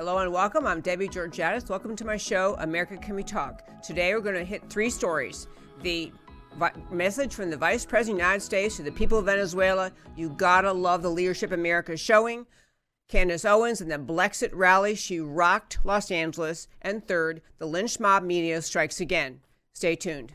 Hello 0.00 0.16
and 0.16 0.32
welcome. 0.32 0.66
I'm 0.66 0.80
Debbie 0.80 1.10
Georgatos. 1.10 1.68
Welcome 1.68 1.94
to 1.96 2.06
my 2.06 2.16
show, 2.16 2.56
America 2.60 2.96
Can 2.96 3.14
We 3.14 3.22
Talk. 3.22 3.82
Today 3.82 4.14
we're 4.14 4.22
going 4.22 4.34
to 4.34 4.44
hit 4.44 4.70
three 4.70 4.88
stories. 4.88 5.46
The 5.82 6.10
message 6.90 7.34
from 7.34 7.50
the 7.50 7.58
Vice 7.58 7.84
President 7.84 8.14
of 8.14 8.16
the 8.16 8.24
United 8.24 8.40
States 8.40 8.76
to 8.76 8.82
the 8.82 8.92
people 8.92 9.18
of 9.18 9.26
Venezuela 9.26 9.92
you 10.16 10.30
gotta 10.30 10.72
love 10.72 11.02
the 11.02 11.10
leadership 11.10 11.52
America 11.52 11.92
is 11.92 12.00
showing. 12.00 12.46
Candace 13.08 13.44
Owens 13.44 13.82
and 13.82 13.90
the 13.90 13.98
Blexit 13.98 14.52
rally, 14.54 14.94
she 14.94 15.20
rocked 15.20 15.80
Los 15.84 16.10
Angeles. 16.10 16.66
And 16.80 17.06
third, 17.06 17.42
the 17.58 17.66
lynch 17.66 18.00
mob 18.00 18.22
media 18.22 18.62
strikes 18.62 19.02
again. 19.02 19.40
Stay 19.74 19.96
tuned. 19.96 20.32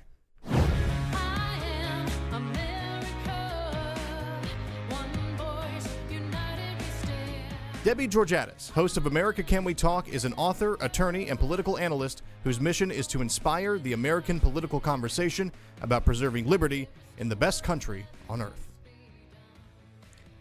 Debbie 7.85 8.07
Georgatos, 8.07 8.71
host 8.71 8.97
of 8.97 9.05
America 9.05 9.43
Can 9.43 9.63
We 9.63 9.75
Talk, 9.75 10.09
is 10.09 10.25
an 10.25 10.33
author, 10.37 10.75
attorney, 10.81 11.29
and 11.29 11.39
political 11.39 11.77
analyst 11.77 12.23
whose 12.43 12.59
mission 12.59 12.89
is 12.89 13.05
to 13.05 13.21
inspire 13.21 13.77
the 13.77 13.93
American 13.93 14.39
political 14.39 14.79
conversation 14.79 15.51
about 15.83 16.03
preserving 16.03 16.47
liberty 16.47 16.89
in 17.19 17.29
the 17.29 17.35
best 17.35 17.63
country 17.63 18.07
on 18.27 18.41
earth. 18.41 18.69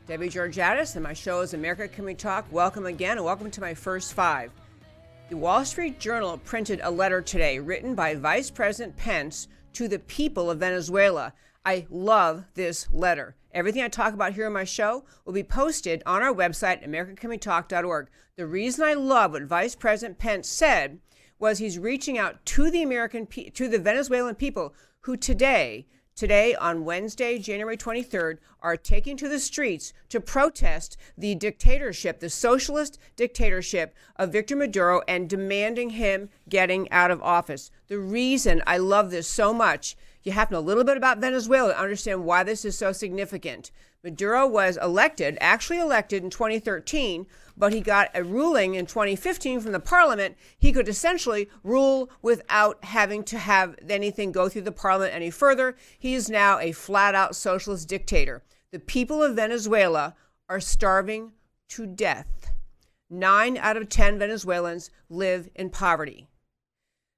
Debbie 0.07 0.31
Georgatos, 0.31 0.95
and 0.95 1.03
my 1.03 1.13
show 1.13 1.43
is 1.43 1.53
America 1.53 1.87
Can 1.87 2.07
We 2.07 2.15
Talk. 2.15 2.51
Welcome 2.51 2.87
again, 2.87 3.19
and 3.19 3.27
welcome 3.27 3.51
to 3.51 3.61
my 3.61 3.75
first 3.75 4.15
five. 4.15 4.51
The 5.29 5.37
Wall 5.37 5.67
Street 5.67 6.01
Journal 6.01 6.39
printed 6.39 6.81
a 6.83 6.91
letter 6.91 7.21
today 7.21 7.59
written 7.59 7.95
by 7.95 8.15
Vice 8.15 8.51
President 8.51 8.97
Pence 8.97 9.49
to 9.75 9.87
the 9.87 9.99
people 9.99 10.51
of 10.51 10.61
Venezuela. 10.61 11.35
I 11.67 11.87
love 11.91 12.47
this 12.55 12.89
letter. 12.91 13.37
Everything 13.55 13.83
I 13.83 13.89
talk 13.89 14.13
about 14.13 14.35
here 14.35 14.47
on 14.47 14.53
my 14.53 14.65
show 14.65 15.05
will 15.25 15.33
be 15.33 15.45
posted 15.45 16.03
on 16.05 16.23
our 16.23 16.35
website, 16.35 16.85
AmericaCanWeTalk.org. 16.85 18.09
The 18.37 18.47
reason 18.47 18.85
I 18.85 18.95
love 18.95 19.31
what 19.31 19.45
Vice 19.45 19.77
President 19.77 20.19
Pence 20.19 20.49
said 20.49 20.99
was 21.39 21.59
he's 21.59 21.79
reaching 21.79 22.19
out 22.19 22.45
to 22.47 22.69
the 22.69 22.83
American, 22.83 23.27
pe- 23.27 23.51
to 23.51 23.69
the 23.69 23.79
Venezuelan 23.79 24.35
people 24.35 24.75
who 25.03 25.17
today 25.17 25.87
today 26.17 26.55
on 26.55 26.85
Wednesday, 26.85 27.39
January 27.39 27.77
23rd, 27.77 28.39
are 28.61 28.77
taking 28.77 29.17
to 29.17 29.29
the 29.29 29.39
streets 29.39 29.93
to 30.09 30.21
protest 30.21 30.97
the 31.19 31.35
dictatorship, 31.35 32.21
the 32.21 32.31
socialist 32.31 32.99
dictatorship 33.17 33.95
of 34.17 34.33
Victor 34.33 34.57
Maduro, 34.57 35.03
and 35.09 35.29
demanding 35.29 35.91
him 35.91 36.29
getting 36.49 36.91
out 36.91 37.11
of 37.11 37.23
office. 37.23 37.71
The 37.89 37.99
reason 37.99 38.63
I 38.67 38.79
love 38.79 39.11
this 39.11 39.27
so 39.27 39.53
much, 39.53 39.97
you 40.25 40.33
have 40.33 40.49
to 40.49 40.55
know 40.55 40.61
a 40.61 40.61
little 40.61 40.85
bit 40.85 40.97
about 40.97 41.19
Venezuela 41.19 41.73
to 41.73 41.81
understand 41.81 42.25
why 42.25 42.43
this 42.43 42.65
is 42.65 42.77
so 42.77 42.93
significant. 42.93 43.71
Maduro 44.03 44.47
was 44.47 44.79
elected, 44.79 45.39
actually 45.41 45.79
elected 45.79 46.25
in 46.25 46.31
2013, 46.31 47.27
but 47.57 47.73
he 47.73 47.81
got 47.81 48.11
a 48.15 48.25
ruling 48.25 48.75
in 48.75 48.87
2015 48.87 49.61
from 49.61 49.73
the 49.73 49.81
parliament. 49.81 50.37
He 50.59 50.73
could 50.73 50.89
essentially 50.89 51.49
rule 51.63 52.11
without 52.21 52.85
having 52.85 53.23
to 53.25 53.39
have 53.39 53.77
anything 53.89 54.33
go 54.33 54.49
through 54.49 54.63
the 54.63 54.73
parliament 54.73 55.15
any 55.15 55.31
further. 55.31 55.77
He 55.99 56.15
is 56.15 56.29
now 56.29 56.59
a 56.59 56.73
flat 56.73 57.15
out 57.15 57.37
socialist 57.37 57.89
dictator. 57.89 58.43
The 58.73 58.81
people 58.81 59.23
of 59.23 59.37
Venezuela 59.37 60.15
are 60.49 60.61
starving 60.61 61.33
to 61.69 61.87
death. 61.87 62.51
Nine 63.09 63.57
out 63.57 63.77
of 63.77 63.89
10 63.89 64.19
Venezuelans 64.19 64.91
live 65.09 65.49
in 65.55 65.71
poverty. 65.71 66.29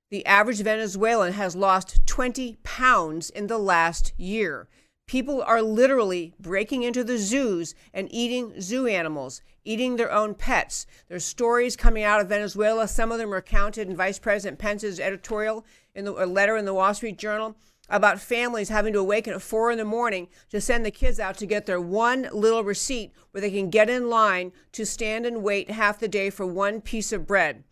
The 0.08 0.24
average 0.24 0.60
Venezuelan 0.60 1.32
has 1.32 1.56
lost 1.56 2.06
20 2.06 2.58
pounds 2.62 3.28
in 3.28 3.48
the 3.48 3.58
last 3.58 4.12
year. 4.16 4.68
People 5.08 5.42
are 5.42 5.60
literally 5.60 6.32
breaking 6.38 6.84
into 6.84 7.02
the 7.02 7.18
zoos 7.18 7.74
and 7.92 8.06
eating 8.12 8.60
zoo 8.60 8.86
animals, 8.86 9.42
eating 9.64 9.96
their 9.96 10.12
own 10.12 10.34
pets. 10.34 10.86
There's 11.08 11.24
stories 11.24 11.74
coming 11.74 12.04
out 12.04 12.20
of 12.20 12.28
Venezuela. 12.28 12.86
Some 12.86 13.10
of 13.10 13.18
them 13.18 13.34
are 13.34 13.42
counted 13.42 13.88
in 13.88 13.96
Vice 13.96 14.20
President 14.20 14.60
Pence's 14.60 15.00
editorial 15.00 15.64
in 15.92 16.04
the 16.04 16.12
a 16.12 16.26
letter 16.26 16.56
in 16.56 16.66
the 16.66 16.74
Wall 16.74 16.94
Street 16.94 17.18
Journal 17.18 17.56
about 17.88 18.20
families 18.20 18.68
having 18.68 18.92
to 18.92 19.00
awaken 19.00 19.34
at 19.34 19.42
four 19.42 19.72
in 19.72 19.78
the 19.78 19.84
morning 19.84 20.28
to 20.50 20.60
send 20.60 20.86
the 20.86 20.90
kids 20.92 21.18
out 21.18 21.36
to 21.38 21.46
get 21.46 21.66
their 21.66 21.80
one 21.80 22.28
little 22.32 22.62
receipt 22.62 23.12
where 23.32 23.40
they 23.40 23.50
can 23.50 23.70
get 23.70 23.90
in 23.90 24.08
line 24.08 24.52
to 24.70 24.86
stand 24.86 25.26
and 25.26 25.42
wait 25.42 25.68
half 25.68 25.98
the 25.98 26.08
day 26.08 26.30
for 26.30 26.46
one 26.46 26.80
piece 26.80 27.12
of 27.12 27.26
bread. 27.26 27.64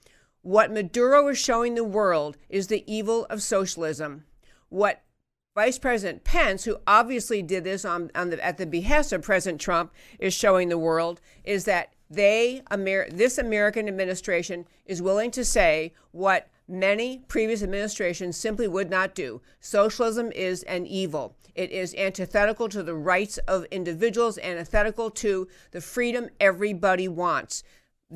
What 0.44 0.70
Maduro 0.70 1.28
is 1.28 1.38
showing 1.38 1.74
the 1.74 1.82
world 1.82 2.36
is 2.50 2.66
the 2.66 2.84
evil 2.86 3.24
of 3.30 3.42
socialism. 3.42 4.26
What 4.68 5.00
Vice 5.54 5.78
President 5.78 6.22
Pence, 6.22 6.64
who 6.64 6.76
obviously 6.86 7.40
did 7.40 7.64
this 7.64 7.82
on, 7.82 8.10
on 8.14 8.28
the, 8.28 8.44
at 8.44 8.58
the 8.58 8.66
behest 8.66 9.10
of 9.14 9.22
President 9.22 9.58
Trump, 9.58 9.94
is 10.18 10.34
showing 10.34 10.68
the 10.68 10.76
world 10.76 11.22
is 11.44 11.64
that 11.64 11.94
they, 12.10 12.60
Amer- 12.70 13.08
this 13.08 13.38
American 13.38 13.88
administration, 13.88 14.66
is 14.84 15.00
willing 15.00 15.30
to 15.30 15.46
say 15.46 15.94
what 16.10 16.50
many 16.68 17.22
previous 17.26 17.62
administrations 17.62 18.36
simply 18.36 18.68
would 18.68 18.90
not 18.90 19.14
do. 19.14 19.40
Socialism 19.60 20.30
is 20.32 20.62
an 20.64 20.86
evil. 20.86 21.36
It 21.54 21.70
is 21.70 21.94
antithetical 21.94 22.68
to 22.68 22.82
the 22.82 22.94
rights 22.94 23.38
of 23.48 23.64
individuals, 23.70 24.36
antithetical 24.36 25.10
to 25.12 25.48
the 25.70 25.80
freedom 25.80 26.28
everybody 26.38 27.08
wants. 27.08 27.64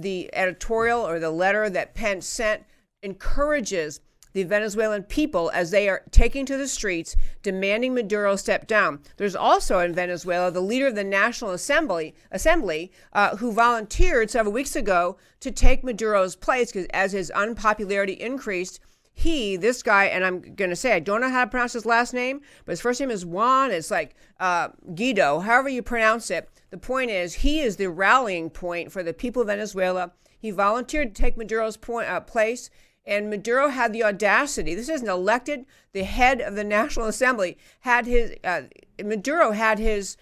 The 0.00 0.30
editorial 0.32 1.00
or 1.00 1.18
the 1.18 1.30
letter 1.30 1.68
that 1.68 1.94
Pence 1.94 2.26
sent 2.26 2.64
encourages 3.02 4.00
the 4.32 4.44
Venezuelan 4.44 5.02
people 5.02 5.50
as 5.52 5.70
they 5.72 5.88
are 5.88 6.04
taking 6.12 6.46
to 6.46 6.56
the 6.56 6.68
streets 6.68 7.16
demanding 7.42 7.94
Maduro 7.94 8.36
step 8.36 8.68
down. 8.68 9.00
There's 9.16 9.34
also 9.34 9.80
in 9.80 9.94
Venezuela 9.94 10.52
the 10.52 10.60
leader 10.60 10.86
of 10.86 10.94
the 10.94 11.02
National 11.02 11.50
Assembly, 11.50 12.14
Assembly, 12.30 12.92
uh, 13.12 13.36
who 13.38 13.50
volunteered 13.52 14.30
several 14.30 14.52
weeks 14.52 14.76
ago 14.76 15.16
to 15.40 15.50
take 15.50 15.82
Maduro's 15.82 16.36
place 16.36 16.70
because 16.70 16.86
as 16.92 17.10
his 17.10 17.30
unpopularity 17.32 18.12
increased, 18.12 18.78
he, 19.12 19.56
this 19.56 19.82
guy, 19.82 20.04
and 20.04 20.24
I'm 20.24 20.54
going 20.54 20.70
to 20.70 20.76
say, 20.76 20.92
I 20.92 21.00
don't 21.00 21.20
know 21.20 21.30
how 21.30 21.44
to 21.44 21.50
pronounce 21.50 21.72
his 21.72 21.84
last 21.84 22.14
name, 22.14 22.40
but 22.64 22.70
his 22.70 22.80
first 22.80 23.00
name 23.00 23.10
is 23.10 23.26
Juan. 23.26 23.72
It's 23.72 23.90
like 23.90 24.14
uh, 24.38 24.68
Guido, 24.94 25.40
however 25.40 25.68
you 25.68 25.82
pronounce 25.82 26.30
it. 26.30 26.48
The 26.70 26.78
point 26.78 27.10
is, 27.10 27.34
he 27.34 27.60
is 27.60 27.76
the 27.76 27.88
rallying 27.88 28.50
point 28.50 28.92
for 28.92 29.02
the 29.02 29.14
people 29.14 29.42
of 29.42 29.48
Venezuela. 29.48 30.12
He 30.38 30.50
volunteered 30.50 31.14
to 31.14 31.22
take 31.22 31.36
Maduro's 31.36 31.76
point, 31.76 32.08
uh, 32.08 32.20
place, 32.20 32.70
and 33.06 33.30
Maduro 33.30 33.68
had 33.68 33.92
the 33.92 34.04
audacity. 34.04 34.74
This 34.74 34.90
isn't 34.90 35.08
elected. 35.08 35.64
The 35.92 36.04
head 36.04 36.42
of 36.42 36.56
the 36.56 36.64
National 36.64 37.06
Assembly 37.06 37.56
had 37.80 38.06
his, 38.06 38.34
uh, 38.44 38.62
Maduro 39.02 39.52
had 39.52 39.78
his, 39.78 40.18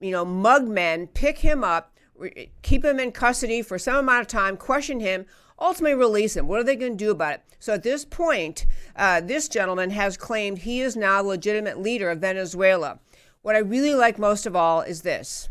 you 0.00 0.10
know, 0.10 0.24
mug 0.24 0.66
men 0.66 1.08
pick 1.08 1.38
him 1.38 1.62
up, 1.62 1.94
re- 2.16 2.50
keep 2.62 2.84
him 2.84 2.98
in 2.98 3.12
custody 3.12 3.60
for 3.60 3.78
some 3.78 3.96
amount 3.96 4.22
of 4.22 4.26
time, 4.28 4.56
question 4.56 5.00
him, 5.00 5.26
ultimately 5.60 5.94
release 5.94 6.34
him. 6.34 6.48
What 6.48 6.58
are 6.58 6.64
they 6.64 6.74
going 6.74 6.96
to 6.96 7.04
do 7.04 7.10
about 7.10 7.34
it? 7.34 7.42
So 7.58 7.74
at 7.74 7.82
this 7.82 8.06
point, 8.06 8.64
uh, 8.96 9.20
this 9.20 9.46
gentleman 9.46 9.90
has 9.90 10.16
claimed 10.16 10.58
he 10.58 10.80
is 10.80 10.96
now 10.96 11.22
the 11.22 11.28
legitimate 11.28 11.80
leader 11.80 12.10
of 12.10 12.20
Venezuela. 12.20 12.98
What 13.42 13.56
I 13.56 13.60
really 13.60 13.94
like 13.94 14.18
most 14.18 14.46
of 14.46 14.56
all 14.56 14.80
is 14.80 15.02
this. 15.02 15.50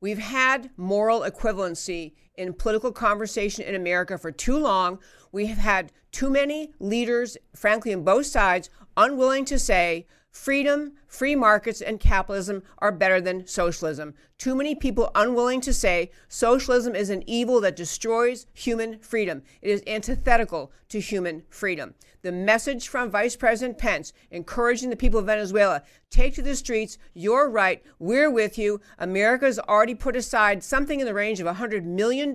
We've 0.00 0.18
had 0.18 0.70
moral 0.76 1.20
equivalency 1.20 2.12
in 2.36 2.54
political 2.54 2.90
conversation 2.90 3.64
in 3.64 3.74
America 3.74 4.16
for 4.16 4.32
too 4.32 4.56
long. 4.56 4.98
We 5.30 5.46
have 5.46 5.58
had 5.58 5.92
too 6.10 6.30
many 6.30 6.72
leaders, 6.78 7.36
frankly, 7.54 7.92
on 7.92 8.02
both 8.02 8.26
sides, 8.26 8.70
unwilling 8.96 9.44
to 9.46 9.58
say 9.58 10.06
freedom, 10.30 10.92
free 11.06 11.34
markets, 11.34 11.80
and 11.80 11.98
capitalism 11.98 12.62
are 12.78 12.92
better 12.92 13.20
than 13.20 13.46
socialism. 13.46 14.14
Too 14.38 14.54
many 14.54 14.74
people 14.74 15.10
unwilling 15.14 15.60
to 15.62 15.72
say 15.72 16.10
socialism 16.28 16.94
is 16.94 17.10
an 17.10 17.24
evil 17.26 17.60
that 17.60 17.76
destroys 17.76 18.46
human 18.54 18.98
freedom. 19.00 19.42
It 19.60 19.70
is 19.70 19.82
antithetical 19.86 20.72
to 20.88 21.00
human 21.00 21.42
freedom. 21.50 21.94
The 22.22 22.32
message 22.32 22.88
from 22.88 23.10
Vice 23.10 23.36
President 23.36 23.78
Pence 23.78 24.12
encouraging 24.30 24.90
the 24.90 24.96
people 24.96 25.20
of 25.20 25.26
Venezuela 25.26 25.82
take 26.10 26.34
to 26.34 26.42
the 26.42 26.54
streets, 26.54 26.98
you're 27.14 27.48
right, 27.48 27.82
we're 27.98 28.30
with 28.30 28.58
you. 28.58 28.80
America's 28.98 29.58
already 29.58 29.94
put 29.94 30.16
aside 30.16 30.62
something 30.62 31.00
in 31.00 31.06
the 31.06 31.14
range 31.14 31.40
of 31.40 31.46
$100 31.46 31.84
million 31.84 32.34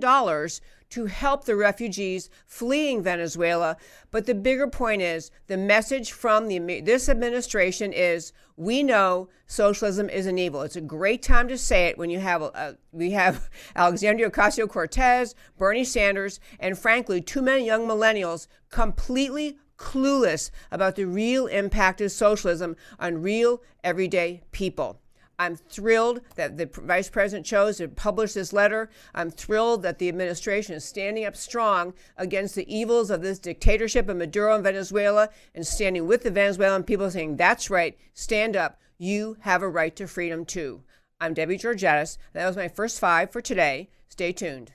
to 0.90 1.06
help 1.06 1.44
the 1.44 1.56
refugees 1.56 2.30
fleeing 2.46 3.02
Venezuela. 3.02 3.76
But 4.10 4.26
the 4.26 4.34
bigger 4.34 4.68
point 4.68 5.02
is 5.02 5.30
the 5.46 5.56
message 5.56 6.12
from 6.12 6.48
the, 6.48 6.80
this 6.80 7.08
administration 7.08 7.92
is 7.92 8.32
we 8.56 8.82
know 8.82 9.28
socialism 9.46 10.08
is 10.08 10.26
an 10.26 10.38
evil. 10.38 10.62
It's 10.62 10.76
a 10.76 10.80
great 10.80 11.22
time 11.22 11.48
to 11.48 11.58
say 11.58 11.86
it 11.86 11.98
when 11.98 12.10
you 12.10 12.20
have 12.20 12.42
a, 12.42 12.76
we 12.92 13.10
have 13.12 13.50
Alexandria 13.76 14.30
Ocasio 14.30 14.68
Cortez, 14.68 15.34
Bernie 15.58 15.84
Sanders, 15.84 16.40
and 16.58 16.78
frankly, 16.78 17.20
too 17.20 17.42
many 17.42 17.64
young 17.64 17.86
millennials 17.86 18.46
completely 18.70 19.58
clueless 19.78 20.50
about 20.70 20.96
the 20.96 21.04
real 21.04 21.46
impact 21.46 22.00
of 22.00 22.10
socialism 22.10 22.76
on 22.98 23.22
real 23.22 23.62
everyday 23.84 24.42
people. 24.52 25.00
I'm 25.38 25.56
thrilled 25.56 26.20
that 26.36 26.56
the 26.56 26.66
vice 26.66 27.10
president 27.10 27.44
chose 27.44 27.76
to 27.76 27.88
publish 27.88 28.32
this 28.32 28.52
letter. 28.52 28.88
I'm 29.14 29.30
thrilled 29.30 29.82
that 29.82 29.98
the 29.98 30.08
administration 30.08 30.74
is 30.74 30.84
standing 30.84 31.24
up 31.24 31.36
strong 31.36 31.92
against 32.16 32.54
the 32.54 32.74
evils 32.74 33.10
of 33.10 33.22
this 33.22 33.38
dictatorship 33.38 34.08
of 34.08 34.16
Maduro 34.16 34.56
in 34.56 34.62
Venezuela 34.62 35.28
and 35.54 35.66
standing 35.66 36.06
with 36.06 36.22
the 36.22 36.30
Venezuelan 36.30 36.84
people 36.84 37.10
saying, 37.10 37.36
that's 37.36 37.68
right, 37.68 37.98
stand 38.14 38.56
up. 38.56 38.80
You 38.98 39.36
have 39.40 39.62
a 39.62 39.68
right 39.68 39.94
to 39.96 40.06
freedom 40.06 40.46
too. 40.46 40.82
I'm 41.20 41.34
Debbie 41.34 41.58
Georgatos. 41.58 42.16
That 42.32 42.46
was 42.46 42.56
my 42.56 42.68
first 42.68 42.98
five 42.98 43.30
for 43.30 43.42
today. 43.42 43.90
Stay 44.08 44.32
tuned. 44.32 44.72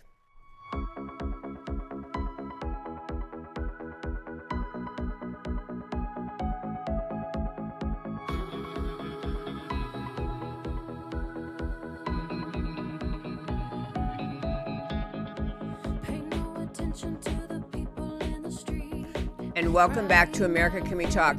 And 19.61 19.75
welcome 19.75 20.07
back 20.07 20.33
to 20.33 20.45
America 20.45 20.81
Can 20.81 20.97
We 20.97 21.05
Talk. 21.05 21.37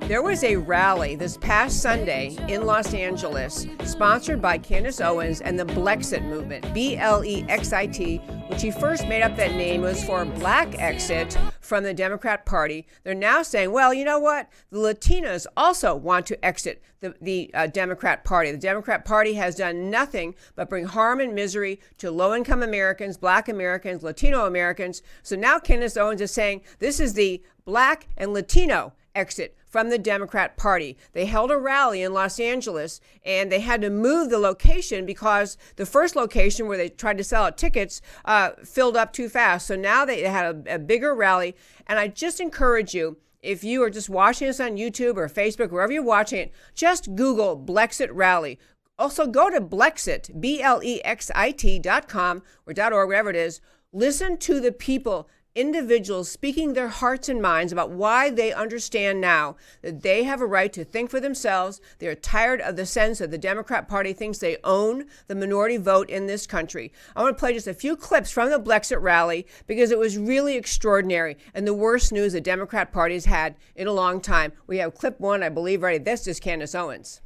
There 0.00 0.20
was 0.20 0.44
a 0.44 0.56
rally 0.56 1.16
this 1.16 1.38
past 1.38 1.80
Sunday 1.80 2.36
in 2.46 2.66
Los 2.66 2.92
Angeles 2.92 3.66
sponsored 3.84 4.42
by 4.42 4.58
Candace 4.58 5.00
Owens 5.00 5.40
and 5.40 5.58
the 5.58 5.64
Blexit 5.64 6.22
movement, 6.26 6.74
B 6.74 6.98
L 6.98 7.24
E 7.24 7.46
X 7.48 7.72
I 7.72 7.86
T, 7.86 8.18
which 8.48 8.60
he 8.60 8.70
first 8.70 9.08
made 9.08 9.22
up 9.22 9.34
that 9.36 9.52
name 9.52 9.80
was 9.80 10.04
for 10.04 10.26
black 10.26 10.78
exit 10.78 11.38
from 11.62 11.84
the 11.84 11.94
Democrat 11.94 12.44
Party. 12.44 12.86
They're 13.02 13.14
now 13.14 13.42
saying, 13.42 13.72
well, 13.72 13.94
you 13.94 14.04
know 14.04 14.18
what? 14.18 14.50
The 14.68 14.76
Latinas 14.76 15.46
also 15.56 15.94
want 15.94 16.26
to 16.26 16.44
exit 16.44 16.82
the, 17.00 17.14
the 17.22 17.50
uh, 17.54 17.66
Democrat 17.68 18.24
Party. 18.24 18.50
The 18.50 18.58
Democrat 18.58 19.06
Party 19.06 19.32
has 19.34 19.54
done 19.54 19.88
nothing 19.90 20.34
but 20.54 20.68
bring 20.68 20.84
harm 20.84 21.18
and 21.18 21.34
misery 21.34 21.80
to 21.96 22.10
low 22.10 22.34
income 22.34 22.62
Americans, 22.62 23.16
black 23.16 23.48
Americans, 23.48 24.02
Latino 24.02 24.44
Americans. 24.44 25.00
So 25.22 25.34
now 25.34 25.58
Candace 25.58 25.96
Owens 25.96 26.20
is 26.20 26.30
saying 26.30 26.60
this 26.78 27.00
is 27.00 27.14
the 27.14 27.42
black 27.64 28.08
and 28.16 28.32
Latino 28.32 28.92
exit 29.14 29.56
from 29.66 29.90
the 29.90 29.98
Democrat 29.98 30.56
Party. 30.56 30.96
They 31.12 31.26
held 31.26 31.50
a 31.50 31.58
rally 31.58 32.02
in 32.02 32.12
Los 32.12 32.38
Angeles 32.38 33.00
and 33.24 33.50
they 33.50 33.60
had 33.60 33.80
to 33.82 33.90
move 33.90 34.30
the 34.30 34.38
location 34.38 35.06
because 35.06 35.56
the 35.76 35.86
first 35.86 36.16
location 36.16 36.66
where 36.68 36.76
they 36.76 36.88
tried 36.88 37.18
to 37.18 37.24
sell 37.24 37.44
out 37.44 37.58
tickets 37.58 38.00
uh, 38.24 38.50
filled 38.64 38.96
up 38.96 39.12
too 39.12 39.28
fast. 39.28 39.66
So 39.66 39.76
now 39.76 40.04
they 40.04 40.22
had 40.22 40.66
a, 40.66 40.74
a 40.74 40.78
bigger 40.78 41.14
rally. 41.14 41.56
And 41.86 41.98
I 41.98 42.08
just 42.08 42.40
encourage 42.40 42.94
you. 42.94 43.16
If 43.42 43.62
you 43.62 43.82
are 43.82 43.90
just 43.90 44.08
watching 44.08 44.46
this 44.46 44.58
on 44.58 44.78
YouTube 44.78 45.18
or 45.18 45.28
Facebook, 45.28 45.70
wherever 45.70 45.92
you're 45.92 46.02
watching 46.02 46.38
it, 46.38 46.52
just 46.74 47.14
Google 47.14 47.58
Blexit 47.58 48.08
Rally. 48.10 48.58
Also, 48.98 49.26
go 49.26 49.50
to 49.50 49.60
Blexit, 49.60 50.40
B 50.40 50.62
L 50.62 50.80
E 50.82 51.02
X 51.04 51.30
I 51.34 51.50
T 51.50 51.78
dot 51.78 52.08
com 52.08 52.42
or 52.66 52.72
dot 52.72 52.94
org, 52.94 53.08
whatever 53.08 53.28
it 53.28 53.36
is. 53.36 53.60
Listen 53.92 54.38
to 54.38 54.60
the 54.60 54.72
people 54.72 55.28
individuals 55.54 56.28
speaking 56.28 56.72
their 56.72 56.88
hearts 56.88 57.28
and 57.28 57.40
minds 57.40 57.72
about 57.72 57.90
why 57.90 58.28
they 58.28 58.52
understand 58.52 59.20
now 59.20 59.56
that 59.82 60.02
they 60.02 60.24
have 60.24 60.40
a 60.40 60.46
right 60.46 60.72
to 60.72 60.84
think 60.84 61.10
for 61.10 61.20
themselves. 61.20 61.80
They're 61.98 62.14
tired 62.14 62.60
of 62.60 62.76
the 62.76 62.86
sense 62.86 63.18
that 63.18 63.30
the 63.30 63.38
Democrat 63.38 63.88
Party 63.88 64.12
thinks 64.12 64.38
they 64.38 64.56
own 64.64 65.04
the 65.28 65.34
minority 65.34 65.76
vote 65.76 66.10
in 66.10 66.26
this 66.26 66.46
country. 66.46 66.92
I 67.14 67.22
want 67.22 67.36
to 67.36 67.40
play 67.40 67.52
just 67.52 67.68
a 67.68 67.74
few 67.74 67.96
clips 67.96 68.30
from 68.30 68.50
the 68.50 68.60
Blexit 68.60 69.00
rally 69.00 69.46
because 69.66 69.90
it 69.90 69.98
was 69.98 70.18
really 70.18 70.56
extraordinary 70.56 71.36
and 71.54 71.66
the 71.66 71.74
worst 71.74 72.12
news 72.12 72.32
the 72.32 72.40
Democrat 72.40 72.92
Party 72.92 73.14
has 73.14 73.26
had 73.26 73.54
in 73.76 73.86
a 73.86 73.92
long 73.92 74.20
time. 74.20 74.52
We 74.66 74.78
have 74.78 74.94
clip 74.94 75.20
one, 75.20 75.42
I 75.42 75.48
believe, 75.48 75.82
ready. 75.82 75.98
This 75.98 76.26
is 76.26 76.40
Candace 76.40 76.74
Owens. 76.74 77.20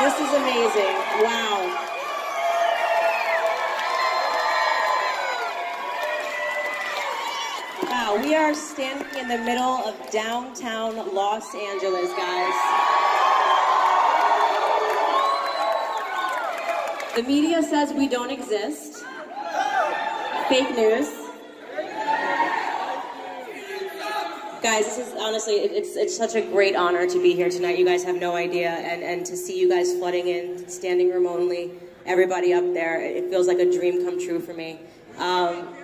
This 0.00 0.14
is 0.14 0.32
amazing. 0.32 0.94
Wow. 1.22 1.86
Wow, 8.10 8.16
we 8.22 8.29
are 8.40 8.54
standing 8.54 9.06
in 9.18 9.28
the 9.28 9.36
middle 9.36 9.84
of 9.84 10.10
downtown 10.10 10.96
Los 11.14 11.54
Angeles, 11.54 12.08
guys. 12.14 12.54
The 17.14 17.22
media 17.22 17.62
says 17.62 17.92
we 17.92 18.08
don't 18.08 18.30
exist. 18.30 19.04
Fake 20.48 20.70
news. 20.74 21.10
Guys, 24.62 24.86
this 24.86 24.98
is 24.98 25.14
honestly, 25.20 25.56
it's, 25.56 25.96
it's 25.96 26.16
such 26.16 26.34
a 26.34 26.40
great 26.40 26.74
honor 26.74 27.06
to 27.06 27.22
be 27.22 27.34
here 27.34 27.50
tonight. 27.50 27.78
You 27.78 27.84
guys 27.84 28.02
have 28.04 28.16
no 28.16 28.36
idea. 28.36 28.70
And, 28.70 29.02
and 29.02 29.26
to 29.26 29.36
see 29.36 29.60
you 29.60 29.68
guys 29.68 29.92
flooding 29.92 30.28
in, 30.28 30.66
standing 30.66 31.10
room 31.10 31.26
only, 31.26 31.72
everybody 32.06 32.54
up 32.54 32.64
there, 32.72 33.02
it 33.02 33.28
feels 33.28 33.46
like 33.46 33.58
a 33.58 33.70
dream 33.70 34.02
come 34.02 34.18
true 34.18 34.40
for 34.40 34.54
me. 34.54 34.80
Um, 35.18 35.74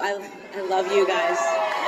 I, 0.00 0.30
I 0.54 0.60
love 0.68 0.92
you 0.92 1.04
guys. 1.04 1.85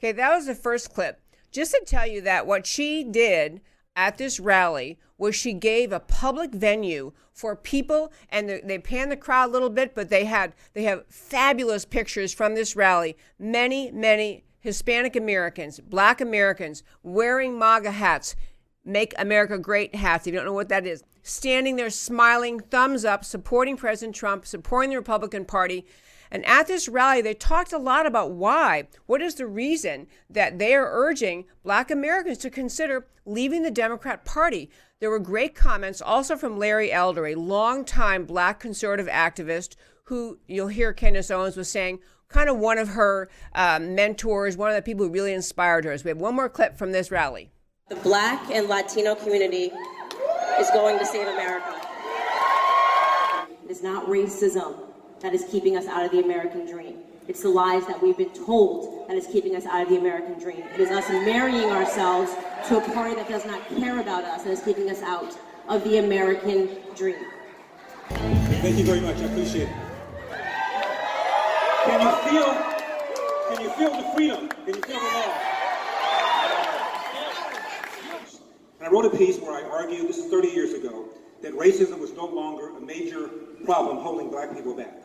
Okay, 0.00 0.12
that 0.12 0.34
was 0.34 0.46
the 0.46 0.54
first 0.54 0.92
clip. 0.92 1.20
Just 1.50 1.72
to 1.72 1.82
tell 1.86 2.06
you 2.06 2.20
that 2.22 2.46
what 2.46 2.66
she 2.66 3.02
did 3.02 3.60
at 3.94 4.18
this 4.18 4.38
rally 4.38 4.98
was 5.16 5.34
she 5.34 5.54
gave 5.54 5.90
a 5.90 6.00
public 6.00 6.52
venue 6.52 7.12
for 7.32 7.56
people 7.56 8.12
and 8.28 8.48
they- 8.48 8.78
panned 8.78 9.10
the 9.10 9.16
crowd 9.16 9.48
a 9.48 9.52
little 9.52 9.70
bit 9.70 9.94
but 9.94 10.10
they 10.10 10.24
had 10.26 10.52
they 10.74 10.82
have 10.82 11.06
fabulous 11.08 11.86
pictures 11.86 12.34
from 12.34 12.54
this 12.54 12.76
rally. 12.76 13.16
Many 13.38 13.90
many 13.90 14.44
hispanic 14.60 15.16
americans 15.16 15.80
black 15.80 16.20
americans 16.20 16.82
wearing 17.02 17.58
maga 17.58 17.90
hats. 17.92 18.36
Make 18.84 19.14
america 19.16 19.58
great 19.58 19.94
hats 19.94 20.26
if 20.26 20.32
you 20.32 20.38
don't 20.38 20.46
know 20.46 20.52
what 20.52 20.68
that 20.68 20.86
is. 20.86 21.02
Standing 21.22 21.76
there 21.76 21.90
smiling 21.90 22.60
thumbs 22.60 23.04
up 23.06 23.24
supporting 23.24 23.78
president 23.78 24.14
trump 24.14 24.44
supporting 24.44 24.90
the 24.90 24.96
republican 24.96 25.46
party 25.46 25.86
and 26.30 26.44
at 26.46 26.66
this 26.66 26.88
rally, 26.88 27.22
they 27.22 27.34
talked 27.34 27.72
a 27.72 27.78
lot 27.78 28.06
about 28.06 28.32
why. 28.32 28.88
What 29.06 29.22
is 29.22 29.34
the 29.34 29.46
reason 29.46 30.06
that 30.28 30.58
they 30.58 30.74
are 30.74 30.90
urging 30.90 31.44
black 31.62 31.90
Americans 31.90 32.38
to 32.38 32.50
consider 32.50 33.06
leaving 33.24 33.62
the 33.62 33.70
Democrat 33.70 34.24
Party? 34.24 34.70
There 34.98 35.10
were 35.10 35.18
great 35.18 35.54
comments 35.54 36.00
also 36.00 36.36
from 36.36 36.58
Larry 36.58 36.90
Elder, 36.90 37.26
a 37.26 37.34
longtime 37.34 38.24
black 38.24 38.60
conservative 38.60 39.08
activist 39.08 39.76
who 40.04 40.38
you'll 40.46 40.68
hear 40.68 40.92
Candace 40.92 41.30
Owens 41.30 41.56
was 41.56 41.70
saying, 41.70 41.98
kind 42.28 42.48
of 42.48 42.56
one 42.56 42.78
of 42.78 42.88
her 42.88 43.28
um, 43.54 43.94
mentors, 43.94 44.56
one 44.56 44.70
of 44.70 44.76
the 44.76 44.82
people 44.82 45.06
who 45.06 45.12
really 45.12 45.32
inspired 45.34 45.84
her. 45.84 45.96
So 45.98 46.04
we 46.04 46.10
have 46.10 46.18
one 46.18 46.34
more 46.34 46.48
clip 46.48 46.76
from 46.76 46.92
this 46.92 47.10
rally. 47.10 47.50
The 47.88 47.96
black 47.96 48.50
and 48.50 48.68
Latino 48.68 49.14
community 49.14 49.70
is 50.58 50.70
going 50.70 50.98
to 50.98 51.06
save 51.06 51.28
America. 51.28 51.74
It 53.64 53.70
is 53.70 53.82
not 53.82 54.06
racism 54.06 54.85
that 55.20 55.34
is 55.34 55.44
keeping 55.50 55.76
us 55.76 55.86
out 55.86 56.04
of 56.04 56.10
the 56.10 56.20
American 56.20 56.66
dream. 56.66 56.98
It's 57.28 57.42
the 57.42 57.48
lies 57.48 57.86
that 57.86 58.00
we've 58.00 58.16
been 58.16 58.30
told 58.30 59.08
that 59.08 59.16
is 59.16 59.26
keeping 59.26 59.56
us 59.56 59.66
out 59.66 59.82
of 59.82 59.88
the 59.88 59.96
American 59.96 60.38
dream. 60.38 60.62
It 60.74 60.80
is 60.80 60.90
us 60.90 61.08
marrying 61.08 61.70
ourselves 61.70 62.32
to 62.68 62.78
a 62.78 62.80
party 62.92 63.14
that 63.16 63.28
does 63.28 63.44
not 63.44 63.66
care 63.68 64.00
about 64.00 64.24
us 64.24 64.44
that 64.44 64.50
is 64.50 64.62
keeping 64.62 64.88
us 64.90 65.02
out 65.02 65.36
of 65.68 65.82
the 65.84 65.98
American 65.98 66.68
dream. 66.94 67.26
Thank 68.08 68.78
you 68.78 68.84
very 68.84 69.00
much. 69.00 69.16
I 69.16 69.24
appreciate 69.24 69.68
it. 69.68 69.74
Can 71.84 72.00
you 72.00 72.10
feel? 72.30 72.54
Can 73.48 73.60
you 73.64 73.70
feel 73.70 73.90
the 73.90 74.08
freedom? 74.14 74.48
Can 74.48 74.74
you 74.74 74.82
feel 74.82 75.00
the 75.00 75.06
love? 75.06 75.42
And 78.78 78.86
I 78.86 78.90
wrote 78.90 79.06
a 79.06 79.16
piece 79.16 79.38
where 79.40 79.52
I 79.52 79.68
argued, 79.68 80.08
this 80.08 80.18
is 80.18 80.30
30 80.30 80.48
years 80.48 80.74
ago, 80.74 81.08
that 81.42 81.54
racism 81.54 81.98
was 81.98 82.12
no 82.12 82.26
longer 82.26 82.76
a 82.76 82.80
major 82.80 83.28
problem 83.64 83.98
holding 83.98 84.30
black 84.30 84.54
people 84.54 84.74
back. 84.76 85.02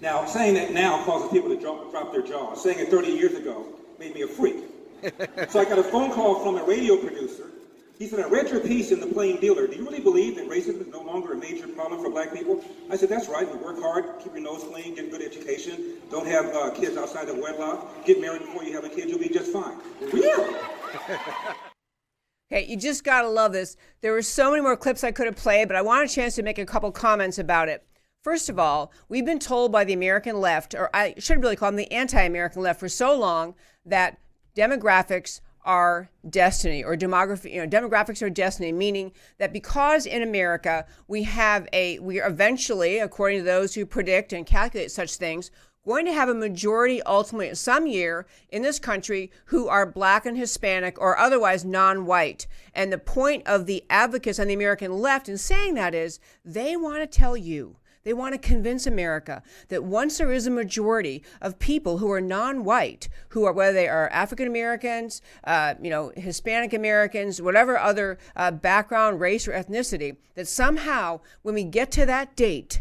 Now, 0.00 0.24
saying 0.26 0.54
that 0.54 0.72
now 0.72 1.04
causes 1.04 1.30
people 1.30 1.48
to 1.48 1.60
drop, 1.60 1.90
drop 1.90 2.12
their 2.12 2.22
jaws. 2.22 2.62
Saying 2.62 2.78
it 2.78 2.88
30 2.88 3.08
years 3.08 3.34
ago 3.34 3.66
made 3.98 4.14
me 4.14 4.22
a 4.22 4.28
freak. 4.28 4.56
so 5.48 5.60
I 5.60 5.64
got 5.64 5.78
a 5.78 5.82
phone 5.82 6.12
call 6.12 6.42
from 6.42 6.56
a 6.56 6.64
radio 6.64 6.96
producer. 6.96 7.46
He 7.98 8.06
said, 8.06 8.20
I 8.20 8.28
read 8.28 8.48
your 8.48 8.60
piece 8.60 8.92
in 8.92 9.00
The 9.00 9.08
Plain 9.08 9.40
Dealer. 9.40 9.66
Do 9.66 9.74
you 9.74 9.84
really 9.84 9.98
believe 9.98 10.36
that 10.36 10.48
racism 10.48 10.82
is 10.82 10.86
no 10.86 11.02
longer 11.02 11.32
a 11.32 11.36
major 11.36 11.66
problem 11.66 12.00
for 12.00 12.08
black 12.10 12.32
people? 12.32 12.62
I 12.90 12.96
said, 12.96 13.08
that's 13.08 13.28
right. 13.28 13.48
You 13.48 13.58
work 13.58 13.80
hard, 13.80 14.20
keep 14.22 14.34
your 14.34 14.42
nose 14.42 14.62
clean, 14.62 14.94
get 14.94 15.06
a 15.06 15.08
good 15.08 15.22
education, 15.22 15.94
don't 16.08 16.26
have 16.28 16.46
uh, 16.54 16.70
kids 16.70 16.96
outside 16.96 17.28
of 17.28 17.38
wedlock, 17.38 18.04
get 18.04 18.20
married 18.20 18.42
before 18.42 18.62
you 18.62 18.72
have 18.74 18.84
a 18.84 18.88
kid, 18.88 19.08
you'll 19.08 19.18
be 19.18 19.28
just 19.28 19.52
fine. 19.52 19.78
Really? 20.12 20.56
Okay, 22.50 22.64
you 22.64 22.78
just 22.78 23.04
gotta 23.04 23.28
love 23.28 23.52
this. 23.52 23.76
There 24.00 24.12
were 24.12 24.22
so 24.22 24.50
many 24.50 24.62
more 24.62 24.74
clips 24.74 25.04
I 25.04 25.12
could 25.12 25.26
have 25.26 25.36
played, 25.36 25.68
but 25.68 25.76
I 25.76 25.82
want 25.82 26.10
a 26.10 26.14
chance 26.14 26.34
to 26.36 26.42
make 26.42 26.58
a 26.58 26.64
couple 26.64 26.90
comments 26.90 27.38
about 27.38 27.68
it. 27.68 27.84
First 28.28 28.50
of 28.50 28.58
all, 28.58 28.92
we've 29.08 29.24
been 29.24 29.38
told 29.38 29.72
by 29.72 29.84
the 29.84 29.94
American 29.94 30.38
left, 30.38 30.74
or 30.74 30.90
I 30.92 31.14
should 31.16 31.40
really 31.40 31.56
call 31.56 31.70
them 31.70 31.76
the 31.76 31.90
anti 31.90 32.20
American 32.20 32.60
left, 32.60 32.78
for 32.78 32.86
so 32.86 33.18
long 33.18 33.54
that 33.86 34.18
demographics 34.54 35.40
are 35.64 36.10
destiny 36.28 36.84
or 36.84 36.94
demography 36.94 37.54
you 37.54 37.64
know 37.64 37.66
demographics 37.66 38.20
are 38.20 38.28
destiny 38.28 38.70
meaning 38.70 39.12
that 39.38 39.52
because 39.52 40.06
in 40.06 40.22
america 40.22 40.86
we 41.08 41.24
have 41.24 41.68
a 41.74 41.98
we 41.98 42.20
are 42.20 42.28
eventually 42.28 42.98
according 42.98 43.38
to 43.38 43.44
those 43.44 43.74
who 43.74 43.84
predict 43.84 44.32
and 44.32 44.46
calculate 44.46 44.90
such 44.90 45.16
things 45.16 45.50
going 45.88 46.04
to 46.04 46.12
have 46.12 46.28
a 46.28 46.34
majority 46.34 47.02
ultimately 47.04 47.54
some 47.54 47.86
year 47.86 48.26
in 48.50 48.62
this 48.62 48.78
country 48.78 49.32
who 49.46 49.68
are 49.68 49.86
black 49.86 50.26
and 50.26 50.36
Hispanic 50.36 51.00
or 51.00 51.16
otherwise 51.16 51.64
non 51.64 52.04
white. 52.04 52.46
And 52.74 52.92
the 52.92 52.98
point 52.98 53.46
of 53.46 53.64
the 53.64 53.82
advocates 53.88 54.38
on 54.38 54.48
the 54.48 54.54
American 54.54 54.92
left 54.92 55.30
in 55.30 55.38
saying 55.38 55.74
that 55.74 55.94
is 55.94 56.20
they 56.44 56.76
want 56.76 56.98
to 56.98 57.06
tell 57.06 57.38
you. 57.38 57.76
They 58.04 58.12
want 58.12 58.34
to 58.34 58.38
convince 58.38 58.86
America 58.86 59.42
that 59.68 59.84
once 59.84 60.18
there 60.18 60.32
is 60.32 60.46
a 60.46 60.50
majority 60.50 61.22
of 61.40 61.58
people 61.58 61.98
who 61.98 62.10
are 62.10 62.20
non-white, 62.20 63.08
who 63.30 63.44
are 63.44 63.52
whether 63.52 63.72
they 63.72 63.88
are 63.88 64.08
African 64.10 64.46
Americans, 64.46 65.20
uh, 65.44 65.74
you 65.80 65.90
know, 65.90 66.12
Hispanic 66.16 66.72
Americans, 66.72 67.42
whatever 67.42 67.78
other 67.78 68.18
uh, 68.36 68.50
background, 68.50 69.20
race, 69.20 69.46
or 69.46 69.52
ethnicity, 69.52 70.16
that 70.34 70.48
somehow 70.48 71.20
when 71.42 71.54
we 71.54 71.64
get 71.64 71.90
to 71.92 72.06
that 72.06 72.36
date, 72.36 72.80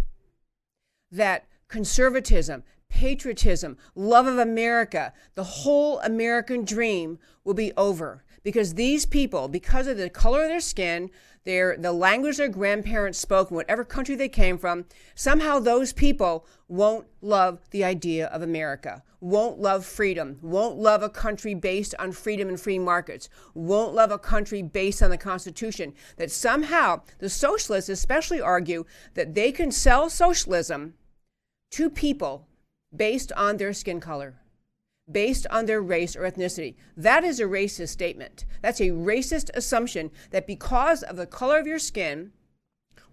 that 1.12 1.45
conservatism, 1.67 2.63
patriotism, 2.89 3.77
love 3.95 4.27
of 4.27 4.38
America, 4.38 5.13
the 5.36 5.43
whole 5.43 6.00
American 6.00 6.63
dream 6.63 7.19
will 7.43 7.53
be 7.53 7.74
over. 7.75 8.24
Because 8.43 8.75
these 8.75 9.05
people, 9.05 9.47
because 9.50 9.88
of 9.88 9.97
the 9.97 10.09
color 10.09 10.43
of 10.43 10.50
their 10.50 10.62
skin, 10.62 11.09
their 11.47 11.77
the 11.77 11.93
language 11.93 12.35
their 12.35 12.49
grandparents 12.49 13.17
spoke 13.17 13.49
in 13.49 13.55
whatever 13.55 13.85
country 13.85 14.15
they 14.15 14.27
came 14.27 14.57
from, 14.57 14.85
somehow 15.15 15.59
those 15.59 15.93
people 15.93 16.45
won't 16.67 17.07
love 17.21 17.61
the 17.71 17.85
idea 17.85 18.27
of 18.27 18.41
America, 18.41 19.01
won't 19.21 19.57
love 19.57 19.85
freedom, 19.85 20.37
won't 20.41 20.77
love 20.77 21.01
a 21.01 21.09
country 21.09 21.55
based 21.55 21.95
on 21.97 22.11
freedom 22.11 22.49
and 22.49 22.59
free 22.59 22.77
markets, 22.77 23.29
won't 23.53 23.95
love 23.95 24.11
a 24.11 24.19
country 24.19 24.61
based 24.61 25.01
on 25.01 25.09
the 25.09 25.17
Constitution. 25.17 25.93
That 26.17 26.31
somehow 26.31 27.03
the 27.19 27.29
socialists 27.29 27.89
especially 27.89 28.41
argue 28.41 28.83
that 29.13 29.33
they 29.33 29.53
can 29.53 29.71
sell 29.71 30.09
socialism 30.09 30.95
to 31.71 31.89
people 31.89 32.45
based 32.93 33.31
on 33.37 33.55
their 33.55 33.71
skin 33.71 34.01
color 34.01 34.35
based 35.11 35.47
on 35.49 35.65
their 35.65 35.81
race 35.81 36.15
or 36.15 36.21
ethnicity. 36.21 36.75
That 36.95 37.23
is 37.23 37.39
a 37.39 37.43
racist 37.43 37.89
statement. 37.89 38.45
That's 38.61 38.81
a 38.81 38.89
racist 38.89 39.49
assumption 39.53 40.11
that 40.31 40.47
because 40.47 41.03
of 41.03 41.15
the 41.15 41.25
color 41.25 41.59
of 41.59 41.67
your 41.67 41.79
skin, 41.79 42.31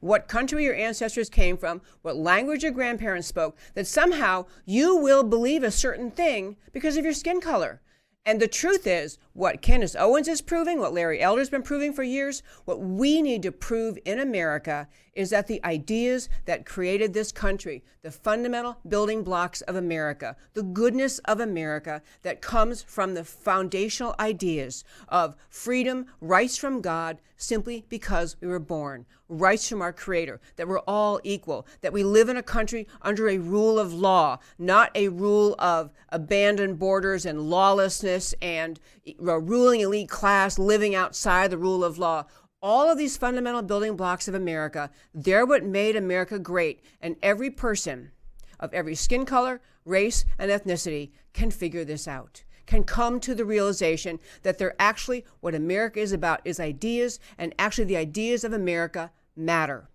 what 0.00 0.28
country 0.28 0.64
your 0.64 0.74
ancestors 0.74 1.30
came 1.30 1.56
from, 1.56 1.80
what 2.02 2.16
language 2.16 2.62
your 2.62 2.72
grandparents 2.72 3.28
spoke, 3.28 3.56
that 3.74 3.86
somehow 3.86 4.44
you 4.66 4.96
will 4.96 5.22
believe 5.22 5.62
a 5.62 5.70
certain 5.70 6.10
thing 6.10 6.56
because 6.72 6.96
of 6.96 7.04
your 7.04 7.14
skin 7.14 7.40
color. 7.40 7.80
And 8.26 8.40
the 8.40 8.48
truth 8.48 8.86
is, 8.86 9.18
what 9.34 9.60
Candace 9.60 9.96
Owens 9.96 10.28
is 10.28 10.40
proving, 10.40 10.78
what 10.78 10.94
Larry 10.94 11.20
Elder's 11.20 11.50
been 11.50 11.62
proving 11.62 11.92
for 11.92 12.04
years, 12.04 12.42
what 12.64 12.80
we 12.80 13.20
need 13.20 13.42
to 13.42 13.52
prove 13.52 13.98
in 14.04 14.20
America 14.20 14.88
is 15.12 15.30
that 15.30 15.46
the 15.46 15.64
ideas 15.64 16.28
that 16.44 16.66
created 16.66 17.12
this 17.12 17.32
country, 17.32 17.82
the 18.02 18.10
fundamental 18.10 18.78
building 18.86 19.22
blocks 19.22 19.60
of 19.62 19.76
America, 19.76 20.36
the 20.54 20.62
goodness 20.62 21.18
of 21.20 21.40
America 21.40 22.02
that 22.22 22.40
comes 22.40 22.82
from 22.82 23.14
the 23.14 23.24
foundational 23.24 24.14
ideas 24.18 24.84
of 25.08 25.36
freedom, 25.48 26.06
rights 26.20 26.56
from 26.56 26.80
God, 26.80 27.18
simply 27.36 27.84
because 27.88 28.36
we 28.40 28.48
were 28.48 28.58
born, 28.58 29.06
rights 29.28 29.68
from 29.68 29.82
our 29.82 29.92
Creator, 29.92 30.40
that 30.56 30.68
we're 30.68 30.78
all 30.80 31.20
equal, 31.24 31.66
that 31.80 31.92
we 31.92 32.02
live 32.04 32.28
in 32.28 32.36
a 32.36 32.42
country 32.42 32.86
under 33.02 33.28
a 33.28 33.38
rule 33.38 33.78
of 33.78 33.92
law, 33.92 34.38
not 34.58 34.90
a 34.94 35.08
rule 35.08 35.54
of 35.58 35.90
abandoned 36.10 36.78
borders 36.78 37.26
and 37.26 37.50
lawlessness 37.50 38.34
and 38.40 38.80
a 39.28 39.38
ruling 39.38 39.80
elite 39.80 40.08
class 40.08 40.58
living 40.58 40.94
outside 40.94 41.50
the 41.50 41.58
rule 41.58 41.84
of 41.84 41.98
law. 41.98 42.24
All 42.62 42.90
of 42.90 42.98
these 42.98 43.16
fundamental 43.16 43.62
building 43.62 43.96
blocks 43.96 44.26
of 44.28 44.34
America, 44.34 44.90
they're 45.12 45.46
what 45.46 45.64
made 45.64 45.96
America 45.96 46.38
great. 46.38 46.82
And 47.00 47.16
every 47.22 47.50
person 47.50 48.10
of 48.58 48.72
every 48.72 48.94
skin 48.94 49.26
color, 49.26 49.60
race, 49.84 50.24
and 50.38 50.50
ethnicity 50.50 51.10
can 51.32 51.50
figure 51.50 51.84
this 51.84 52.08
out, 52.08 52.44
can 52.66 52.84
come 52.84 53.20
to 53.20 53.34
the 53.34 53.44
realization 53.44 54.18
that 54.42 54.58
they're 54.58 54.76
actually 54.78 55.24
what 55.40 55.54
America 55.54 56.00
is 56.00 56.12
about 56.12 56.40
is 56.44 56.58
ideas, 56.58 57.18
and 57.36 57.54
actually 57.58 57.84
the 57.84 57.96
ideas 57.96 58.44
of 58.44 58.52
America 58.52 59.10
matter. 59.36 59.88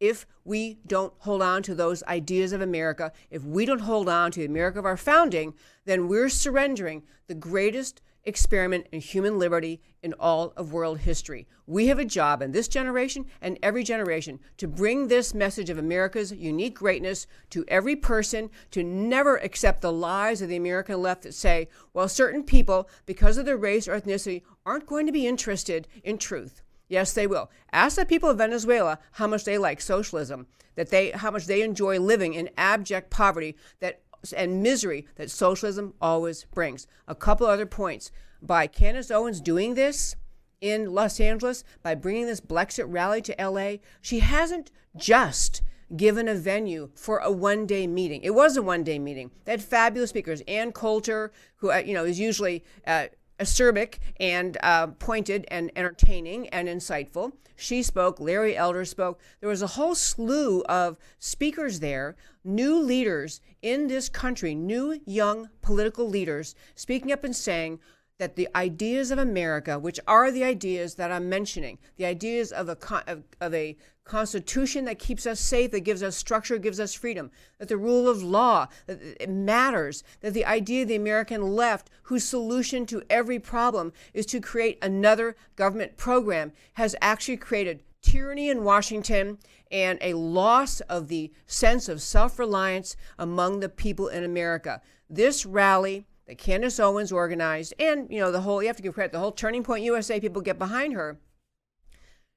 If 0.00 0.26
we 0.44 0.80
don't 0.86 1.14
hold 1.18 1.40
on 1.40 1.62
to 1.62 1.74
those 1.74 2.02
ideas 2.02 2.52
of 2.52 2.60
America, 2.60 3.12
if 3.30 3.42
we 3.44 3.64
don't 3.64 3.80
hold 3.80 4.08
on 4.08 4.30
to 4.32 4.40
the 4.40 4.46
America 4.46 4.78
of 4.78 4.84
our 4.84 4.96
founding, 4.96 5.54
then 5.86 6.08
we're 6.08 6.28
surrendering 6.28 7.04
the 7.26 7.34
greatest 7.34 8.02
experiment 8.26 8.86
in 8.92 9.00
human 9.00 9.38
liberty 9.38 9.80
in 10.02 10.14
all 10.14 10.52
of 10.56 10.72
world 10.72 10.98
history. 11.00 11.46
We 11.66 11.86
have 11.88 11.98
a 11.98 12.04
job 12.04 12.42
in 12.42 12.52
this 12.52 12.68
generation 12.68 13.26
and 13.40 13.58
every 13.62 13.82
generation 13.82 14.40
to 14.58 14.68
bring 14.68 15.08
this 15.08 15.34
message 15.34 15.70
of 15.70 15.78
America's 15.78 16.32
unique 16.32 16.74
greatness 16.74 17.26
to 17.50 17.64
every 17.68 17.96
person, 17.96 18.50
to 18.70 18.82
never 18.82 19.36
accept 19.36 19.80
the 19.80 19.92
lies 19.92 20.42
of 20.42 20.48
the 20.48 20.56
American 20.56 21.00
left 21.00 21.22
that 21.22 21.34
say, 21.34 21.68
well, 21.92 22.08
certain 22.08 22.42
people, 22.42 22.88
because 23.06 23.38
of 23.38 23.46
their 23.46 23.56
race 23.56 23.88
or 23.88 23.98
ethnicity, 23.98 24.42
aren't 24.66 24.86
going 24.86 25.06
to 25.06 25.12
be 25.12 25.26
interested 25.26 25.88
in 26.02 26.18
truth. 26.18 26.62
Yes, 26.88 27.12
they 27.12 27.26
will. 27.26 27.50
Ask 27.72 27.96
the 27.96 28.04
people 28.04 28.28
of 28.28 28.38
Venezuela 28.38 28.98
how 29.12 29.26
much 29.26 29.44
they 29.44 29.56
like 29.56 29.80
socialism, 29.80 30.46
that 30.74 30.90
they 30.90 31.10
how 31.12 31.30
much 31.30 31.46
they 31.46 31.62
enjoy 31.62 31.98
living 31.98 32.34
in 32.34 32.50
abject 32.58 33.10
poverty 33.10 33.56
that 33.80 34.02
and 34.32 34.62
misery 34.62 35.06
that 35.16 35.30
socialism 35.30 35.94
always 36.00 36.44
brings. 36.54 36.86
A 37.06 37.14
couple 37.14 37.46
other 37.46 37.66
points. 37.66 38.10
By 38.40 38.66
Candace 38.66 39.10
Owens 39.10 39.40
doing 39.40 39.74
this 39.74 40.16
in 40.60 40.92
Los 40.92 41.20
Angeles, 41.20 41.64
by 41.82 41.94
bringing 41.94 42.26
this 42.26 42.40
Blexit 42.40 42.86
rally 42.88 43.22
to 43.22 43.34
LA, 43.38 43.76
she 44.00 44.20
hasn't 44.20 44.70
just 44.96 45.62
given 45.96 46.28
a 46.28 46.34
venue 46.34 46.90
for 46.94 47.18
a 47.18 47.30
one 47.30 47.66
day 47.66 47.86
meeting. 47.86 48.22
It 48.22 48.34
was 48.34 48.56
a 48.56 48.62
one 48.62 48.82
day 48.82 48.98
meeting. 48.98 49.30
They 49.44 49.52
had 49.52 49.62
fabulous 49.62 50.10
speakers. 50.10 50.42
Ann 50.48 50.72
Coulter, 50.72 51.32
who 51.56 51.70
uh, 51.70 51.76
you 51.78 51.94
know 51.94 52.04
is 52.04 52.18
usually 52.18 52.64
uh, 52.86 53.06
acerbic 53.44 53.98
and 54.18 54.56
uh, 54.62 54.88
pointed 54.88 55.44
and 55.48 55.70
entertaining 55.76 56.48
and 56.48 56.68
insightful. 56.68 57.32
She 57.56 57.82
spoke, 57.82 58.18
Larry 58.18 58.56
Elder 58.56 58.84
spoke. 58.84 59.20
There 59.40 59.48
was 59.48 59.62
a 59.62 59.68
whole 59.68 59.94
slew 59.94 60.62
of 60.62 60.98
speakers 61.18 61.80
there, 61.80 62.16
new 62.42 62.80
leaders 62.80 63.40
in 63.62 63.86
this 63.86 64.08
country, 64.08 64.54
new 64.54 65.00
young 65.06 65.50
political 65.62 66.08
leaders 66.08 66.54
speaking 66.74 67.12
up 67.12 67.22
and 67.22 67.34
saying, 67.34 67.78
that 68.18 68.36
the 68.36 68.48
ideas 68.54 69.10
of 69.10 69.18
America, 69.18 69.78
which 69.78 69.98
are 70.06 70.30
the 70.30 70.44
ideas 70.44 70.94
that 70.94 71.10
I'm 71.10 71.28
mentioning, 71.28 71.78
the 71.96 72.04
ideas 72.04 72.52
of 72.52 72.68
a, 72.68 72.78
of, 73.08 73.24
of 73.40 73.52
a 73.52 73.76
constitution 74.04 74.84
that 74.84 74.98
keeps 74.98 75.26
us 75.26 75.40
safe, 75.40 75.70
that 75.70 75.80
gives 75.80 76.02
us 76.02 76.16
structure, 76.16 76.58
gives 76.58 76.78
us 76.78 76.94
freedom, 76.94 77.30
that 77.58 77.68
the 77.68 77.76
rule 77.76 78.08
of 78.08 78.22
law 78.22 78.66
that 78.86 79.00
it 79.20 79.30
matters, 79.30 80.04
that 80.20 80.34
the 80.34 80.44
idea 80.44 80.82
of 80.82 80.88
the 80.88 80.94
American 80.94 81.54
left, 81.54 81.90
whose 82.04 82.24
solution 82.24 82.84
to 82.86 83.02
every 83.08 83.38
problem 83.38 83.92
is 84.12 84.26
to 84.26 84.40
create 84.40 84.78
another 84.82 85.36
government 85.56 85.96
program, 85.96 86.52
has 86.74 86.94
actually 87.00 87.38
created 87.38 87.82
tyranny 88.02 88.50
in 88.50 88.62
Washington 88.62 89.38
and 89.70 89.98
a 90.02 90.14
loss 90.14 90.80
of 90.82 91.08
the 91.08 91.32
sense 91.46 91.88
of 91.88 92.02
self 92.02 92.38
reliance 92.38 92.96
among 93.18 93.60
the 93.60 93.68
people 93.68 94.08
in 94.08 94.22
America. 94.22 94.82
This 95.08 95.46
rally 95.46 96.06
that 96.26 96.38
Candace 96.38 96.78
Owens 96.78 97.12
organized, 97.12 97.74
and 97.78 98.10
you 98.10 98.20
know, 98.20 98.30
the 98.30 98.42
whole 98.42 98.62
you 98.62 98.68
have 98.68 98.76
to 98.76 98.82
give 98.82 98.94
credit, 98.94 99.12
the 99.12 99.18
whole 99.18 99.32
Turning 99.32 99.62
Point 99.62 99.84
USA 99.84 100.20
people 100.20 100.42
get 100.42 100.58
behind 100.58 100.92
her. 100.92 101.18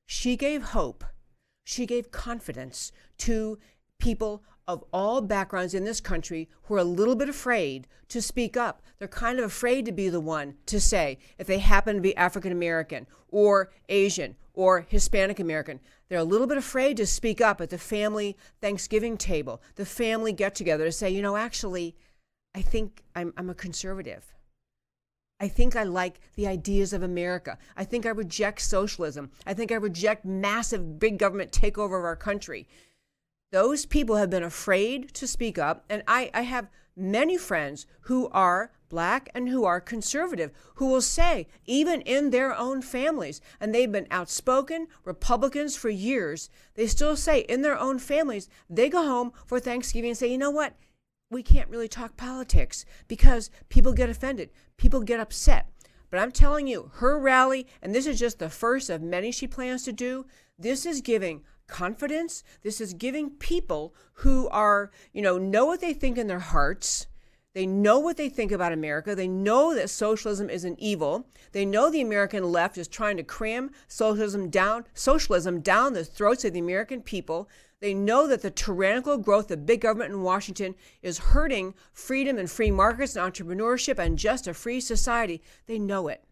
She 0.06 0.38
gave 0.38 0.64
hope, 0.64 1.04
she 1.68 1.86
gave 1.86 2.12
confidence 2.12 2.94
to 3.18 3.60
people 4.00 4.42
of 4.70 4.86
all 4.94 5.20
backgrounds 5.20 5.74
in 5.74 5.84
this 5.84 6.00
country 6.00 6.48
who 6.64 6.76
are 6.76 6.80
a 6.80 6.84
little 6.86 7.16
bit 7.16 7.28
afraid 7.28 7.88
to 8.08 8.22
speak 8.22 8.56
up. 8.56 8.82
They're 8.98 9.08
kind 9.10 9.38
of 9.38 9.44
afraid 9.44 9.86
to 9.86 9.92
be 9.92 10.08
the 10.08 10.22
one 10.22 10.56
to 10.68 10.80
say 10.80 11.18
if 11.38 11.46
they 11.46 11.60
happen 11.60 11.98
to 11.98 12.02
be 12.02 12.16
African 12.16 12.54
American 12.54 13.06
or 13.28 13.70
Asian 13.90 14.38
or 14.54 14.86
Hispanic 14.88 15.42
American. 15.42 15.82
They're 16.08 16.20
a 16.20 16.24
little 16.24 16.48
bit 16.48 16.58
afraid 16.58 16.96
to 16.98 17.06
speak 17.06 17.42
up 17.42 17.60
at 17.60 17.70
the 17.70 17.78
family 17.78 18.38
Thanksgiving 18.62 19.18
table, 19.18 19.62
the 19.76 19.86
family 19.86 20.32
get 20.32 20.56
together 20.56 20.86
to 20.86 20.92
say, 20.94 21.10
you 21.10 21.22
know, 21.22 21.36
actually, 21.36 21.98
I 22.56 22.62
think 22.62 23.04
I'm, 23.14 23.34
I'm 23.36 23.50
a 23.50 23.54
conservative. 23.54 24.34
I 25.39 25.48
think 25.48 25.75
I 25.75 25.84
like 25.84 26.20
the 26.36 26.48
ideas 26.48 26.94
of 26.94 27.03
America. 27.03 27.58
I 27.75 27.84
think 27.84 28.06
I 28.06 28.10
reject 28.10 28.62
socialism. 28.62 29.32
I 29.46 29.53
think 29.53 29.72
I 29.72 29.75
reject 29.75 30.25
massive 30.25 31.00
big 31.00 31.20
government 31.20 31.51
takeover 31.51 32.00
of 32.00 32.06
our 32.06 32.15
country. 32.15 32.67
Those 33.51 33.86
people 33.86 34.15
have 34.15 34.29
been 34.29 34.44
afraid 34.44 35.13
to 35.13 35.27
speak 35.27 35.58
up. 35.58 35.86
And 35.89 36.03
I, 36.08 36.32
I 36.34 36.41
have 36.41 36.70
many 36.96 37.38
friends 37.38 37.86
who 38.01 38.27
are 38.29 38.72
black 38.89 39.29
and 39.36 39.50
who 39.50 39.63
are 39.63 39.79
conservative 39.79 40.51
who 40.75 40.88
will 40.88 41.01
say, 41.01 41.48
even 41.65 42.01
in 42.01 42.32
their 42.32 42.56
own 42.56 42.82
families, 42.82 43.41
and 43.60 43.74
they've 43.74 43.91
been 43.91 44.08
outspoken 44.10 44.88
Republicans 45.03 45.75
for 45.75 45.89
years, 45.89 46.50
they 46.75 46.88
still 46.88 47.15
say 47.15 47.41
in 47.41 47.62
their 47.62 47.77
own 47.77 48.00
families, 48.00 48.50
they 48.70 48.89
go 48.89 49.03
home 49.03 49.32
for 49.46 49.60
Thanksgiving 49.60 50.12
and 50.12 50.17
say, 50.17 50.32
you 50.32 50.38
know 50.38 50.51
what? 50.51 50.74
We 51.30 51.44
can't 51.44 51.70
really 51.70 51.88
talk 51.88 52.18
politics 52.18 52.86
because 53.08 53.50
people 53.70 53.94
get 53.94 54.10
offended, 54.10 54.50
people 54.78 55.02
get 55.02 55.20
upset. 55.20 55.70
But 56.10 56.20
I'm 56.20 56.32
telling 56.32 56.68
you, 56.68 56.92
her 56.96 57.20
rally, 57.20 57.68
and 57.82 57.94
this 57.94 58.08
is 58.08 58.18
just 58.18 58.40
the 58.40 58.50
first 58.50 58.90
of 58.90 59.02
many 59.02 59.32
she 59.32 59.46
plans 59.46 59.84
to 59.84 59.92
do, 59.92 60.26
this 60.58 60.86
is 60.86 61.02
giving 61.02 61.44
confidence. 61.68 62.44
This 62.64 62.82
is 62.82 62.94
giving 62.94 63.30
people 63.32 63.94
who 64.14 64.48
are, 64.50 64.90
you 65.14 65.22
know, 65.22 65.38
know 65.38 65.66
what 65.66 65.82
they 65.82 65.94
think 65.94 66.18
in 66.18 66.28
their 66.28 66.40
hearts. 66.40 67.08
They 67.54 67.66
know 67.66 68.00
what 68.00 68.18
they 68.18 68.30
think 68.30 68.52
about 68.52 68.72
America. 68.72 69.16
They 69.16 69.28
know 69.28 69.74
that 69.74 69.90
socialism 69.90 70.50
is 70.50 70.64
an 70.64 70.76
evil. 70.80 71.28
They 71.54 71.66
know 71.66 71.90
the 71.90 72.02
American 72.02 72.52
left 72.52 72.78
is 72.78 72.88
trying 72.88 73.18
to 73.18 73.24
cram 73.24 73.72
socialism 73.88 74.50
down, 74.50 74.86
socialism 74.94 75.62
down 75.62 75.94
the 75.94 76.06
throats 76.06 76.46
of 76.46 76.54
the 76.54 76.60
American 76.60 77.02
people. 77.02 77.50
They 77.80 77.94
know 77.94 78.28
that 78.28 78.42
the 78.42 78.50
tyrannical 78.50 79.18
growth 79.18 79.52
of 79.52 79.66
big 79.66 79.82
government 79.82 80.12
in 80.12 80.24
Washington 80.24 80.76
is 81.02 81.20
hurting 81.20 81.76
freedom 81.94 82.38
and 82.38 82.50
free 82.50 82.72
markets 82.72 83.16
and 83.16 83.32
entrepreneurship 83.32 84.00
and 84.00 84.18
just 84.18 84.48
a 84.48 84.54
free 84.54 84.80
society. 84.80 85.44
They 85.68 85.78
know 85.78 86.08
it. 86.08 86.24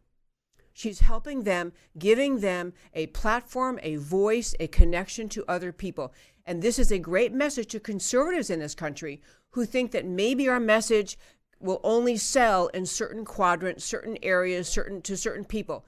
She's 0.74 1.00
helping 1.02 1.44
them, 1.44 1.72
giving 1.98 2.40
them 2.40 2.74
a 2.94 3.08
platform, 3.08 3.80
a 3.82 3.96
voice, 3.96 4.56
a 4.60 4.68
connection 4.68 5.30
to 5.30 5.46
other 5.48 5.72
people. 5.72 6.14
And 6.46 6.62
this 6.62 6.78
is 6.80 6.92
a 6.92 7.00
great 7.00 7.32
message 7.32 7.68
to 7.68 7.80
conservatives 7.80 8.50
in 8.50 8.60
this 8.60 8.76
country 8.76 9.22
who 9.52 9.66
think 9.66 9.92
that 9.92 10.06
maybe 10.06 10.50
our 10.50 10.60
message 10.60 11.18
will 11.60 11.80
only 11.84 12.18
sell 12.18 12.68
in 12.68 12.86
certain 12.86 13.24
quadrants, 13.24 13.86
certain 13.86 14.18
areas, 14.22 14.68
certain 14.68 15.02
to 15.04 15.16
certain 15.16 15.46
people. 15.46 15.86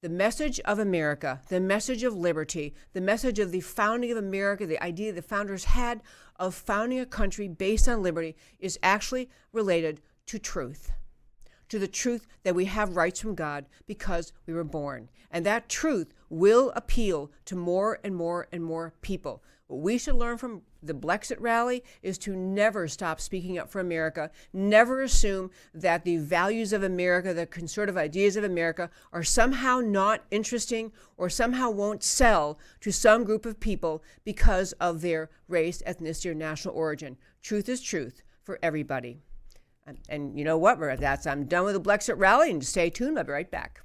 The 0.00 0.08
message 0.08 0.60
of 0.60 0.78
America, 0.78 1.42
the 1.48 1.58
message 1.58 2.04
of 2.04 2.14
liberty, 2.14 2.72
the 2.92 3.00
message 3.00 3.40
of 3.40 3.50
the 3.50 3.60
founding 3.60 4.12
of 4.12 4.16
America, 4.16 4.64
the 4.64 4.82
idea 4.82 5.12
the 5.12 5.22
founders 5.22 5.64
had 5.64 6.00
of 6.36 6.54
founding 6.54 7.00
a 7.00 7.06
country 7.06 7.48
based 7.48 7.88
on 7.88 8.02
liberty 8.02 8.36
is 8.60 8.78
actually 8.82 9.28
related 9.52 10.00
to 10.26 10.38
truth. 10.38 10.92
To 11.70 11.78
the 11.80 11.88
truth 11.88 12.26
that 12.44 12.54
we 12.54 12.66
have 12.66 12.96
rights 12.96 13.20
from 13.20 13.34
God 13.34 13.66
because 13.86 14.32
we 14.46 14.54
were 14.54 14.64
born. 14.64 15.10
And 15.30 15.44
that 15.44 15.68
truth 15.68 16.14
will 16.30 16.72
appeal 16.76 17.30
to 17.46 17.56
more 17.56 17.98
and 18.04 18.14
more 18.14 18.48
and 18.52 18.64
more 18.64 18.94
people. 19.02 19.42
What 19.66 19.82
we 19.82 19.98
should 19.98 20.14
learn 20.14 20.38
from 20.38 20.62
the 20.82 20.94
Blexit 20.94 21.36
rally 21.40 21.84
is 22.02 22.16
to 22.18 22.34
never 22.34 22.88
stop 22.88 23.20
speaking 23.20 23.58
up 23.58 23.68
for 23.68 23.80
America, 23.80 24.30
never 24.52 25.02
assume 25.02 25.50
that 25.74 26.04
the 26.04 26.16
values 26.16 26.72
of 26.72 26.82
America, 26.82 27.34
the 27.34 27.44
conservative 27.44 27.96
ideas 27.96 28.36
of 28.36 28.44
America, 28.44 28.88
are 29.12 29.22
somehow 29.22 29.80
not 29.80 30.24
interesting 30.30 30.90
or 31.18 31.28
somehow 31.28 31.68
won't 31.68 32.02
sell 32.02 32.58
to 32.80 32.90
some 32.90 33.24
group 33.24 33.44
of 33.44 33.60
people 33.60 34.02
because 34.24 34.72
of 34.74 35.02
their 35.02 35.28
race, 35.48 35.82
ethnicity, 35.86 36.30
or 36.30 36.34
national 36.34 36.74
origin. 36.74 37.18
Truth 37.42 37.68
is 37.68 37.82
truth 37.82 38.22
for 38.42 38.58
everybody. 38.62 39.20
And, 40.08 40.38
you 40.38 40.44
know 40.44 40.56
what? 40.56 40.78
That's 40.98 41.26
I'm 41.26 41.44
done 41.44 41.64
with 41.64 41.74
the 41.74 41.80
Blexit 41.80 42.18
rally, 42.18 42.50
and 42.50 42.64
stay 42.64 42.88
tuned. 42.88 43.18
I'll 43.18 43.24
be 43.24 43.32
right 43.32 43.50
back. 43.50 43.82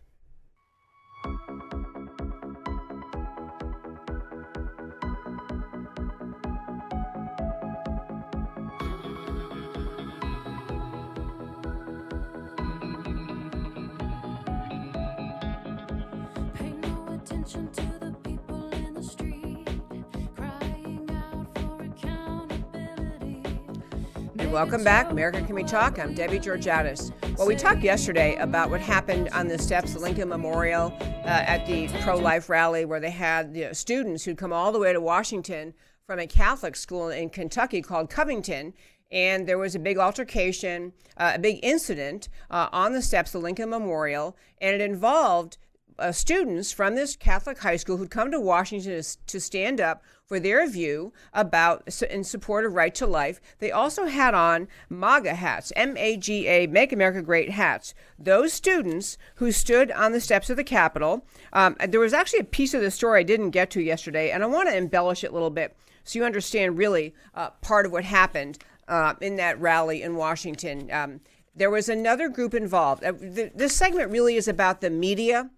Welcome 24.54 24.84
back, 24.84 25.10
America 25.10 25.42
Can 25.42 25.56
We 25.56 25.64
Talk? 25.64 25.98
I'm 25.98 26.14
Debbie 26.14 26.38
Georgatos. 26.38 27.12
Well, 27.40 27.48
we 27.48 27.56
talked 27.56 27.82
yesterday 27.82 28.36
about 28.36 28.70
what 28.70 28.82
happened 28.82 29.30
on 29.30 29.48
the 29.48 29.58
steps 29.58 29.96
of 29.96 30.04
Lincoln 30.04 30.30
Memorial 30.30 30.96
uh, 31.02 31.26
at 31.26 31.66
the 31.66 31.88
pro 32.04 32.18
life 32.18 32.50
rally, 32.50 32.86
where 32.86 33.00
they 33.00 33.10
had 33.10 33.58
you 33.58 33.66
know, 33.66 33.74
students 33.74 34.24
who'd 34.24 34.38
come 34.38 34.54
all 34.54 34.72
the 34.72 34.78
way 34.78 34.94
to 34.94 35.02
Washington 35.02 35.74
from 36.06 36.20
a 36.20 36.28
Catholic 36.28 36.76
school 36.76 37.10
in 37.10 37.32
Kentucky 37.32 37.82
called 37.82 38.12
Covington. 38.12 38.76
And 39.12 39.48
there 39.48 39.58
was 39.58 39.74
a 39.74 39.80
big 39.80 39.98
altercation, 39.98 40.94
uh, 41.18 41.32
a 41.34 41.40
big 41.40 41.60
incident 41.64 42.30
uh, 42.52 42.70
on 42.72 42.94
the 42.94 43.02
steps 43.02 43.34
of 43.34 43.42
Lincoln 43.42 43.72
Memorial, 43.72 44.38
and 44.62 44.76
it 44.76 44.82
involved 44.82 45.58
uh, 46.00 46.12
students 46.12 46.72
from 46.72 46.96
this 46.96 47.16
Catholic 47.16 47.60
high 47.60 47.76
school 47.78 47.98
who'd 47.98 48.10
come 48.10 48.32
to 48.32 48.40
Washington 48.40 49.02
to, 49.28 49.40
stand 49.40 49.80
up 49.82 50.04
for 50.26 50.40
their 50.40 50.68
view 50.68 51.14
about 51.34 51.88
in 52.10 52.24
support 52.24 52.66
of 52.66 52.74
right 52.74 52.96
to 52.96 53.06
life. 53.06 53.40
They 53.60 53.72
also 53.72 54.06
had 54.06 54.34
on 54.34 54.68
MAGA 54.90 55.36
hats, 55.36 55.72
M 55.76 55.96
A 55.98 56.18
G 56.18 56.48
A, 56.48 56.68
Make 56.68 56.92
America 56.92 57.22
Great 57.22 57.52
hats. 57.52 57.94
Those 58.18 58.54
students 58.54 59.18
who 59.36 59.52
stood 59.52 59.92
on 59.92 60.12
the 60.12 60.22
steps 60.22 60.50
of 60.50 60.58
the 60.58 60.64
Capitol, 60.64 61.26
um, 61.52 61.76
there 61.88 62.00
was 62.00 62.14
actually 62.14 62.40
a 62.40 62.46
piece 62.46 62.74
of 62.74 62.82
the 62.82 62.92
story 62.92 63.20
I 63.20 63.24
didn't 63.24 63.52
get 63.52 63.70
to 63.72 63.82
yesterday, 63.82 64.32
and 64.32 64.44
I 64.44 64.48
want 64.48 64.70
to 64.70 64.78
embellish 64.78 65.24
it 65.24 65.32
a 65.32 65.34
little 65.34 65.50
bit 65.50 65.76
so 66.04 66.20
you 66.20 66.26
understand 66.26 66.78
really 66.78 67.14
uh, 67.34 67.50
part 67.62 67.86
of 67.86 67.92
what 67.92 68.04
happened 68.04 68.60
uh, 68.88 69.14
in 69.22 69.38
that 69.38 69.60
rally 69.60 70.02
in 70.02 70.16
Washington. 70.16 70.90
Um, 70.92 71.22
there 71.56 71.70
was 71.70 71.88
another 71.88 72.30
group 72.30 72.54
involved. 72.54 73.04
Uh, 73.04 73.14
th- 73.14 73.52
this 73.56 73.76
segment 73.76 74.12
really 74.12 74.36
is 74.36 74.48
about 74.48 74.82
the 74.82 74.90
media 74.90 75.50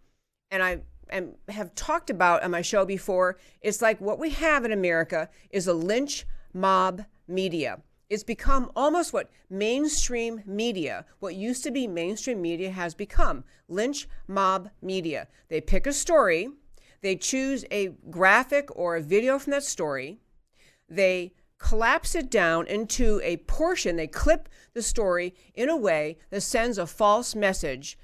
and 0.52 0.64
I 0.64 0.82
and 1.10 1.36
have 1.50 1.76
talked 1.76 2.10
about 2.10 2.44
on 2.44 2.52
my 2.52 2.62
show 2.62 2.86
before, 2.86 3.38
it's 3.62 3.82
like 3.82 4.02
what 4.02 4.20
we 4.20 4.32
have 4.32 4.66
in 4.66 4.72
America 4.72 5.30
is 5.52 5.68
a 5.68 5.74
lynch 5.74 6.26
mob 6.54 7.04
media. 7.28 7.82
It's 8.10 8.24
become 8.24 8.72
almost 8.76 9.14
what 9.14 9.30
mainstream 9.50 10.42
media, 10.46 11.06
what 11.20 11.36
used 11.36 11.64
to 11.64 11.72
be 11.72 11.88
mainstream 11.88 12.42
media, 12.42 12.72
has 12.72 12.94
become 12.94 13.44
lynch 13.68 14.08
mob 14.28 14.70
media. 14.82 15.28
They 15.50 15.62
pick 15.62 15.88
a 15.88 15.94
story, 15.94 16.50
they 17.02 17.16
choose 17.16 17.66
a 17.72 17.90
graphic 18.10 18.76
or 18.76 18.96
a 18.96 19.02
video 19.02 19.38
from 19.40 19.52
that 19.52 19.64
story, 19.64 20.20
they 20.90 21.34
collapse 21.58 22.16
it 22.16 22.30
down 22.30 22.68
into 22.68 23.20
a 23.24 23.38
portion, 23.38 23.96
they 23.96 24.08
clip 24.08 24.50
the 24.74 24.82
story 24.82 25.34
in 25.54 25.70
a 25.70 25.78
way 25.78 26.18
that 26.30 26.42
sends 26.42 26.78
a 26.78 26.88
false 26.88 27.36
message 27.36 27.98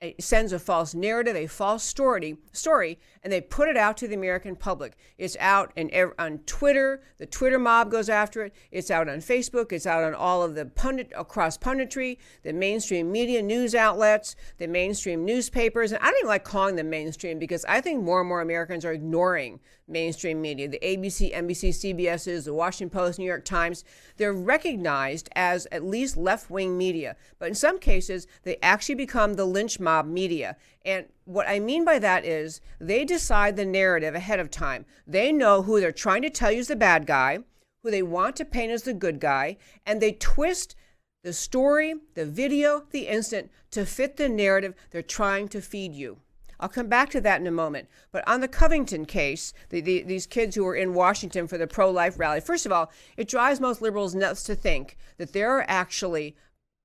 it 0.00 0.22
sends 0.22 0.52
a 0.52 0.58
false 0.58 0.94
narrative, 0.94 1.36
a 1.36 1.46
false 1.46 1.84
story, 1.84 2.38
story, 2.52 2.98
and 3.22 3.30
they 3.30 3.40
put 3.40 3.68
it 3.68 3.76
out 3.76 3.98
to 3.98 4.08
the 4.08 4.14
American 4.14 4.56
public. 4.56 4.96
It's 5.18 5.36
out 5.38 5.72
in, 5.76 5.90
on 6.18 6.38
Twitter. 6.46 7.02
The 7.18 7.26
Twitter 7.26 7.58
mob 7.58 7.90
goes 7.90 8.08
after 8.08 8.44
it. 8.44 8.54
It's 8.70 8.90
out 8.90 9.10
on 9.10 9.18
Facebook. 9.18 9.72
It's 9.72 9.86
out 9.86 10.02
on 10.02 10.14
all 10.14 10.42
of 10.42 10.54
the 10.54 10.64
pundit 10.64 11.12
across 11.14 11.58
punditry, 11.58 12.16
the 12.44 12.54
mainstream 12.54 13.12
media, 13.12 13.42
news 13.42 13.74
outlets, 13.74 14.36
the 14.56 14.66
mainstream 14.66 15.26
newspapers. 15.26 15.92
And 15.92 16.02
I 16.02 16.06
don't 16.06 16.20
even 16.20 16.28
like 16.28 16.44
calling 16.44 16.76
them 16.76 16.88
mainstream 16.88 17.38
because 17.38 17.66
I 17.66 17.82
think 17.82 18.02
more 18.02 18.20
and 18.20 18.28
more 18.28 18.40
Americans 18.40 18.86
are 18.86 18.92
ignoring 18.92 19.60
mainstream 19.90 20.40
media. 20.40 20.68
The 20.68 20.78
ABC, 20.82 21.34
NBC, 21.34 21.70
CBS's, 21.70 22.44
the 22.44 22.54
Washington 22.54 22.90
Post, 22.90 23.18
New 23.18 23.24
York 23.24 23.44
Times. 23.44 23.84
They're 24.16 24.32
recognized 24.32 25.28
as 25.34 25.66
at 25.72 25.84
least 25.84 26.16
left-wing 26.16 26.78
media, 26.78 27.16
but 27.38 27.48
in 27.48 27.54
some 27.54 27.78
cases 27.78 28.26
they 28.44 28.56
actually 28.62 28.94
become 28.94 29.34
the 29.34 29.44
lynch 29.44 29.80
mob 29.80 30.06
media. 30.06 30.56
And 30.84 31.06
what 31.24 31.48
I 31.48 31.58
mean 31.58 31.84
by 31.84 31.98
that 31.98 32.24
is 32.24 32.60
they 32.78 33.04
decide 33.04 33.56
the 33.56 33.64
narrative 33.64 34.14
ahead 34.14 34.40
of 34.40 34.50
time. 34.50 34.86
They 35.06 35.32
know 35.32 35.62
who 35.62 35.80
they're 35.80 35.92
trying 35.92 36.22
to 36.22 36.30
tell 36.30 36.50
you 36.52 36.60
is 36.60 36.68
the 36.68 36.76
bad 36.76 37.06
guy, 37.06 37.40
who 37.82 37.90
they 37.90 38.02
want 38.02 38.36
to 38.36 38.44
paint 38.44 38.72
as 38.72 38.82
the 38.82 38.94
good 38.94 39.20
guy, 39.20 39.56
and 39.84 40.00
they 40.00 40.12
twist 40.12 40.76
the 41.22 41.32
story, 41.32 41.94
the 42.14 42.24
video, 42.24 42.84
the 42.90 43.06
instant 43.06 43.50
to 43.70 43.84
fit 43.84 44.16
the 44.16 44.28
narrative 44.28 44.74
they're 44.90 45.02
trying 45.02 45.48
to 45.48 45.60
feed 45.60 45.94
you. 45.94 46.18
I'll 46.60 46.68
come 46.68 46.88
back 46.88 47.08
to 47.10 47.20
that 47.22 47.40
in 47.40 47.46
a 47.46 47.50
moment. 47.50 47.88
But 48.12 48.26
on 48.28 48.40
the 48.40 48.48
Covington 48.48 49.06
case, 49.06 49.54
the, 49.70 49.80
the, 49.80 50.02
these 50.02 50.26
kids 50.26 50.54
who 50.54 50.64
were 50.64 50.76
in 50.76 50.94
Washington 50.94 51.48
for 51.48 51.56
the 51.56 51.66
pro 51.66 51.90
life 51.90 52.18
rally, 52.18 52.40
first 52.40 52.66
of 52.66 52.72
all, 52.72 52.92
it 53.16 53.28
drives 53.28 53.60
most 53.60 53.80
liberals 53.80 54.14
nuts 54.14 54.42
to 54.44 54.54
think 54.54 54.96
that 55.16 55.32
there 55.32 55.50
are 55.50 55.64
actually 55.66 56.36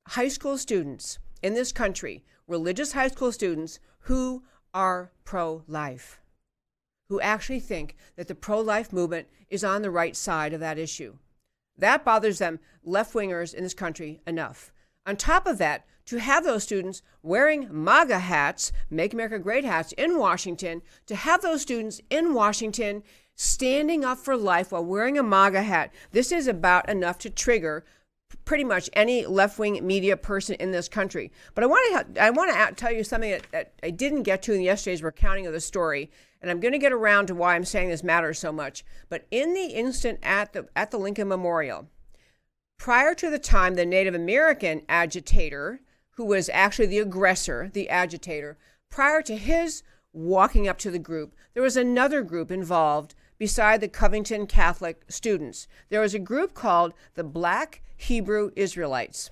high 0.07 0.29
school 0.29 0.57
students 0.57 1.19
in 1.43 1.53
this 1.53 1.73
country, 1.73 2.23
religious 2.47 2.93
high 2.93 3.09
school 3.09 3.31
students, 3.31 3.79
who 3.99 4.43
are 4.73 5.11
pro 5.25 5.63
life, 5.67 6.21
who 7.09 7.19
actually 7.19 7.59
think 7.59 7.95
that 8.15 8.27
the 8.27 8.35
pro 8.35 8.61
life 8.61 8.93
movement 8.93 9.27
is 9.49 9.63
on 9.63 9.81
the 9.81 9.91
right 9.91 10.15
side 10.15 10.53
of 10.53 10.61
that 10.61 10.79
issue. 10.79 11.17
That 11.77 12.05
bothers 12.05 12.39
them, 12.39 12.59
left 12.83 13.13
wingers 13.13 13.53
in 13.53 13.63
this 13.63 13.73
country, 13.73 14.21
enough. 14.25 14.71
On 15.05 15.17
top 15.17 15.45
of 15.45 15.57
that, 15.57 15.85
to 16.05 16.19
have 16.19 16.43
those 16.43 16.63
students 16.63 17.01
wearing 17.23 17.67
MAGA 17.71 18.19
hats, 18.19 18.71
Make 18.89 19.13
America 19.13 19.39
Great 19.39 19.65
hats, 19.65 19.91
in 19.93 20.17
Washington, 20.17 20.81
to 21.07 21.15
have 21.15 21.41
those 21.41 21.61
students 21.61 22.01
in 22.09 22.33
Washington 22.33 23.03
standing 23.35 24.05
up 24.05 24.17
for 24.17 24.37
life 24.37 24.71
while 24.71 24.85
wearing 24.85 25.17
a 25.17 25.23
MAGA 25.23 25.63
hat, 25.63 25.93
this 26.11 26.31
is 26.31 26.47
about 26.47 26.89
enough 26.89 27.17
to 27.19 27.29
trigger 27.29 27.83
pretty 28.43 28.63
much 28.63 28.89
any 28.93 29.25
left-wing 29.25 29.85
media 29.85 30.17
person 30.17 30.55
in 30.55 30.71
this 30.71 30.87
country. 30.87 31.31
But 31.53 31.63
I 31.63 31.67
want 31.67 32.15
to 32.15 32.21
I 32.21 32.29
want 32.29 32.51
to 32.51 32.75
tell 32.75 32.91
you 32.91 33.03
something 33.03 33.31
that, 33.31 33.47
that 33.51 33.73
I 33.83 33.89
didn't 33.89 34.23
get 34.23 34.41
to 34.43 34.53
in 34.53 34.61
yesterday's 34.61 35.03
recounting 35.03 35.47
of 35.47 35.53
the 35.53 35.59
story, 35.59 36.09
and 36.41 36.49
I'm 36.49 36.59
going 36.59 36.71
to 36.71 36.79
get 36.79 36.91
around 36.91 37.27
to 37.27 37.35
why 37.35 37.55
I'm 37.55 37.65
saying 37.65 37.89
this 37.89 38.03
matters 38.03 38.39
so 38.39 38.51
much. 38.51 38.83
But 39.09 39.25
in 39.31 39.53
the 39.53 39.67
instant 39.67 40.19
at 40.23 40.53
the 40.53 40.67
at 40.75 40.91
the 40.91 40.97
Lincoln 40.97 41.27
Memorial, 41.27 41.87
prior 42.77 43.13
to 43.15 43.29
the 43.29 43.39
time 43.39 43.75
the 43.75 43.85
Native 43.85 44.15
American 44.15 44.83
agitator, 44.89 45.81
who 46.15 46.25
was 46.25 46.49
actually 46.49 46.87
the 46.87 46.99
aggressor, 46.99 47.69
the 47.73 47.89
agitator, 47.89 48.57
prior 48.89 49.21
to 49.21 49.35
his 49.35 49.83
walking 50.13 50.67
up 50.67 50.77
to 50.79 50.91
the 50.91 50.99
group, 50.99 51.35
there 51.53 51.63
was 51.63 51.77
another 51.77 52.23
group 52.23 52.49
involved 52.49 53.15
beside 53.37 53.81
the 53.81 53.87
Covington 53.87 54.47
Catholic 54.47 55.03
students. 55.09 55.67
There 55.89 56.01
was 56.01 56.13
a 56.13 56.19
group 56.19 56.53
called 56.53 56.93
the 57.15 57.23
Black 57.23 57.81
Hebrew 57.97 58.51
Israelites. 58.55 59.29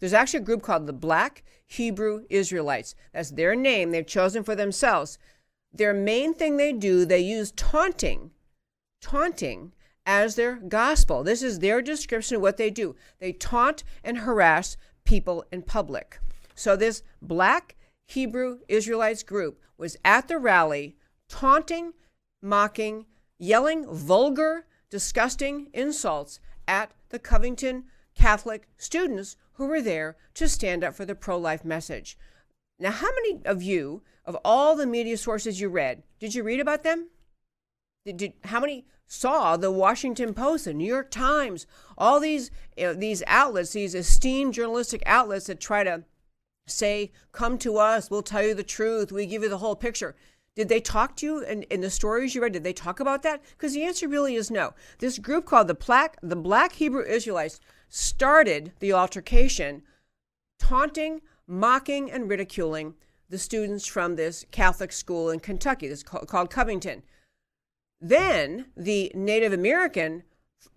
There's 0.00 0.12
actually 0.12 0.40
a 0.40 0.44
group 0.44 0.62
called 0.62 0.86
the 0.86 0.92
Black 0.92 1.42
Hebrew 1.66 2.24
Israelites. 2.28 2.94
That's 3.12 3.30
their 3.30 3.54
name 3.54 3.90
they've 3.90 4.06
chosen 4.06 4.42
for 4.42 4.54
themselves. 4.54 5.18
Their 5.72 5.94
main 5.94 6.34
thing 6.34 6.56
they 6.56 6.72
do, 6.72 7.04
they 7.04 7.20
use 7.20 7.52
taunting, 7.52 8.32
taunting 9.00 9.72
as 10.04 10.36
their 10.36 10.56
gospel. 10.56 11.22
This 11.22 11.42
is 11.42 11.58
their 11.58 11.82
description 11.82 12.36
of 12.36 12.42
what 12.42 12.56
they 12.56 12.70
do. 12.70 12.94
They 13.18 13.32
taunt 13.32 13.84
and 14.04 14.18
harass 14.18 14.76
people 15.06 15.44
in 15.50 15.62
public. 15.62 16.20
So 16.54 16.76
this 16.76 17.02
Black 17.22 17.76
Hebrew 18.04 18.58
Israelites 18.68 19.22
group 19.22 19.60
was 19.78 19.96
at 20.04 20.28
the 20.28 20.38
rally 20.38 20.96
taunting, 21.28 21.92
mocking, 22.42 23.06
yelling 23.38 23.86
vulgar, 23.90 24.66
disgusting 24.90 25.68
insults 25.72 26.38
at 26.68 26.92
the 27.08 27.18
Covington 27.18 27.84
Catholic 28.14 28.68
students 28.76 29.36
who 29.54 29.66
were 29.66 29.82
there 29.82 30.16
to 30.34 30.48
stand 30.48 30.84
up 30.84 30.94
for 30.94 31.04
the 31.04 31.14
pro 31.14 31.38
life 31.38 31.64
message. 31.64 32.18
Now, 32.78 32.90
how 32.90 33.08
many 33.14 33.40
of 33.44 33.62
you 33.62 34.02
of 34.24 34.36
all 34.44 34.76
the 34.76 34.86
media 34.86 35.16
sources 35.16 35.60
you 35.60 35.68
read, 35.68 36.02
did 36.18 36.34
you 36.34 36.42
read 36.42 36.60
about 36.60 36.82
them? 36.82 37.08
Did, 38.14 38.34
how 38.44 38.60
many 38.60 38.86
saw 39.06 39.56
the 39.56 39.70
Washington 39.70 40.32
Post, 40.32 40.64
the 40.64 40.74
New 40.74 40.86
York 40.86 41.10
Times, 41.10 41.66
all 41.98 42.20
these 42.20 42.50
you 42.76 42.84
know, 42.84 42.94
these 42.94 43.22
outlets, 43.26 43.72
these 43.72 43.94
esteemed 43.94 44.54
journalistic 44.54 45.02
outlets 45.06 45.46
that 45.46 45.60
try 45.60 45.82
to 45.84 46.04
say, 46.66 47.10
"Come 47.32 47.58
to 47.58 47.78
us, 47.78 48.10
we'll 48.10 48.22
tell 48.22 48.42
you 48.42 48.54
the 48.54 48.62
truth, 48.62 49.12
we 49.12 49.26
give 49.26 49.42
you 49.42 49.48
the 49.48 49.58
whole 49.58 49.76
picture." 49.76 50.14
Did 50.54 50.68
they 50.70 50.80
talk 50.80 51.16
to 51.16 51.26
you 51.26 51.40
in, 51.40 51.64
in 51.64 51.82
the 51.82 51.90
stories 51.90 52.34
you 52.34 52.42
read? 52.42 52.52
Did 52.54 52.64
they 52.64 52.72
talk 52.72 52.98
about 52.98 53.22
that? 53.22 53.42
Because 53.50 53.74
the 53.74 53.84
answer 53.84 54.08
really 54.08 54.36
is 54.36 54.50
no. 54.50 54.72
This 54.98 55.18
group 55.18 55.44
called 55.44 55.68
the 55.68 55.74
Black, 55.74 56.16
the 56.22 56.34
Black 56.34 56.72
Hebrew 56.72 57.04
Israelites 57.04 57.60
started 57.90 58.72
the 58.80 58.92
altercation, 58.94 59.82
taunting, 60.58 61.20
mocking, 61.46 62.10
and 62.10 62.30
ridiculing 62.30 62.94
the 63.28 63.38
students 63.38 63.86
from 63.86 64.16
this 64.16 64.46
Catholic 64.50 64.92
school 64.92 65.28
in 65.28 65.40
Kentucky, 65.40 65.88
this 65.88 66.02
called 66.02 66.50
Covington. 66.50 67.02
Then 68.00 68.66
the 68.76 69.10
Native 69.14 69.52
American, 69.52 70.22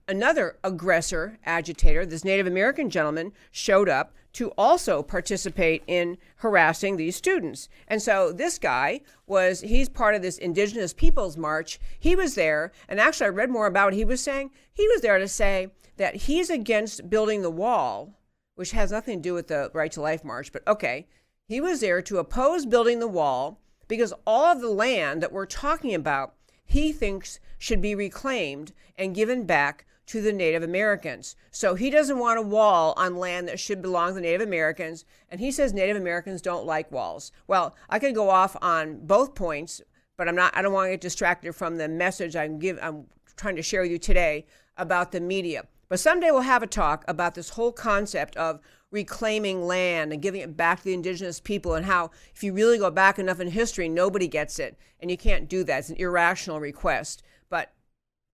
another 0.07 0.57
aggressor, 0.63 1.37
agitator, 1.45 2.05
this 2.05 2.23
Native 2.23 2.47
American 2.47 2.89
gentleman 2.89 3.33
showed 3.51 3.89
up 3.89 4.13
to 4.33 4.51
also 4.57 5.01
participate 5.01 5.83
in 5.87 6.17
harassing 6.37 6.97
these 6.97 7.15
students. 7.15 7.67
And 7.87 8.01
so 8.01 8.31
this 8.31 8.59
guy 8.59 9.01
was, 9.27 9.61
he's 9.61 9.89
part 9.89 10.15
of 10.15 10.21
this 10.21 10.37
Indigenous 10.37 10.93
Peoples 10.93 11.35
March. 11.35 11.79
He 11.99 12.15
was 12.15 12.35
there, 12.35 12.71
and 12.87 12.99
actually, 12.99 13.25
I 13.25 13.29
read 13.29 13.49
more 13.49 13.67
about 13.67 13.87
what 13.87 13.93
he 13.95 14.05
was 14.05 14.21
saying. 14.21 14.51
He 14.71 14.87
was 14.87 15.01
there 15.01 15.17
to 15.17 15.27
say 15.27 15.69
that 15.97 16.15
he's 16.15 16.49
against 16.49 17.09
building 17.09 17.41
the 17.41 17.49
wall, 17.49 18.19
which 18.55 18.71
has 18.71 18.91
nothing 18.91 19.17
to 19.17 19.29
do 19.29 19.33
with 19.33 19.47
the 19.47 19.71
Right 19.73 19.91
to 19.93 20.01
Life 20.01 20.23
March, 20.23 20.51
but 20.51 20.65
okay. 20.67 21.07
He 21.47 21.59
was 21.59 21.79
there 21.79 22.01
to 22.03 22.19
oppose 22.19 22.67
building 22.67 22.99
the 22.99 23.07
wall 23.07 23.59
because 23.87 24.13
all 24.27 24.45
of 24.45 24.61
the 24.61 24.69
land 24.69 25.23
that 25.23 25.31
we're 25.31 25.47
talking 25.47 25.95
about 25.95 26.35
he 26.69 26.91
thinks 26.91 27.39
should 27.57 27.81
be 27.81 27.95
reclaimed 27.95 28.73
and 28.95 29.15
given 29.15 29.43
back 29.43 29.85
to 30.05 30.21
the 30.21 30.31
Native 30.31 30.61
Americans. 30.61 31.35
So 31.49 31.73
he 31.73 31.89
doesn't 31.89 32.19
want 32.19 32.37
a 32.37 32.43
wall 32.43 32.93
on 32.95 33.17
land 33.17 33.47
that 33.47 33.59
should 33.59 33.81
belong 33.81 34.09
to 34.09 34.13
the 34.15 34.21
Native 34.21 34.41
Americans, 34.41 35.03
and 35.29 35.39
he 35.39 35.51
says 35.51 35.73
Native 35.73 35.97
Americans 35.97 36.43
don't 36.43 36.67
like 36.67 36.91
walls. 36.91 37.31
Well, 37.47 37.75
I 37.89 37.97
could 37.97 38.13
go 38.13 38.29
off 38.29 38.55
on 38.61 38.99
both 39.07 39.33
points, 39.33 39.81
but 40.15 40.27
I'm 40.27 40.35
not 40.35 40.55
I 40.55 40.61
don't 40.61 40.71
want 40.71 40.85
to 40.87 40.91
get 40.91 41.01
distracted 41.01 41.53
from 41.53 41.77
the 41.77 41.87
message 41.87 42.35
I'm 42.35 42.59
give 42.59 42.77
I'm 42.83 43.07
trying 43.35 43.55
to 43.55 43.63
share 43.63 43.81
with 43.81 43.89
you 43.89 43.97
today 43.97 44.45
about 44.77 45.11
the 45.11 45.19
media. 45.19 45.63
But 45.87 45.99
someday 45.99 46.29
we'll 46.29 46.41
have 46.41 46.61
a 46.61 46.67
talk 46.67 47.03
about 47.07 47.33
this 47.33 47.49
whole 47.49 47.71
concept 47.71 48.37
of 48.37 48.59
reclaiming 48.91 49.65
land 49.65 50.11
and 50.11 50.21
giving 50.21 50.41
it 50.41 50.57
back 50.57 50.79
to 50.79 50.85
the 50.85 50.93
indigenous 50.93 51.39
people 51.39 51.75
and 51.75 51.85
how 51.85 52.09
if 52.33 52.43
you 52.43 52.53
really 52.53 52.77
go 52.77 52.89
back 52.89 53.19
enough 53.19 53.39
in 53.39 53.49
history 53.49 53.87
nobody 53.87 54.27
gets 54.27 54.59
it. 54.59 54.77
And 54.99 55.11
you 55.11 55.17
can't 55.17 55.47
do 55.47 55.63
that. 55.63 55.79
It's 55.79 55.89
an 55.89 55.95
irrational 55.97 56.59
request 56.59 57.23
but 57.49 57.73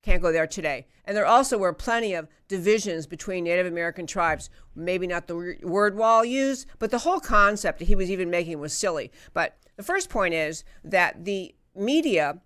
can't 0.04 0.22
go 0.22 0.32
there 0.32 0.48
today. 0.48 0.88
And 1.04 1.16
there 1.16 1.26
also 1.26 1.58
were 1.58 1.74
plenty 1.74 2.14
of 2.14 2.28
divisions 2.48 3.06
between 3.06 3.44
native 3.44 3.66
american 3.66 4.08
tribes. 4.08 4.50
Maybe 4.76 5.08
not 5.08 5.28
the 5.28 5.58
word 5.64 5.98
wall 5.98 6.24
used 6.24 6.68
but 6.80 6.92
the 6.92 7.00
whole 7.00 7.20
concept 7.20 7.80
that 7.80 7.88
he 7.88 7.96
was 7.96 8.10
even 8.10 8.30
making 8.30 8.60
was 8.60 8.74
silly. 8.74 9.12
But 9.34 9.58
the 9.76 9.84
first 9.84 10.10
point 10.10 10.34
is 10.34 10.64
that 10.84 11.26
the 11.26 11.54
media 11.76 12.40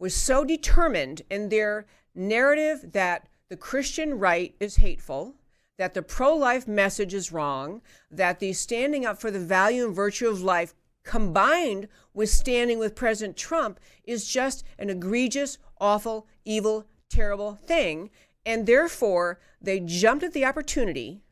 was 0.00 0.16
so 0.16 0.44
determined 0.44 1.22
in 1.30 1.48
their 1.48 1.86
narrative 2.14 2.92
that 2.92 3.28
the 3.48 3.56
christian 3.56 4.18
right 4.18 4.54
is 4.58 4.76
hateful 4.76 5.36
that 5.78 5.94
the 5.94 6.02
pro 6.02 6.34
life 6.34 6.68
message 6.68 7.14
is 7.14 7.32
wrong, 7.32 7.82
that 8.10 8.40
the 8.40 8.52
standing 8.52 9.06
up 9.06 9.20
for 9.20 9.30
the 9.30 9.40
value 9.40 9.86
and 9.86 9.94
virtue 9.94 10.28
of 10.28 10.42
life 10.42 10.74
combined 11.04 11.88
with 12.14 12.30
standing 12.30 12.78
with 12.78 12.94
President 12.94 13.36
Trump 13.36 13.80
is 14.04 14.28
just 14.28 14.64
an 14.78 14.90
egregious, 14.90 15.58
awful, 15.80 16.26
evil, 16.44 16.86
terrible 17.10 17.58
thing. 17.66 18.10
And 18.44 18.66
therefore, 18.66 19.40
they 19.60 19.80
jumped 19.80 20.24
at 20.24 20.32
the 20.32 20.44
opportunity 20.44 21.22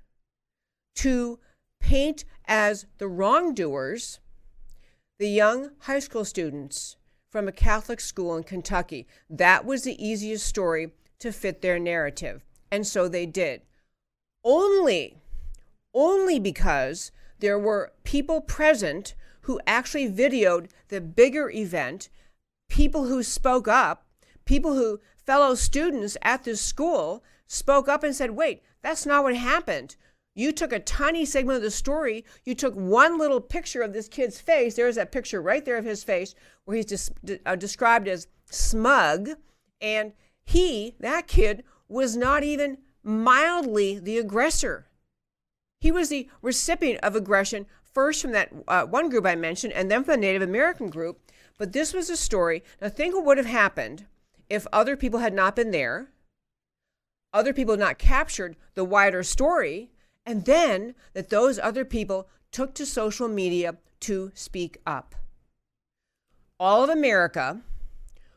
to 0.96 1.38
paint 1.80 2.24
as 2.46 2.86
the 2.98 3.08
wrongdoers 3.08 4.20
the 5.18 5.28
young 5.28 5.70
high 5.80 5.98
school 5.98 6.24
students 6.24 6.96
from 7.30 7.46
a 7.46 7.52
Catholic 7.52 8.00
school 8.00 8.36
in 8.36 8.42
Kentucky. 8.42 9.06
That 9.28 9.64
was 9.64 9.84
the 9.84 10.04
easiest 10.04 10.46
story 10.46 10.92
to 11.20 11.32
fit 11.32 11.62
their 11.62 11.78
narrative. 11.78 12.44
And 12.72 12.86
so 12.86 13.08
they 13.08 13.26
did 13.26 13.62
only 14.44 15.16
only 15.92 16.38
because 16.38 17.10
there 17.40 17.58
were 17.58 17.92
people 18.04 18.40
present 18.40 19.14
who 19.42 19.60
actually 19.66 20.08
videoed 20.08 20.70
the 20.88 21.00
bigger 21.00 21.50
event, 21.50 22.08
people 22.68 23.06
who 23.06 23.22
spoke 23.22 23.66
up, 23.66 24.06
people 24.44 24.74
who 24.74 25.00
fellow 25.16 25.54
students 25.54 26.16
at 26.22 26.44
this 26.44 26.60
school 26.60 27.24
spoke 27.46 27.88
up 27.88 28.04
and 28.04 28.14
said, 28.14 28.32
"Wait, 28.32 28.62
that's 28.82 29.04
not 29.06 29.24
what 29.24 29.34
happened." 29.34 29.96
You 30.34 30.52
took 30.52 30.72
a 30.72 30.78
tiny 30.78 31.24
segment 31.24 31.56
of 31.56 31.62
the 31.62 31.70
story. 31.70 32.24
You 32.44 32.54
took 32.54 32.74
one 32.74 33.18
little 33.18 33.40
picture 33.40 33.82
of 33.82 33.92
this 33.92 34.08
kid's 34.08 34.40
face. 34.40 34.74
There's 34.76 34.94
that 34.94 35.12
picture 35.12 35.42
right 35.42 35.64
there 35.64 35.76
of 35.76 35.84
his 35.84 36.04
face 36.04 36.34
where 36.64 36.76
he's 36.76 37.12
des- 37.24 37.40
uh, 37.44 37.56
described 37.56 38.06
as 38.06 38.28
smug. 38.48 39.30
And 39.80 40.12
he, 40.44 40.94
that 41.00 41.26
kid, 41.26 41.64
was 41.88 42.16
not 42.16 42.44
even 42.44 42.78
mildly 43.02 43.98
the 43.98 44.18
aggressor. 44.18 44.86
He 45.80 45.90
was 45.90 46.10
the 46.10 46.28
recipient 46.42 47.00
of 47.02 47.16
aggression, 47.16 47.66
first 47.82 48.20
from 48.20 48.32
that 48.32 48.52
uh, 48.68 48.84
one 48.84 49.08
group 49.08 49.26
I 49.26 49.34
mentioned, 49.34 49.72
and 49.72 49.90
then 49.90 50.04
from 50.04 50.12
the 50.12 50.20
Native 50.26 50.42
American 50.42 50.90
group. 50.90 51.20
But 51.58 51.72
this 51.72 51.92
was 51.92 52.10
a 52.10 52.16
story. 52.16 52.62
Now, 52.80 52.88
think 52.88 53.14
what 53.14 53.24
would 53.24 53.38
have 53.38 53.46
happened 53.46 54.06
if 54.48 54.66
other 54.72 54.96
people 54.96 55.20
had 55.20 55.32
not 55.32 55.56
been 55.56 55.70
there, 55.70 56.08
other 57.32 57.52
people 57.52 57.74
had 57.74 57.80
not 57.80 57.98
captured 57.98 58.56
the 58.74 58.84
wider 58.84 59.22
story, 59.22 59.90
and 60.26 60.44
then 60.44 60.94
that 61.14 61.30
those 61.30 61.58
other 61.58 61.84
people 61.84 62.28
took 62.50 62.74
to 62.74 62.84
social 62.84 63.28
media 63.28 63.76
to 64.00 64.32
speak 64.34 64.78
up. 64.86 65.14
All 66.58 66.82
of 66.82 66.90
America 66.90 67.60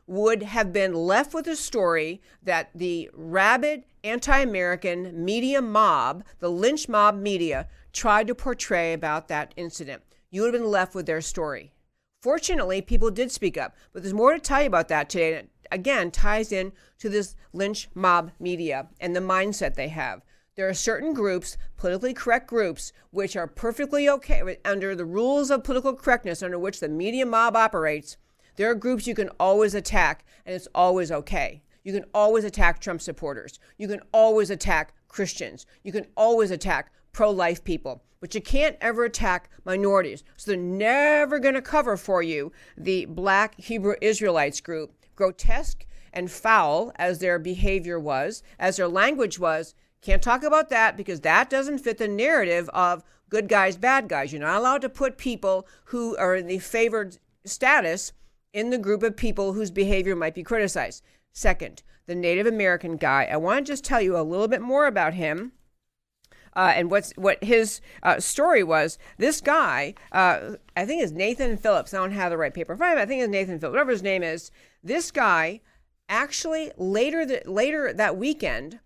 would 0.06 0.44
have 0.44 0.72
been 0.72 0.94
left 0.94 1.34
with 1.34 1.48
a 1.48 1.56
story 1.56 2.22
that 2.42 2.70
the 2.76 3.10
rabid 3.14 3.84
anti 4.04 4.40
American 4.40 5.24
media 5.24 5.62
mob, 5.62 6.24
the 6.40 6.50
lynch 6.50 6.90
mob 6.90 7.16
media, 7.16 7.68
tried 7.92 8.28
to 8.28 8.36
portray 8.36 8.94
about 8.94 9.28
that 9.28 9.54
incident. 9.56 10.04
You 10.30 10.42
would 10.42 10.54
have 10.54 10.62
been 10.62 10.72
left 10.72 10.96
with 10.96 11.06
their 11.06 11.22
story. 11.22 11.74
Fortunately, 12.22 12.82
people 12.82 13.12
did 13.12 13.32
speak 13.32 13.58
up, 13.58 13.76
but 13.92 14.02
there's 14.02 14.14
more 14.14 14.34
to 14.34 14.40
tell 14.40 14.62
you 14.62 14.68
about 14.68 14.88
that 14.88 15.10
today. 15.10 15.34
And 15.34 15.48
it 15.48 15.50
again, 15.74 16.12
ties 16.12 16.52
in 16.52 16.72
to 17.00 17.10
this 17.10 17.36
lynch 17.52 17.90
mob 17.94 18.32
media 18.40 18.88
and 19.02 19.16
the 19.16 19.20
mindset 19.20 19.74
they 19.74 19.90
have. 19.90 20.22
There 20.56 20.70
are 20.70 20.74
certain 20.74 21.14
groups, 21.14 21.58
politically 21.78 22.14
correct 22.14 22.48
groups, 22.48 22.94
which 23.10 23.36
are 23.36 23.48
perfectly 23.48 24.08
okay 24.08 24.58
under 24.64 24.96
the 24.96 25.04
rules 25.04 25.50
of 25.50 25.64
political 25.64 25.96
correctness 25.96 26.44
under 26.44 26.60
which 26.60 26.80
the 26.80 26.88
media 26.88 27.26
mob 27.26 27.56
operates. 27.56 28.18
There 28.56 28.70
are 28.70 28.76
groups 28.76 29.08
you 29.08 29.16
can 29.16 29.30
always 29.40 29.74
attack, 29.74 30.24
and 30.46 30.56
it's 30.56 30.68
always 30.76 31.12
okay. 31.12 31.63
You 31.84 31.94
can 31.94 32.06
always 32.14 32.44
attack 32.44 32.80
Trump 32.80 33.02
supporters. 33.02 33.60
You 33.78 33.88
can 33.88 34.02
always 34.14 34.50
attack 34.50 34.94
Christians. 35.08 35.66
You 35.84 35.92
can 35.92 36.06
always 36.16 36.52
attack 36.52 36.92
pro 37.12 37.30
life 37.30 37.64
people. 37.64 38.04
But 38.20 38.34
you 38.34 38.42
can't 38.42 38.78
ever 38.80 39.04
attack 39.04 39.50
minorities. 39.66 40.24
So 40.38 40.52
they're 40.52 40.60
never 40.60 41.40
going 41.40 41.56
to 41.56 41.62
cover 41.62 41.98
for 41.98 42.24
you 42.24 42.52
the 42.78 43.06
black 43.06 43.60
Hebrew 43.60 43.96
Israelites 44.02 44.62
group. 44.62 44.94
Grotesque 45.16 45.86
and 46.14 46.32
foul 46.32 46.92
as 46.96 47.20
their 47.20 47.38
behavior 47.38 48.00
was, 48.00 48.44
as 48.58 48.78
their 48.78 48.88
language 48.88 49.40
was, 49.40 49.76
can't 50.02 50.22
talk 50.22 50.44
about 50.44 50.70
that 50.70 50.96
because 50.96 51.22
that 51.22 51.50
doesn't 51.50 51.80
fit 51.80 51.98
the 51.98 52.08
narrative 52.08 52.70
of 52.74 53.04
good 53.30 53.48
guys, 53.48 53.78
bad 53.78 54.08
guys. 54.08 54.32
You're 54.32 54.42
not 54.42 54.58
allowed 54.58 54.82
to 54.82 54.90
put 54.90 55.18
people 55.18 55.68
who 55.86 56.16
are 56.18 56.36
in 56.36 56.48
the 56.48 56.60
favored 56.60 57.18
status 57.46 58.14
in 58.54 58.70
the 58.70 58.78
group 58.78 59.02
of 59.02 59.18
people 59.18 59.54
whose 59.54 59.72
behavior 59.72 60.16
might 60.16 60.36
be 60.36 60.44
criticized. 60.44 61.04
Second, 61.34 61.82
the 62.06 62.16
Native 62.16 62.46
American 62.46 62.96
guy. 62.96 63.28
I 63.30 63.38
want 63.38 63.66
to 63.66 63.72
just 63.72 63.84
tell 63.84 64.00
you 64.00 64.16
a 64.16 64.22
little 64.22 64.48
bit 64.48 64.62
more 64.62 64.86
about 64.86 65.16
him. 65.16 65.54
Uh, 66.56 66.72
and 66.76 66.92
what's 66.92 67.12
what 67.14 67.44
his 67.44 67.82
uh, 68.04 68.20
story 68.20 68.64
was. 68.64 69.00
This 69.18 69.42
guy, 69.42 69.96
uh, 70.12 70.58
I 70.78 70.86
think 70.86 71.02
is 71.02 71.12
Nathan 71.12 71.58
Phillips. 71.58 71.94
I 71.94 71.98
don't 71.98 72.12
have 72.12 72.30
the 72.30 72.38
right 72.38 72.54
paper 72.54 72.74
in 72.74 72.78
front 72.78 72.94
of 72.94 72.98
me. 72.98 73.02
I 73.02 73.06
think 73.08 73.24
it's 73.24 73.32
Nathan 73.32 73.60
Phillips, 73.60 73.74
whatever 73.74 73.92
his 73.92 74.04
name 74.04 74.22
is. 74.22 74.52
This 74.84 75.10
guy 75.10 75.62
actually 76.08 76.72
later 76.78 77.26
the, 77.26 77.42
later 77.48 77.92
that 77.92 78.18
weekend, 78.18 78.80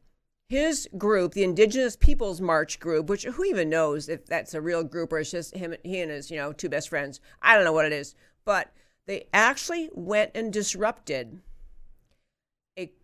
his 0.47 0.87
group, 0.97 1.33
the 1.33 1.43
Indigenous 1.43 1.97
Peoples 1.97 2.39
March 2.39 2.79
group, 2.79 3.09
which 3.09 3.25
who 3.25 3.43
even 3.43 3.69
knows 3.69 4.07
if 4.07 4.25
that's 4.25 4.53
a 4.53 4.61
real 4.61 4.85
group 4.85 5.11
or 5.11 5.19
it's 5.19 5.31
just 5.31 5.53
him, 5.53 5.75
he 5.83 5.99
and 5.99 6.11
his 6.11 6.31
you 6.31 6.37
know 6.37 6.53
two 6.53 6.69
best 6.69 6.87
friends. 6.87 7.19
I 7.41 7.55
don't 7.55 7.65
know 7.65 7.73
what 7.73 7.85
it 7.85 7.91
is, 7.91 8.15
but 8.45 8.71
they 9.07 9.27
actually 9.33 9.89
went 9.93 10.31
and 10.35 10.53
disrupted 10.53 11.41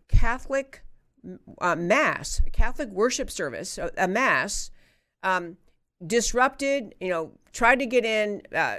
Catholic 0.08 0.82
uh, 1.60 1.76
mass, 1.76 2.40
a 2.46 2.50
Catholic 2.50 2.88
worship 2.90 3.30
service, 3.30 3.78
a, 3.78 3.90
a 3.96 4.08
mass, 4.08 4.70
um, 5.22 5.56
disrupted, 6.04 6.94
you 7.00 7.08
know, 7.08 7.32
tried 7.52 7.78
to 7.78 7.86
get 7.86 8.04
in, 8.04 8.42
uh, 8.54 8.76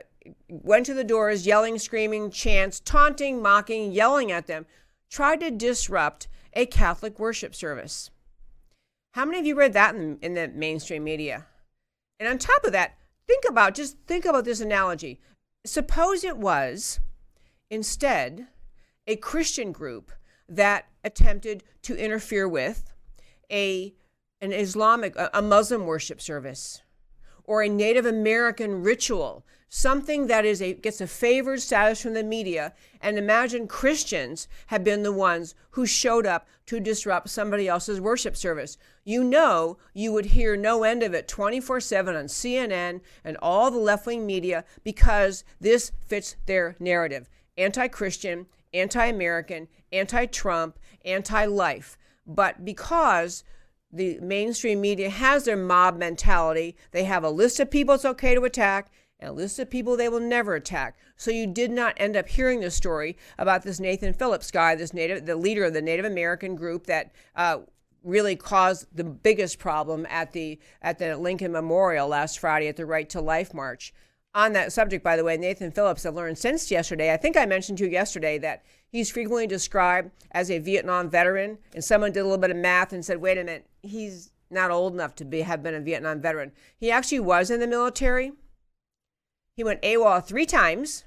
went 0.49 0.85
to 0.85 0.93
the 0.93 1.03
doors, 1.03 1.45
yelling, 1.45 1.79
screaming, 1.79 2.29
chants, 2.29 2.79
taunting, 2.79 3.41
mocking, 3.41 3.91
yelling 3.91 4.31
at 4.31 4.47
them, 4.47 4.65
tried 5.09 5.39
to 5.39 5.51
disrupt 5.51 6.27
a 6.53 6.65
Catholic 6.65 7.19
worship 7.19 7.55
service. 7.55 8.11
How 9.13 9.25
many 9.25 9.39
of 9.39 9.45
you 9.45 9.55
read 9.55 9.73
that 9.73 9.95
in, 9.95 10.17
in 10.21 10.33
the 10.33 10.47
mainstream 10.49 11.03
media? 11.03 11.45
And 12.19 12.27
on 12.29 12.37
top 12.37 12.63
of 12.63 12.71
that, 12.73 12.97
think 13.27 13.43
about 13.47 13.75
just 13.75 13.97
think 14.07 14.25
about 14.25 14.45
this 14.45 14.61
analogy. 14.61 15.19
Suppose 15.65 16.23
it 16.23 16.37
was 16.37 16.99
instead 17.69 18.47
a 19.07 19.15
Christian 19.15 19.71
group 19.71 20.11
that 20.47 20.87
attempted 21.03 21.63
to 21.83 21.95
interfere 21.95 22.47
with 22.47 22.91
a 23.51 23.93
an 24.41 24.51
Islamic 24.51 25.15
a, 25.15 25.41
Muslim 25.41 25.85
worship 25.85 26.21
service 26.21 26.81
or 27.45 27.61
a 27.61 27.69
Native 27.69 28.05
American 28.05 28.83
ritual, 28.83 29.45
something 29.69 30.27
that 30.27 30.45
is 30.45 30.61
a 30.61 30.73
gets 30.73 30.99
a 30.99 31.07
favored 31.07 31.61
status 31.61 32.01
from 32.01 32.13
the 32.13 32.23
media. 32.23 32.73
And 33.01 33.17
imagine 33.17 33.67
Christians 33.67 34.47
have 34.67 34.83
been 34.83 35.03
the 35.03 35.11
ones 35.11 35.55
who 35.71 35.85
showed 35.85 36.25
up 36.25 36.47
to 36.65 36.79
disrupt 36.79 37.29
somebody 37.29 37.67
else's 37.67 38.01
worship 38.01 38.35
service. 38.35 38.77
You 39.03 39.23
know, 39.23 39.77
you 39.93 40.11
would 40.11 40.27
hear 40.27 40.55
no 40.55 40.83
end 40.83 41.03
of 41.03 41.13
it 41.13 41.27
24 41.27 41.79
7 41.79 42.15
on 42.15 42.25
CNN 42.25 43.01
and 43.23 43.37
all 43.41 43.71
the 43.71 43.77
left 43.77 44.05
wing 44.05 44.25
media 44.25 44.65
because 44.83 45.43
this 45.59 45.91
fits 46.07 46.35
their 46.45 46.75
narrative 46.79 47.29
anti 47.57 47.87
Christian, 47.87 48.47
anti 49.97 50.25
Trump, 50.25 50.79
anti 51.03 51.45
life. 51.45 51.97
But 52.27 52.65
because 52.65 53.43
the 53.95 54.19
mainstream 54.19 54.81
media 54.81 55.09
has 55.09 55.45
their 55.45 55.55
mob 55.55 55.97
mentality. 55.97 56.75
They 56.91 57.05
have 57.05 57.23
a 57.23 57.29
list 57.29 57.59
of 57.59 57.71
people 57.71 57.95
it's 57.95 58.05
okay 58.05 58.35
to 58.35 58.43
attack 58.43 58.91
and 59.19 59.29
a 59.29 59.33
list 59.33 59.57
of 59.59 59.69
people 59.69 59.95
they 59.95 60.09
will 60.09 60.19
never 60.19 60.55
attack. 60.55 60.97
So 61.15 61.31
you 61.31 61.47
did 61.47 61.71
not 61.71 61.93
end 61.97 62.17
up 62.17 62.27
hearing 62.27 62.59
the 62.59 62.71
story 62.71 63.17
about 63.37 63.63
this 63.63 63.79
Nathan 63.79 64.13
Phillips 64.13 64.51
guy, 64.51 64.75
this 64.75 64.93
native, 64.93 65.25
the 65.25 65.37
leader 65.37 65.63
of 65.63 65.73
the 65.73 65.81
Native 65.81 66.05
American 66.05 66.55
group 66.55 66.87
that 66.87 67.13
uh, 67.35 67.59
really 68.03 68.35
caused 68.35 68.87
the 68.93 69.05
biggest 69.05 69.57
problem 69.57 70.05
at 70.09 70.33
the 70.33 70.59
at 70.81 70.99
the 70.99 71.17
Lincoln 71.17 71.53
Memorial 71.53 72.07
last 72.07 72.39
Friday 72.39 72.67
at 72.67 72.75
the 72.75 72.85
Right 72.85 73.09
to 73.09 73.21
Life 73.21 73.53
March. 73.53 73.93
On 74.33 74.51
that 74.51 74.73
subject, 74.73 75.01
by 75.01 75.15
the 75.15 75.23
way, 75.23 75.37
Nathan 75.37 75.71
Phillips, 75.71 76.05
I 76.05 76.09
learned 76.09 76.37
since 76.37 76.69
yesterday, 76.69 77.13
I 77.13 77.17
think 77.17 77.37
I 77.37 77.45
mentioned 77.45 77.77
to 77.77 77.85
you 77.85 77.91
yesterday 77.91 78.37
that 78.39 78.65
he's 78.95 79.11
frequently 79.11 79.45
described 79.45 80.09
as 80.31 80.49
a 80.49 80.57
Vietnam 80.57 81.09
veteran. 81.09 81.57
And 81.73 81.83
someone 81.83 82.13
did 82.13 82.21
a 82.21 82.23
little 82.23 82.37
bit 82.37 82.51
of 82.51 82.55
math 82.55 82.93
and 82.93 83.03
said, 83.03 83.19
wait 83.19 83.37
a 83.37 83.43
minute, 83.43 83.67
he's 83.81 84.31
not 84.49 84.71
old 84.71 84.93
enough 84.93 85.15
to 85.15 85.25
be 85.25 85.41
have 85.41 85.61
been 85.61 85.75
a 85.75 85.81
Vietnam 85.81 86.21
veteran. 86.21 86.53
He 86.77 86.89
actually 86.89 87.19
was 87.19 87.51
in 87.51 87.59
the 87.59 87.67
military. 87.67 88.31
He 89.57 89.65
went 89.65 89.81
AWOL 89.81 90.25
three 90.25 90.45
times. 90.45 91.03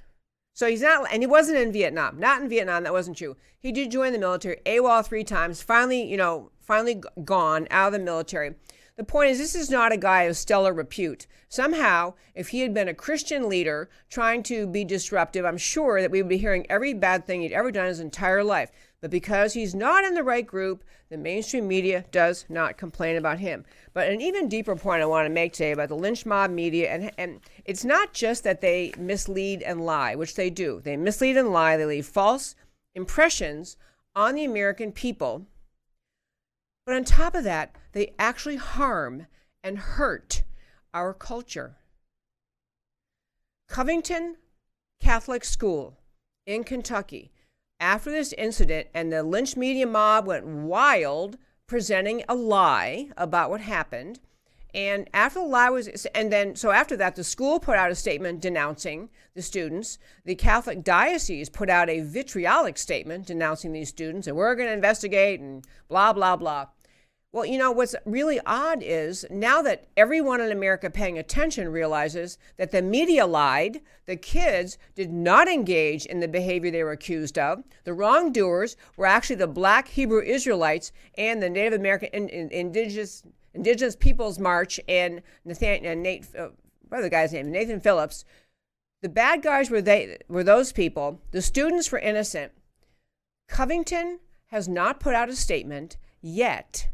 So 0.53 0.68
he's 0.68 0.83
not, 0.83 1.07
and 1.11 1.22
he 1.22 1.27
wasn't 1.27 1.57
in 1.59 1.72
Vietnam. 1.72 2.20
Not 2.20 2.42
in 2.42 2.48
Vietnam, 2.51 2.83
that 2.83 2.92
wasn't 2.92 3.16
true. 3.16 3.37
He 3.59 3.72
did 3.72 3.90
join 3.90 4.12
the 4.12 4.18
military, 4.18 4.61
AWOL 4.66 5.07
three 5.07 5.24
times, 5.24 5.62
finally, 5.62 6.03
you 6.03 6.18
know, 6.18 6.51
finally 6.61 7.01
gone 7.24 7.66
out 7.70 7.87
of 7.87 7.92
the 7.94 7.98
military. 8.01 8.55
The 8.99 9.05
point 9.05 9.31
is, 9.31 9.39
this 9.39 9.55
is 9.55 9.71
not 9.71 9.93
a 9.93 9.97
guy 9.97 10.25
of 10.25 10.37
stellar 10.37 10.73
repute. 10.73 11.29
Somehow, 11.49 12.15
if 12.35 12.49
he 12.49 12.63
had 12.63 12.75
been 12.75 12.89
a 12.89 12.95
Christian 12.95 13.49
leader 13.49 13.89
trying 14.11 14.43
to 14.43 14.67
be 14.67 14.85
disruptive, 14.85 15.45
I'm 15.45 15.57
sure 15.57 16.01
that 16.01 16.11
we 16.11 16.21
would 16.21 16.29
be 16.29 16.37
hearing 16.37 16.67
every 16.69 16.95
bad 16.95 17.25
thing 17.25 17.41
he'd 17.41 17.53
ever 17.53 17.71
done 17.71 17.87
his 17.87 18.01
entire 18.01 18.43
life. 18.43 18.73
But 19.01 19.13
because 19.13 19.55
he's 19.55 19.73
not 19.73 20.03
in 20.03 20.15
the 20.15 20.25
right 20.25 20.45
group, 20.45 20.83
the 21.11 21.17
mainstream 21.17 21.69
media 21.69 22.07
does 22.11 22.45
not 22.49 22.77
complain 22.77 23.15
about 23.17 23.39
him. 23.39 23.65
But 23.95 24.09
an 24.09 24.21
even 24.21 24.49
deeper 24.49 24.75
point 24.75 25.01
I 25.01 25.07
want 25.07 25.27
to 25.27 25.33
make 25.33 25.53
today 25.53 25.71
about 25.71 25.91
the 25.91 25.95
lynch 25.95 26.27
mob 26.27 26.51
media, 26.51 26.91
and, 26.91 27.13
and 27.17 27.41
it's 27.65 27.85
not 27.85 28.13
just 28.13 28.43
that 28.43 28.61
they 28.61 28.93
mislead 28.99 29.63
and 29.63 29.81
lie, 29.87 30.17
which 30.17 30.35
they 30.35 30.51
do. 30.51 30.81
They 30.83 30.97
mislead 30.97 31.37
and 31.37 31.53
lie, 31.53 31.77
they 31.77 31.87
leave 31.87 32.07
false 32.07 32.57
impressions 32.97 33.77
on 34.17 34.35
the 34.35 34.45
American 34.45 34.91
people. 34.91 35.47
But 36.88 36.96
on 36.96 37.05
top 37.05 37.35
of 37.35 37.44
that, 37.44 37.77
they 37.92 38.14
actually 38.18 38.57
harm 38.57 39.27
and 39.62 39.79
hurt 39.79 40.42
our 40.94 41.12
culture. 41.12 41.77
Covington 43.68 44.37
Catholic 44.98 45.44
School 45.44 45.98
in 46.46 46.64
Kentucky, 46.64 47.31
after 47.79 48.11
this 48.11 48.33
incident 48.33 48.88
and 48.94 49.12
the 49.12 49.22
lynch 49.22 49.55
media 49.55 49.87
mob 49.87 50.27
went 50.27 50.46
wild 50.46 51.37
presenting 51.66 52.24
a 52.27 52.35
lie 52.35 53.11
about 53.18 53.51
what 53.51 53.61
happened, 53.61 54.20
and 54.72 55.11
after 55.12 55.40
the 55.40 55.44
lie 55.44 55.68
was, 55.68 55.88
and 56.14 56.33
then, 56.33 56.57
so 56.57 56.70
after 56.70 56.96
that, 56.96 57.16
the 57.16 57.24
school 57.24 57.61
put 57.61 57.77
out 57.77 57.90
a 57.90 57.94
statement 57.94 58.40
denouncing 58.40 59.11
the 59.35 59.42
students. 59.42 59.98
The 60.24 60.35
Catholic 60.35 60.85
diocese 60.85 61.51
put 61.51 61.68
out 61.68 61.90
a 61.90 62.01
vitriolic 62.01 62.79
statement 62.79 63.27
denouncing 63.27 63.72
these 63.72 63.90
students, 63.90 64.27
and 64.27 64.38
we're 64.38 64.55
going 64.55 64.68
to 64.68 64.74
investigate 64.74 65.40
and 65.40 65.66
blah, 65.88 66.14
blah, 66.14 66.37
blah. 66.37 66.68
Well, 67.31 67.45
you 67.45 67.59
know, 67.59 67.71
what's 67.71 67.95
really 68.07 68.41
odd 68.47 68.83
is 68.83 69.27
now 69.29 69.61
that 69.61 69.85
everyone 69.99 70.41
in 70.41 70.51
America 70.51 70.88
paying 70.88 71.19
attention 71.19 71.69
realizes 71.69 72.38
that 72.57 72.71
the 72.71 72.81
media 72.81 73.27
lied, 73.27 73.83
the 74.07 74.17
kids 74.17 74.79
did 74.95 75.12
not 75.12 75.47
engage 75.47 76.07
in 76.07 76.21
the 76.21 76.29
behavior 76.29 76.71
they 76.71 76.83
were 76.83 76.93
accused 76.93 77.38
of. 77.38 77.64
The 77.85 77.93
wrongdoers 77.93 78.79
were 78.97 79.05
actually 79.05 79.37
the 79.37 79.47
black 79.47 79.88
Hebrew 79.88 80.23
Israelites 80.23 80.91
and 81.19 81.43
the 81.43 81.51
Native 81.51 81.79
American 81.79 82.09
in, 82.14 82.31
in, 82.31 82.51
indigenous 82.51 83.23
Indigenous 83.53 83.97
Peoples 83.97 84.38
March 84.38 84.81
and 84.88 85.21
Nathan 85.45 85.85
and 85.85 86.03
Nate, 86.03 86.27
uh, 86.35 86.49
what 86.88 87.03
the 87.03 87.11
guy's 87.11 87.33
name? 87.33 87.51
Nathan 87.51 87.81
Phillips. 87.81 88.25
The 89.03 89.09
bad 89.09 89.43
guys 89.43 89.69
were 89.69 89.83
they 89.83 90.19
were 90.29 90.45
those 90.45 90.73
people. 90.73 91.21
The 91.33 91.43
students 91.43 91.93
were 91.93 91.99
innocent. 91.99 92.53
Covington 93.49 94.21
has 94.47 94.67
not 94.67 95.01
put 95.01 95.14
out 95.14 95.29
a 95.29 95.37
statement 95.37 95.99
yet 96.23 96.88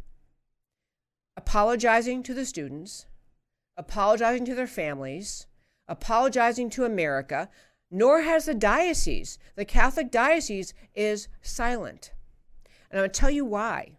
apologizing 1.37 2.23
to 2.23 2.35
the 2.35 2.45
students, 2.45 3.07
apologizing 3.77 4.45
to 4.47 4.55
their 4.55 4.67
families, 4.67 5.47
apologizing 5.89 6.71
to 6.71 6.85
America, 6.85 7.49
nor 7.91 8.23
has 8.23 8.47
the 8.47 8.55
diocese. 8.55 9.39
The 9.57 9.65
Catholic 9.65 10.11
diocese 10.11 10.75
is 10.95 11.29
silent. 11.43 12.13
And 12.91 12.99
I'm 12.99 13.03
going 13.03 13.11
to 13.11 13.21
tell 13.21 13.31
you 13.31 13.45
why. 13.45 13.99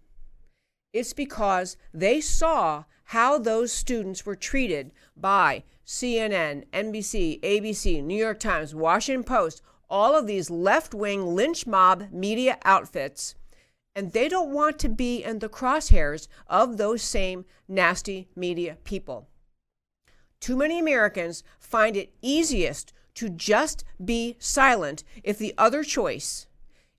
It's 0.93 1.13
because 1.13 1.77
they 1.93 2.21
saw 2.21 2.85
how 3.09 3.37
those 3.37 3.71
students 3.71 4.25
were 4.25 4.35
treated 4.35 4.91
by 5.15 5.63
CNN, 5.85 6.65
NBC, 6.71 7.39
ABC, 7.41 8.03
New 8.03 8.17
York 8.17 8.39
Times, 8.39 8.73
Washington 8.73 9.23
Post, 9.23 9.61
all 9.89 10.15
of 10.15 10.25
these 10.25 10.49
left 10.49 10.93
wing 10.93 11.35
lynch 11.35 11.67
mob 11.67 12.07
media 12.11 12.57
outfits 12.65 13.35
and 13.95 14.11
they 14.11 14.27
don't 14.27 14.51
want 14.51 14.77
to 14.79 14.89
be 14.89 15.23
in 15.23 15.39
the 15.39 15.49
crosshairs 15.49 16.27
of 16.47 16.77
those 16.77 17.01
same 17.01 17.45
nasty 17.67 18.27
media 18.35 18.77
people. 18.83 19.29
Too 20.39 20.57
many 20.57 20.79
Americans 20.79 21.43
find 21.59 21.95
it 21.95 22.13
easiest 22.21 22.93
to 23.15 23.29
just 23.29 23.85
be 24.03 24.35
silent 24.37 25.03
if 25.23 25.37
the 25.37 25.53
other 25.57 25.83
choice 25.83 26.47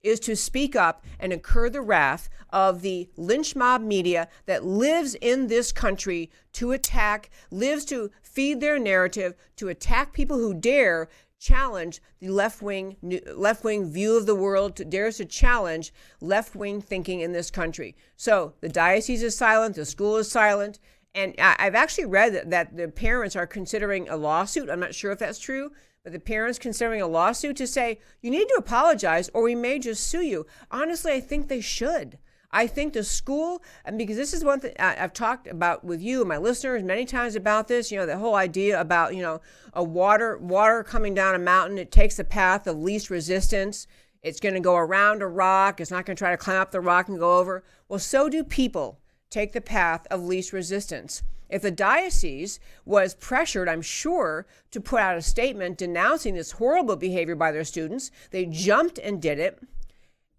is 0.02 0.20
to 0.20 0.36
speak 0.36 0.76
up 0.76 1.04
and 1.18 1.32
incur 1.32 1.68
the 1.68 1.80
wrath 1.80 2.28
of 2.50 2.82
the 2.82 3.08
lynch 3.16 3.56
mob 3.56 3.82
media 3.82 4.28
that 4.46 4.64
lives 4.64 5.14
in 5.20 5.48
this 5.48 5.72
country 5.72 6.30
to 6.52 6.72
attack, 6.72 7.28
lives 7.50 7.84
to 7.84 8.10
feed 8.22 8.60
their 8.60 8.78
narrative, 8.78 9.34
to 9.56 9.68
attack 9.68 10.12
people 10.12 10.38
who 10.38 10.54
dare 10.54 11.08
challenge 11.38 12.00
the 12.20 12.28
left 12.28 12.62
wing 12.62 12.96
left 13.34 13.64
wing 13.64 13.90
view 13.90 14.16
of 14.16 14.26
the 14.26 14.34
world, 14.34 14.80
dares 14.88 15.18
to 15.18 15.24
challenge 15.24 15.92
left 16.20 16.54
wing 16.54 16.80
thinking 16.80 17.20
in 17.20 17.32
this 17.32 17.50
country. 17.50 17.96
So 18.16 18.54
the 18.60 18.68
diocese 18.68 19.22
is 19.22 19.36
silent, 19.36 19.76
the 19.76 19.84
school 19.84 20.16
is 20.16 20.30
silent, 20.30 20.78
and 21.14 21.34
I've 21.38 21.74
actually 21.74 22.06
read 22.06 22.50
that 22.50 22.76
the 22.76 22.88
parents 22.88 23.36
are 23.36 23.46
considering 23.46 24.08
a 24.08 24.16
lawsuit. 24.16 24.68
I'm 24.68 24.80
not 24.80 24.94
sure 24.94 25.12
if 25.12 25.18
that's 25.18 25.38
true, 25.38 25.70
but 26.04 26.12
the 26.12 26.20
parents 26.20 26.58
considering 26.58 27.00
a 27.00 27.06
lawsuit 27.06 27.56
to 27.56 27.66
say 27.66 28.00
you 28.20 28.30
need 28.30 28.48
to 28.48 28.56
apologize 28.58 29.30
or 29.32 29.42
we 29.42 29.54
may 29.54 29.78
just 29.78 30.06
sue 30.06 30.22
you. 30.22 30.46
Honestly, 30.70 31.12
I 31.12 31.20
think 31.20 31.48
they 31.48 31.60
should. 31.60 32.18
I 32.50 32.66
think 32.66 32.92
the 32.92 33.04
school, 33.04 33.62
and 33.84 33.98
because 33.98 34.16
this 34.16 34.32
is 34.32 34.44
one 34.44 34.60
thing 34.60 34.72
I've 34.78 35.12
talked 35.12 35.46
about 35.46 35.84
with 35.84 36.00
you 36.00 36.20
and 36.20 36.28
my 36.28 36.38
listeners 36.38 36.82
many 36.82 37.04
times 37.04 37.34
about 37.34 37.68
this, 37.68 37.90
you 37.90 37.98
know, 37.98 38.06
the 38.06 38.18
whole 38.18 38.34
idea 38.34 38.80
about, 38.80 39.14
you 39.14 39.22
know, 39.22 39.40
a 39.72 39.82
water 39.82 40.38
water 40.38 40.82
coming 40.82 41.14
down 41.14 41.34
a 41.34 41.38
mountain, 41.38 41.78
it 41.78 41.90
takes 41.90 42.16
the 42.16 42.24
path 42.24 42.66
of 42.66 42.76
least 42.78 43.10
resistance. 43.10 43.86
It's 44.22 44.40
going 44.40 44.54
to 44.54 44.60
go 44.60 44.76
around 44.76 45.22
a 45.22 45.26
rock. 45.26 45.80
It's 45.80 45.90
not 45.90 46.06
going 46.06 46.16
to 46.16 46.20
try 46.20 46.30
to 46.30 46.36
climb 46.36 46.60
up 46.60 46.70
the 46.70 46.80
rock 46.80 47.08
and 47.08 47.18
go 47.18 47.38
over. 47.38 47.64
Well, 47.88 47.98
so 47.98 48.28
do 48.28 48.42
people 48.42 49.00
take 49.30 49.52
the 49.52 49.60
path 49.60 50.06
of 50.10 50.24
least 50.24 50.52
resistance. 50.52 51.22
If 51.48 51.62
the 51.62 51.70
diocese 51.70 52.58
was 52.84 53.14
pressured, 53.14 53.68
I'm 53.68 53.82
sure, 53.82 54.46
to 54.72 54.80
put 54.80 55.00
out 55.00 55.16
a 55.16 55.22
statement 55.22 55.78
denouncing 55.78 56.34
this 56.34 56.52
horrible 56.52 56.96
behavior 56.96 57.36
by 57.36 57.52
their 57.52 57.64
students, 57.64 58.10
they 58.30 58.46
jumped 58.46 58.98
and 58.98 59.22
did 59.22 59.38
it. 59.38 59.60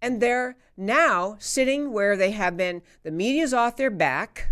And 0.00 0.20
they're 0.20 0.56
now 0.76 1.36
sitting 1.38 1.92
where 1.92 2.16
they 2.16 2.30
have 2.30 2.56
been, 2.56 2.82
the 3.02 3.10
media's 3.10 3.52
off 3.52 3.76
their 3.76 3.90
back, 3.90 4.48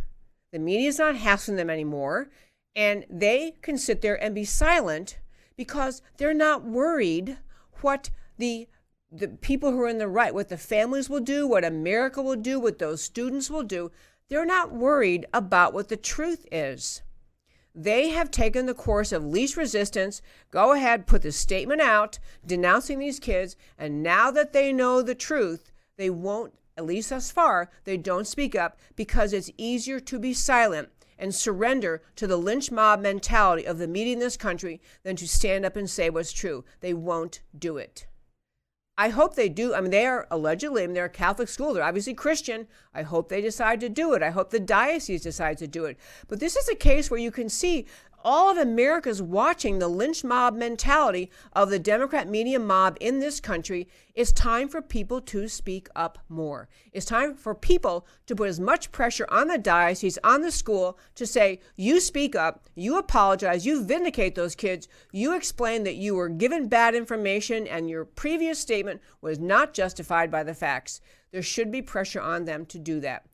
the 0.52 0.58
media's 0.58 0.98
not 0.98 1.16
hassling 1.16 1.56
them 1.56 1.70
anymore, 1.70 2.28
and 2.74 3.04
they 3.08 3.54
can 3.62 3.78
sit 3.78 4.02
there 4.02 4.20
and 4.22 4.34
be 4.34 4.44
silent 4.44 5.18
because 5.56 6.02
they're 6.18 6.34
not 6.34 6.64
worried 6.64 7.38
what 7.80 8.10
the 8.38 8.68
the 9.12 9.28
people 9.28 9.70
who 9.70 9.80
are 9.80 9.88
in 9.88 9.98
the 9.98 10.08
right, 10.08 10.34
what 10.34 10.48
the 10.48 10.58
families 10.58 11.08
will 11.08 11.20
do, 11.20 11.46
what 11.46 11.64
America 11.64 12.20
will 12.20 12.36
do, 12.36 12.58
what 12.58 12.78
those 12.78 13.00
students 13.00 13.48
will 13.48 13.62
do. 13.62 13.90
They're 14.28 14.44
not 14.44 14.72
worried 14.72 15.26
about 15.32 15.72
what 15.72 15.88
the 15.88 15.96
truth 15.96 16.44
is. 16.50 17.02
They 17.78 18.08
have 18.08 18.30
taken 18.30 18.64
the 18.64 18.72
course 18.72 19.12
of 19.12 19.22
least 19.22 19.54
resistance. 19.54 20.22
Go 20.50 20.72
ahead, 20.72 21.06
put 21.06 21.20
the 21.20 21.30
statement 21.30 21.82
out 21.82 22.18
denouncing 22.46 22.98
these 22.98 23.20
kids. 23.20 23.54
And 23.76 24.02
now 24.02 24.30
that 24.30 24.54
they 24.54 24.72
know 24.72 25.02
the 25.02 25.14
truth, 25.14 25.72
they 25.98 26.08
won't, 26.08 26.54
at 26.78 26.86
least 26.86 27.10
thus 27.10 27.30
far, 27.30 27.70
they 27.84 27.98
don't 27.98 28.26
speak 28.26 28.56
up 28.56 28.78
because 28.96 29.34
it's 29.34 29.50
easier 29.58 30.00
to 30.00 30.18
be 30.18 30.32
silent 30.32 30.88
and 31.18 31.34
surrender 31.34 32.02
to 32.16 32.26
the 32.26 32.38
lynch 32.38 32.70
mob 32.70 33.00
mentality 33.00 33.66
of 33.66 33.76
the 33.76 33.88
media 33.88 34.14
in 34.14 34.20
this 34.20 34.38
country 34.38 34.80
than 35.02 35.16
to 35.16 35.28
stand 35.28 35.66
up 35.66 35.76
and 35.76 35.90
say 35.90 36.08
what's 36.08 36.32
true. 36.32 36.64
They 36.80 36.94
won't 36.94 37.42
do 37.58 37.76
it. 37.76 38.06
I 38.98 39.10
hope 39.10 39.34
they 39.34 39.50
do. 39.50 39.74
I 39.74 39.82
mean, 39.82 39.90
they 39.90 40.06
are 40.06 40.26
allegedly, 40.30 40.82
I 40.82 40.86
mean, 40.86 40.94
they're 40.94 41.04
a 41.04 41.10
Catholic 41.10 41.48
school. 41.48 41.74
They're 41.74 41.84
obviously 41.84 42.14
Christian. 42.14 42.66
I 42.94 43.02
hope 43.02 43.28
they 43.28 43.42
decide 43.42 43.78
to 43.80 43.90
do 43.90 44.14
it. 44.14 44.22
I 44.22 44.30
hope 44.30 44.50
the 44.50 44.60
diocese 44.60 45.22
decides 45.22 45.60
to 45.60 45.66
do 45.66 45.84
it. 45.84 45.98
But 46.28 46.40
this 46.40 46.56
is 46.56 46.68
a 46.68 46.74
case 46.74 47.10
where 47.10 47.20
you 47.20 47.30
can 47.30 47.50
see 47.50 47.84
all 48.26 48.50
of 48.50 48.58
America's 48.58 49.22
watching 49.22 49.78
the 49.78 49.86
lynch 49.86 50.24
mob 50.24 50.52
mentality 50.52 51.30
of 51.52 51.70
the 51.70 51.78
Democrat 51.78 52.28
media 52.28 52.58
mob 52.58 52.96
in 53.00 53.20
this 53.20 53.38
country. 53.38 53.86
It's 54.16 54.32
time 54.32 54.66
for 54.66 54.82
people 54.82 55.20
to 55.20 55.46
speak 55.46 55.88
up 55.94 56.18
more. 56.28 56.68
It's 56.92 57.06
time 57.06 57.36
for 57.36 57.54
people 57.54 58.04
to 58.26 58.34
put 58.34 58.48
as 58.48 58.58
much 58.58 58.90
pressure 58.90 59.28
on 59.30 59.46
the 59.46 59.58
diocese, 59.58 60.18
on 60.24 60.40
the 60.40 60.50
school, 60.50 60.98
to 61.14 61.24
say, 61.24 61.60
you 61.76 62.00
speak 62.00 62.34
up, 62.34 62.64
you 62.74 62.98
apologize, 62.98 63.64
you 63.64 63.84
vindicate 63.84 64.34
those 64.34 64.56
kids, 64.56 64.88
you 65.12 65.36
explain 65.36 65.84
that 65.84 65.94
you 65.94 66.16
were 66.16 66.28
given 66.28 66.66
bad 66.66 66.96
information 66.96 67.64
and 67.68 67.88
your 67.88 68.04
previous 68.04 68.58
statement 68.58 69.00
was 69.20 69.38
not 69.38 69.72
justified 69.72 70.32
by 70.32 70.42
the 70.42 70.52
facts. 70.52 71.00
There 71.30 71.42
should 71.42 71.70
be 71.70 71.80
pressure 71.80 72.20
on 72.20 72.44
them 72.44 72.66
to 72.66 72.78
do 72.80 72.98
that. 73.00 73.24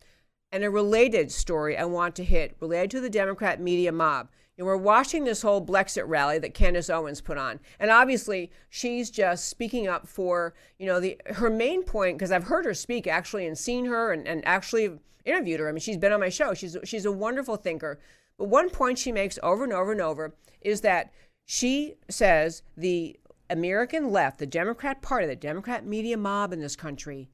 And 0.55 0.65
a 0.65 0.69
related 0.69 1.33
story 1.33 1.79
I 1.79 1.87
want 1.87 2.15
to 2.17 2.25
hit 2.25 2.57
related 2.61 2.91
to 2.91 3.01
the 3.01 3.09
Democrat 3.09 3.59
media 3.59 3.91
mob. 3.91 4.29
And 4.63 4.67
we're 4.69 4.77
watching 4.77 5.25
this 5.25 5.43
whole 5.43 5.61
Blexit 5.61 6.05
rally 6.07 6.39
that 6.39 6.55
Candace 6.55 6.89
Owens 6.89 7.21
put 7.21 7.37
on. 7.37 7.59
And 7.81 7.91
obviously, 7.91 8.53
she's 8.71 9.11
just 9.11 9.49
speaking 9.49 9.89
up 9.89 10.07
for, 10.07 10.55
you 10.79 10.87
know, 10.87 11.01
the 11.01 11.21
her 11.27 11.51
main 11.51 11.83
point, 11.83 12.17
because 12.17 12.31
I've 12.31 12.45
heard 12.45 12.65
her 12.67 12.73
speak 12.73 13.09
actually 13.09 13.45
and 13.45 13.59
seen 13.59 13.87
her 13.87 14.13
and, 14.13 14.25
and 14.25 14.47
actually 14.47 15.01
interviewed 15.25 15.59
her. 15.59 15.69
I 15.69 15.73
mean, 15.73 15.81
she's 15.81 15.97
been 15.97 16.13
on 16.13 16.21
my 16.21 16.29
show. 16.29 16.55
She's 16.55 16.77
she's 16.85 17.05
a 17.05 17.11
wonderful 17.11 17.57
thinker. 17.57 17.99
But 18.39 18.51
one 18.51 18.71
point 18.71 19.01
she 19.01 19.11
makes 19.11 19.37
over 19.43 19.65
and 19.65 19.73
over 19.73 19.91
and 19.91 20.01
over 20.01 20.37
is 20.61 20.83
that 20.83 21.13
she 21.45 21.95
says 22.09 22.63
the 22.77 23.19
American 23.51 24.13
left, 24.13 24.39
the 24.39 24.47
Democrat 24.47 25.03
Party, 25.03 25.27
the 25.27 25.35
Democrat 25.35 25.85
media 25.85 26.17
mob 26.17 26.53
in 26.53 26.61
this 26.61 26.77
country, 26.77 27.29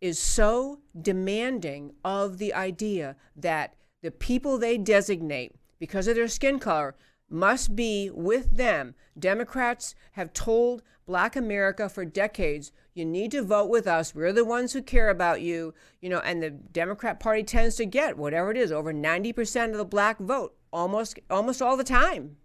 is 0.00 0.18
so 0.18 0.80
demanding 1.00 1.92
of 2.04 2.38
the 2.38 2.52
idea 2.52 3.14
that 3.36 3.76
the 4.02 4.10
people 4.10 4.58
they 4.58 4.76
designate 4.76 5.54
because 5.78 6.08
of 6.08 6.16
their 6.16 6.28
skin 6.28 6.58
color 6.58 6.94
must 7.30 7.76
be 7.76 8.10
with 8.12 8.56
them. 8.56 8.94
Democrats 9.18 9.94
have 10.12 10.32
told 10.32 10.82
black 11.06 11.36
America 11.36 11.88
for 11.88 12.04
decades, 12.04 12.70
you 12.94 13.04
need 13.04 13.30
to 13.30 13.42
vote 13.42 13.70
with 13.70 13.86
us. 13.86 14.14
We're 14.14 14.32
the 14.32 14.44
ones 14.44 14.72
who 14.72 14.82
care 14.82 15.08
about 15.08 15.40
you, 15.40 15.74
you 16.00 16.08
know, 16.08 16.20
and 16.20 16.42
the 16.42 16.50
Democrat 16.50 17.18
Party 17.18 17.42
tends 17.42 17.76
to 17.76 17.86
get 17.86 18.18
whatever 18.18 18.50
it 18.50 18.56
is, 18.56 18.70
over 18.70 18.92
90% 18.92 19.70
of 19.70 19.78
the 19.78 19.84
black 19.84 20.18
vote 20.18 20.54
almost 20.72 21.18
almost 21.30 21.62
all 21.62 21.76
the 21.76 21.84
time. 21.84 22.36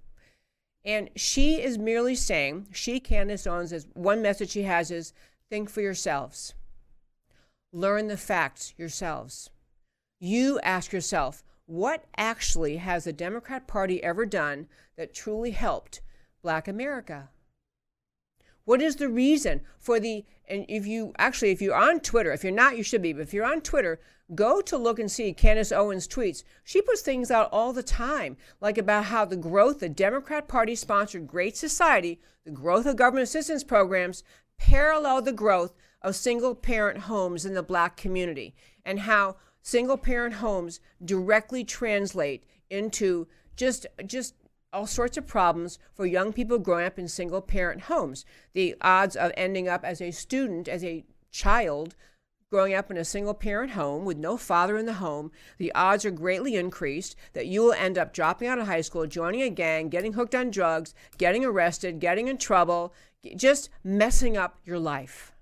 And 0.85 1.09
she 1.15 1.61
is 1.61 1.77
merely 1.77 2.15
saying, 2.15 2.67
she 2.71 2.99
Candace 2.99 3.47
Owens 3.47 3.71
is 3.71 3.87
one 3.93 4.21
message 4.21 4.51
she 4.51 4.63
has 4.63 4.91
is 4.91 5.13
think 5.49 5.69
for 5.69 5.81
yourselves. 5.81 6.53
Learn 7.71 8.07
the 8.07 8.17
facts 8.17 8.73
yourselves. 8.77 9.49
You 10.19 10.59
ask 10.61 10.91
yourself, 10.91 11.43
what 11.73 12.05
actually 12.15 12.77
has 12.77 13.05
the 13.05 13.11
Democrat 13.11 13.65
Party 13.65 14.03
ever 14.03 14.27
done 14.27 14.67
that 14.95 15.11
truly 15.11 15.49
helped 15.49 16.01
Black 16.43 16.67
America? 16.67 17.29
What 18.63 18.79
is 18.79 18.97
the 18.97 19.09
reason 19.09 19.61
for 19.79 19.99
the, 19.99 20.23
and 20.47 20.65
if 20.69 20.85
you 20.85 21.13
actually, 21.17 21.49
if 21.49 21.63
you're 21.63 21.75
on 21.75 21.99
Twitter, 21.99 22.31
if 22.31 22.43
you're 22.43 22.53
not, 22.53 22.77
you 22.77 22.83
should 22.83 23.01
be, 23.01 23.11
but 23.11 23.23
if 23.23 23.33
you're 23.33 23.51
on 23.51 23.59
Twitter, 23.61 23.99
go 24.35 24.61
to 24.61 24.77
look 24.77 24.99
and 24.99 25.11
see 25.11 25.33
Candace 25.33 25.71
Owens' 25.71 26.07
tweets. 26.07 26.43
She 26.63 26.79
puts 26.79 27.01
things 27.01 27.31
out 27.31 27.49
all 27.51 27.73
the 27.73 27.81
time, 27.81 28.37
like 28.61 28.77
about 28.77 29.05
how 29.05 29.25
the 29.25 29.35
growth, 29.35 29.79
the 29.79 29.89
Democrat 29.89 30.47
Party 30.47 30.75
sponsored 30.75 31.27
Great 31.27 31.57
Society, 31.57 32.21
the 32.45 32.51
growth 32.51 32.85
of 32.85 32.97
government 32.97 33.23
assistance 33.23 33.63
programs 33.63 34.23
parallel 34.59 35.23
the 35.23 35.33
growth 35.33 35.73
of 36.03 36.15
single 36.15 36.53
parent 36.53 36.99
homes 36.99 37.47
in 37.47 37.55
the 37.55 37.63
black 37.63 37.97
community, 37.97 38.53
and 38.85 38.99
how 38.99 39.37
single 39.63 39.97
parent 39.97 40.35
homes 40.35 40.79
directly 41.03 41.63
translate 41.63 42.43
into 42.69 43.27
just 43.55 43.87
just 44.05 44.35
all 44.71 44.87
sorts 44.87 45.17
of 45.17 45.27
problems 45.27 45.77
for 45.93 46.05
young 46.05 46.33
people 46.33 46.57
growing 46.59 46.85
up 46.85 46.99
in 46.99 47.07
single 47.07 47.41
parent 47.41 47.81
homes. 47.81 48.25
The 48.53 48.75
odds 48.81 49.15
of 49.15 49.31
ending 49.37 49.67
up 49.67 49.83
as 49.83 50.01
a 50.01 50.11
student, 50.11 50.67
as 50.67 50.83
a 50.83 51.05
child, 51.31 51.95
growing 52.49 52.73
up 52.73 52.91
in 52.91 52.97
a 52.97 53.05
single 53.05 53.33
parent 53.33 53.71
home 53.71 54.03
with 54.03 54.17
no 54.17 54.35
father 54.35 54.77
in 54.77 54.85
the 54.85 54.93
home, 54.93 55.31
the 55.57 55.71
odds 55.73 56.05
are 56.05 56.11
greatly 56.11 56.55
increased 56.55 57.15
that 57.33 57.47
you 57.47 57.63
will 57.63 57.73
end 57.73 57.97
up 57.97 58.13
dropping 58.13 58.47
out 58.47 58.59
of 58.59 58.67
high 58.67 58.81
school, 58.81 59.07
joining 59.07 59.41
a 59.41 59.49
gang, 59.49 59.89
getting 59.89 60.13
hooked 60.13 60.35
on 60.35 60.51
drugs, 60.51 60.93
getting 61.17 61.45
arrested, 61.45 61.99
getting 61.99 62.27
in 62.27 62.37
trouble, 62.37 62.93
just 63.35 63.69
messing 63.83 64.35
up 64.35 64.59
your 64.65 64.79
life. 64.79 65.33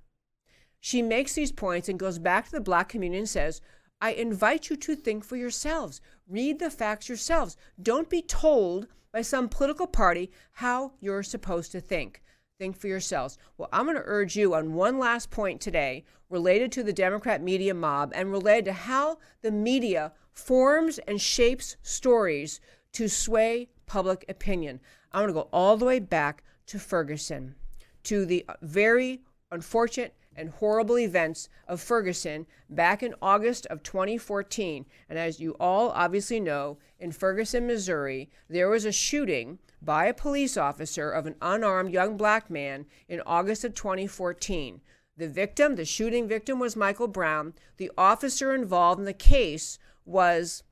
She 0.80 1.02
makes 1.02 1.34
these 1.34 1.52
points 1.52 1.88
and 1.88 2.00
goes 2.00 2.18
back 2.18 2.46
to 2.46 2.52
the 2.52 2.62
black 2.62 2.90
community 2.90 3.20
and 3.20 3.30
says, 3.30 3.62
I 4.02 4.14
invite 4.14 4.70
you 4.70 4.76
to 4.78 4.96
think 4.96 5.24
for 5.24 5.36
yourselves. 5.36 6.02
Read 6.28 6.60
the 6.60 6.72
facts 6.72 7.08
yourselves. 7.08 7.56
Don't 7.82 8.10
be 8.10 8.24
told 8.24 8.88
by 9.12 9.22
some 9.22 9.48
political 9.48 9.86
party 9.86 10.32
how 10.54 10.94
you're 11.00 11.24
supposed 11.24 11.72
to 11.74 11.80
think. 11.82 12.24
Think 12.58 12.76
for 12.78 12.88
yourselves. 12.88 13.38
Well, 13.58 13.70
I'm 13.72 13.86
going 13.86 13.98
to 13.98 14.04
urge 14.06 14.36
you 14.36 14.56
on 14.56 14.74
one 14.74 14.98
last 14.98 15.30
point 15.30 15.62
today 15.62 16.04
related 16.30 16.72
to 16.72 16.84
the 16.84 16.94
Democrat 16.94 17.44
media 17.44 17.74
mob 17.74 18.12
and 18.16 18.32
related 18.32 18.66
to 18.66 18.74
how 18.74 19.20
the 19.42 19.52
media 19.52 20.14
forms 20.32 20.98
and 21.00 21.22
shapes 21.22 21.76
stories 21.84 22.60
to 22.94 23.08
sway 23.08 23.70
public 23.86 24.26
opinion. 24.30 24.80
I'm 25.12 25.24
going 25.24 25.34
to 25.34 25.42
go 25.42 25.50
all 25.52 25.78
the 25.78 25.86
way 25.86 26.00
back 26.00 26.44
to 26.68 26.80
Ferguson, 26.80 27.56
to 28.04 28.26
the 28.26 28.46
very 28.62 29.22
unfortunate 29.52 30.16
and 30.36 30.50
horrible 30.50 30.98
events 30.98 31.50
of 31.68 31.82
Ferguson 31.82 32.46
back 32.70 33.04
in 33.04 33.14
August 33.22 33.66
of 33.68 33.84
2014. 33.84 34.86
And 35.10 35.20
as 35.20 35.40
you 35.40 35.56
all 35.60 35.90
obviously 35.92 36.40
know, 36.40 36.78
in 37.00 37.12
Ferguson, 37.12 37.68
Missouri, 37.68 38.30
there 38.50 38.70
was 38.70 38.86
a 38.86 38.92
shooting 38.92 39.60
by 39.82 40.06
a 40.06 40.14
police 40.14 40.58
officer 40.58 41.12
of 41.12 41.26
an 41.26 41.36
unarmed 41.42 41.92
young 41.92 42.16
black 42.16 42.50
man 42.50 42.86
in 43.10 43.22
August 43.26 43.64
of 43.64 43.74
2014. 43.74 44.82
The 45.18 45.28
victim, 45.28 45.76
the 45.76 45.86
shooting 45.86 46.28
victim, 46.28 46.60
was 46.60 46.76
Michael 46.76 47.08
Brown. 47.08 47.54
The 47.78 47.92
officer 47.98 48.56
involved 48.56 49.00
in 49.00 49.06
the 49.06 49.14
case 49.14 49.78
was, 50.06 50.64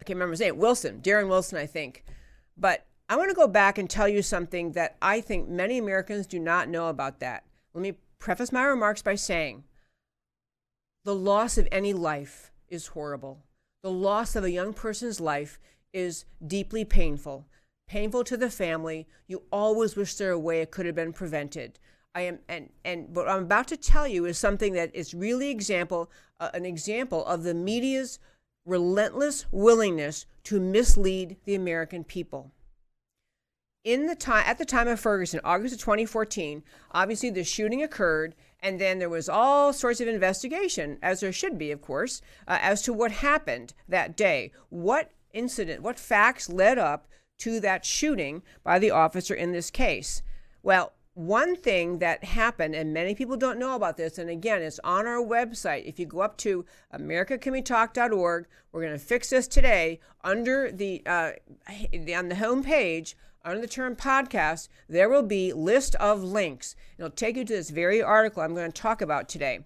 I 0.00 0.04
can't 0.04 0.16
remember 0.16 0.32
his 0.32 0.40
name, 0.40 0.58
Wilson, 0.58 1.00
Darren 1.02 1.28
Wilson, 1.28 1.58
I 1.58 1.66
think. 1.66 2.04
But 2.56 2.86
I 3.08 3.16
want 3.16 3.30
to 3.30 3.34
go 3.34 3.48
back 3.48 3.78
and 3.78 3.88
tell 3.88 4.08
you 4.08 4.22
something 4.22 4.72
that 4.72 4.96
I 5.00 5.20
think 5.20 5.48
many 5.48 5.78
Americans 5.78 6.26
do 6.26 6.38
not 6.38 6.68
know 6.68 6.88
about 6.88 7.20
that. 7.20 7.44
Let 7.74 7.82
me 7.82 7.94
preface 8.18 8.52
my 8.52 8.64
remarks 8.64 9.02
by 9.02 9.14
saying 9.14 9.64
the 11.04 11.14
loss 11.14 11.56
of 11.56 11.68
any 11.72 11.92
life 11.92 12.52
is 12.68 12.88
horrible. 12.88 13.44
The 13.82 13.90
loss 13.90 14.36
of 14.36 14.44
a 14.44 14.50
young 14.50 14.74
person's 14.74 15.20
life 15.20 15.58
is 15.92 16.24
deeply 16.44 16.84
painful. 16.84 17.46
Painful 17.88 18.24
to 18.24 18.36
the 18.36 18.50
family. 18.50 19.06
You 19.26 19.44
always 19.50 19.96
wish 19.96 20.14
there 20.14 20.28
were 20.28 20.34
a 20.34 20.38
way 20.38 20.60
it 20.60 20.70
could 20.70 20.86
have 20.86 20.94
been 20.94 21.12
prevented. 21.12 21.78
I 22.14 22.22
am 22.22 22.40
and 22.48 22.70
and 22.84 23.14
what 23.14 23.28
I'm 23.28 23.44
about 23.44 23.68
to 23.68 23.76
tell 23.76 24.06
you 24.06 24.24
is 24.24 24.36
something 24.38 24.72
that 24.72 24.94
is 24.94 25.14
really 25.14 25.50
example 25.50 26.10
uh, 26.40 26.50
an 26.52 26.66
example 26.66 27.24
of 27.26 27.44
the 27.44 27.54
media's 27.54 28.18
relentless 28.66 29.46
willingness 29.52 30.26
to 30.44 30.60
mislead 30.60 31.36
the 31.44 31.54
American 31.54 32.04
people 32.04 32.50
in 33.88 34.04
the 34.04 34.14
time 34.14 34.44
at 34.46 34.58
the 34.58 34.66
time 34.66 34.86
of 34.86 35.00
Ferguson, 35.00 35.40
August 35.42 35.72
of 35.72 35.80
2014, 35.80 36.62
obviously 36.92 37.30
the 37.30 37.42
shooting 37.42 37.82
occurred, 37.82 38.34
and 38.60 38.78
then 38.78 38.98
there 38.98 39.08
was 39.08 39.30
all 39.30 39.72
sorts 39.72 39.98
of 40.02 40.06
investigation, 40.06 40.98
as 41.00 41.20
there 41.20 41.32
should 41.32 41.56
be, 41.56 41.70
of 41.70 41.80
course, 41.80 42.20
uh, 42.46 42.58
as 42.60 42.82
to 42.82 42.92
what 42.92 43.10
happened 43.10 43.72
that 43.88 44.14
day. 44.14 44.52
What 44.68 45.12
incident, 45.32 45.80
what 45.80 45.98
facts 45.98 46.50
led 46.50 46.76
up 46.76 47.08
to 47.38 47.60
that 47.60 47.86
shooting 47.86 48.42
by 48.62 48.78
the 48.78 48.90
officer 48.90 49.32
in 49.32 49.52
this 49.52 49.70
case? 49.70 50.20
Well, 50.62 50.92
one 51.14 51.56
thing 51.56 51.98
that 52.00 52.24
happened, 52.24 52.74
and 52.74 52.92
many 52.92 53.14
people 53.14 53.38
don't 53.38 53.58
know 53.58 53.74
about 53.74 53.96
this, 53.96 54.18
and 54.18 54.28
again, 54.28 54.60
it's 54.60 54.78
on 54.84 55.06
our 55.06 55.24
website. 55.24 55.86
If 55.86 55.98
you 55.98 56.04
go 56.04 56.20
up 56.20 56.36
to 56.38 56.66
americacanwetalk.org, 56.94 58.46
we're 58.70 58.82
going 58.82 58.92
to 58.92 58.98
fix 58.98 59.30
this 59.30 59.48
today 59.48 59.98
under 60.22 60.70
the 60.70 61.02
uh, 61.06 61.32
on 62.14 62.28
the 62.28 62.36
home 62.36 62.62
page 62.62 63.16
under 63.48 63.60
the 63.60 63.66
term 63.66 63.96
podcast, 63.96 64.68
there 64.88 65.08
will 65.08 65.22
be 65.22 65.52
list 65.52 65.94
of 65.96 66.22
links. 66.22 66.76
It'll 66.98 67.10
take 67.10 67.36
you 67.36 67.44
to 67.44 67.52
this 67.52 67.70
very 67.70 68.02
article 68.02 68.42
I'm 68.42 68.54
going 68.54 68.70
to 68.70 68.82
talk 68.82 69.00
about 69.00 69.28
today. 69.28 69.60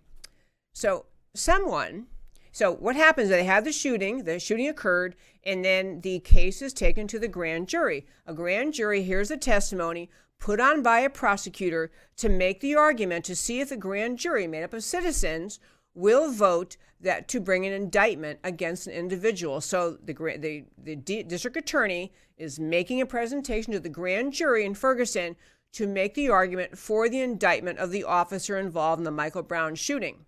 So, 0.75 1.07
someone, 1.35 2.07
so 2.53 2.73
what 2.73 2.97
happens? 2.97 3.29
They 3.29 3.45
have 3.45 3.65
the 3.65 3.73
shooting, 3.73 4.25
the 4.25 4.39
shooting 4.39 4.69
occurred, 4.69 5.17
and 5.45 5.65
then 5.65 6.01
the 6.01 6.21
case 6.21 6.63
is 6.63 6.73
taken 6.73 7.07
to 7.09 7.19
the 7.19 7.29
grand 7.29 7.69
jury. 7.69 8.07
A 8.27 8.35
grand 8.35 8.75
jury 8.75 9.03
hears 9.03 9.29
the 9.29 9.37
testimony 9.37 10.11
put 10.39 10.61
on 10.61 10.83
by 10.83 11.01
a 11.01 11.09
prosecutor 11.09 11.91
to 12.17 12.29
make 12.29 12.61
the 12.61 12.75
argument 12.75 13.25
to 13.25 13.37
see 13.37 13.61
if 13.61 13.69
the 13.69 13.77
grand 13.77 14.19
jury, 14.19 14.47
made 14.47 14.65
up 14.65 14.75
of 14.75 14.83
citizens, 14.83 15.61
will 15.95 16.31
vote 16.31 16.77
that 17.01 17.29
to 17.29 17.41
bring 17.41 17.67
an 17.67 17.73
indictment 17.73 18.39
against 18.45 18.87
an 18.87 18.93
individual. 18.93 19.61
So 19.61 19.99
the 20.03 20.15
the 20.15 20.65
the 20.83 20.97
district 20.97 21.57
attorney 21.57 22.13
is 22.37 22.59
making 22.59 23.01
a 23.01 23.07
presentation 23.07 23.73
to 23.73 23.81
the 23.81 23.89
grand 23.89 24.33
jury 24.33 24.65
in 24.65 24.75
Ferguson 24.75 25.37
to 25.73 25.87
make 25.87 26.15
the 26.15 26.29
argument 26.29 26.77
for 26.77 27.09
the 27.09 27.21
indictment 27.21 27.79
of 27.79 27.91
the 27.91 28.05
officer 28.05 28.59
involved 28.59 29.01
in 29.01 29.05
the 29.05 29.11
Michael 29.11 29.43
Brown 29.43 29.75
shooting. 29.75 30.27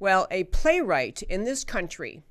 Well, 0.00 0.26
a 0.30 0.44
playwright 0.44 1.22
in 1.22 1.44
this 1.44 1.64
country 1.64 2.22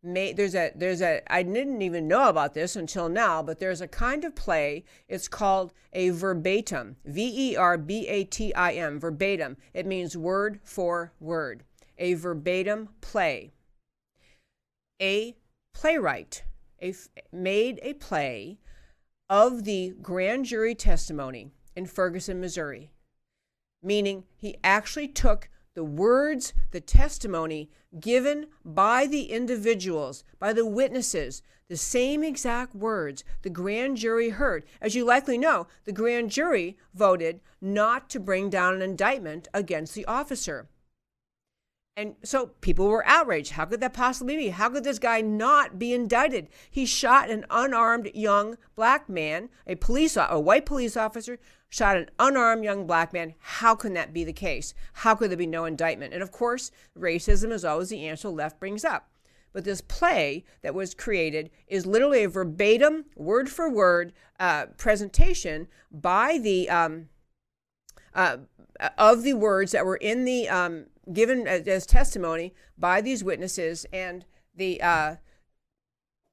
May, 0.00 0.32
there's 0.32 0.54
a 0.54 0.70
there's 0.76 1.02
a 1.02 1.22
I 1.32 1.42
didn't 1.42 1.82
even 1.82 2.06
know 2.06 2.28
about 2.28 2.54
this 2.54 2.76
until 2.76 3.08
now, 3.08 3.42
but 3.42 3.58
there's 3.58 3.80
a 3.80 3.88
kind 3.88 4.24
of 4.24 4.36
play. 4.36 4.84
It's 5.08 5.26
called 5.26 5.72
a 5.92 6.10
verbatim, 6.10 6.96
V 7.04 7.50
E 7.50 7.56
R 7.56 7.76
B 7.76 8.06
A 8.06 8.22
T 8.22 8.54
I 8.54 8.72
M, 8.74 9.00
verbatim. 9.00 9.56
It 9.74 9.86
means 9.86 10.16
word 10.16 10.60
for 10.62 11.12
word. 11.18 11.64
A 11.98 12.14
verbatim 12.14 12.90
play. 13.00 13.52
A 15.00 15.36
playwright 15.74 16.44
a, 16.82 16.94
made 17.32 17.80
a 17.82 17.94
play 17.94 18.58
of 19.28 19.64
the 19.64 19.94
grand 20.00 20.46
jury 20.46 20.74
testimony 20.74 21.50
in 21.76 21.86
Ferguson, 21.86 22.40
Missouri, 22.40 22.90
meaning 23.82 24.24
he 24.36 24.56
actually 24.64 25.08
took 25.08 25.48
the 25.74 25.84
words, 25.84 26.54
the 26.72 26.80
testimony 26.80 27.70
given 28.00 28.46
by 28.64 29.06
the 29.06 29.30
individuals, 29.30 30.24
by 30.38 30.52
the 30.52 30.66
witnesses, 30.66 31.42
the 31.68 31.76
same 31.76 32.24
exact 32.24 32.74
words 32.74 33.22
the 33.42 33.50
grand 33.50 33.96
jury 33.98 34.30
heard. 34.30 34.64
As 34.80 34.94
you 34.94 35.04
likely 35.04 35.38
know, 35.38 35.66
the 35.84 35.92
grand 35.92 36.30
jury 36.30 36.78
voted 36.94 37.40
not 37.60 38.08
to 38.10 38.18
bring 38.18 38.48
down 38.50 38.74
an 38.74 38.82
indictment 38.82 39.46
against 39.52 39.94
the 39.94 40.06
officer. 40.06 40.68
And 41.98 42.14
so 42.22 42.52
people 42.60 42.86
were 42.86 43.04
outraged. 43.08 43.50
How 43.50 43.64
could 43.64 43.80
that 43.80 43.92
possibly 43.92 44.36
be? 44.36 44.48
How 44.50 44.68
could 44.70 44.84
this 44.84 45.00
guy 45.00 45.20
not 45.20 45.80
be 45.80 45.92
indicted? 45.92 46.46
He 46.70 46.86
shot 46.86 47.28
an 47.28 47.44
unarmed 47.50 48.12
young 48.14 48.56
black 48.76 49.08
man, 49.08 49.48
a 49.66 49.74
police 49.74 50.16
a 50.16 50.38
white 50.38 50.64
police 50.64 50.96
officer 50.96 51.40
shot 51.68 51.96
an 51.96 52.08
unarmed 52.20 52.62
young 52.62 52.86
black 52.86 53.12
man. 53.12 53.34
How 53.40 53.74
can 53.74 53.94
that 53.94 54.12
be 54.12 54.22
the 54.22 54.32
case? 54.32 54.74
How 54.92 55.16
could 55.16 55.30
there 55.30 55.36
be 55.36 55.44
no 55.44 55.64
indictment? 55.64 56.14
And 56.14 56.22
of 56.22 56.30
course, 56.30 56.70
racism 56.96 57.50
is 57.50 57.64
always 57.64 57.88
the 57.88 58.06
answer 58.06 58.28
left 58.28 58.60
brings 58.60 58.84
up. 58.84 59.10
But 59.52 59.64
this 59.64 59.80
play 59.80 60.44
that 60.62 60.76
was 60.76 60.94
created 60.94 61.50
is 61.66 61.84
literally 61.84 62.22
a 62.22 62.28
verbatim, 62.28 63.06
word 63.16 63.48
for 63.48 63.68
word 63.68 64.12
uh, 64.38 64.66
presentation 64.76 65.66
by 65.90 66.38
the 66.38 66.70
um, 66.70 67.08
uh, 68.14 68.38
of 68.96 69.22
the 69.22 69.34
words 69.34 69.72
that 69.72 69.84
were 69.84 69.96
in 69.96 70.24
the 70.24 70.48
um, 70.48 70.86
given 71.12 71.46
as, 71.46 71.66
as, 71.66 71.86
testimony 71.86 72.54
by 72.76 73.00
these 73.00 73.24
witnesses 73.24 73.86
and 73.92 74.24
the 74.54 74.80
uh, 74.82 75.16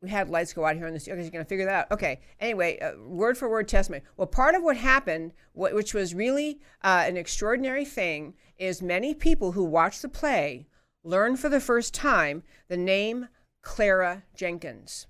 we 0.02 0.12
had 0.12 0.30
lights 0.30 0.54
go 0.54 0.66
out 0.66 0.76
here 0.76 0.86
on 0.86 0.94
this. 0.94 1.08
Okay, 1.08 1.20
you're 1.20 1.32
going 1.32 1.44
to 1.44 1.50
figure 1.50 1.66
that 1.66 1.86
out. 1.86 1.92
Okay. 1.92 2.20
Anyway, 2.40 2.78
uh, 2.80 2.92
word 3.00 3.38
for 3.38 3.50
word 3.50 3.68
testimony. 3.68 4.04
Well, 4.18 4.28
part 4.28 4.54
of 4.54 4.62
what 4.62 4.78
happened, 4.78 5.34
what, 5.54 5.74
which 5.74 5.94
was 5.94 6.14
really 6.14 6.60
uh, 6.84 7.06
an 7.08 7.18
extraordinary 7.18 7.86
thing, 7.86 8.36
is 8.58 8.82
many 8.82 9.16
people 9.16 9.54
who 9.54 9.64
watched 9.64 10.04
the 10.04 10.10
play 10.10 10.68
learned 11.04 11.40
for 11.40 11.50
the 11.50 11.60
first 11.60 11.94
time 11.94 12.44
the 12.68 12.78
name 12.78 13.30
Clara 13.64 14.24
Jenkins. 14.36 15.08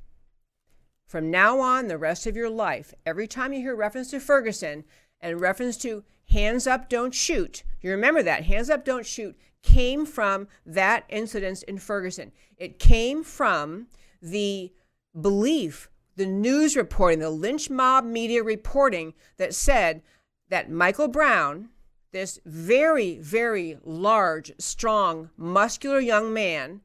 From 1.08 1.30
now 1.30 1.60
on, 1.60 1.88
the 1.88 1.98
rest 1.98 2.26
of 2.26 2.36
your 2.36 2.50
life, 2.50 2.94
every 3.06 3.28
time 3.28 3.54
you 3.54 3.60
hear 3.60 3.76
reference 3.76 4.10
to 4.12 4.20
Ferguson 4.20 4.86
and 5.26 5.42
reference 5.42 5.78
to 5.78 6.04
hands 6.30 6.68
up, 6.68 6.90
don't 6.90 7.14
shoot, 7.14 7.64
you 7.82 7.92
remember 7.92 8.24
that. 8.24 8.46
Hands 8.46 8.70
up, 8.70 8.86
don't 8.86 9.06
shoot 9.06 9.36
came 9.66 10.06
from 10.06 10.48
that 10.66 11.04
incident 11.10 11.64
in 11.64 11.80
Ferguson. 11.80 12.32
It 12.56 12.80
came 12.80 13.24
from 13.24 13.88
the 14.22 14.72
belief, 15.20 15.90
the 16.16 16.28
news 16.28 16.78
reporting, 16.78 17.20
the 17.20 17.30
lynch 17.32 17.70
mob 17.70 18.06
media 18.06 18.44
reporting 18.44 19.14
that 19.38 19.54
said 19.54 20.04
that 20.50 20.70
Michael 20.70 21.08
Brown, 21.08 21.70
this 22.12 22.40
very, 22.46 23.18
very 23.18 23.78
large, 23.84 24.54
strong, 24.60 25.32
muscular 25.36 26.00
young 26.00 26.32
man, 26.32 26.82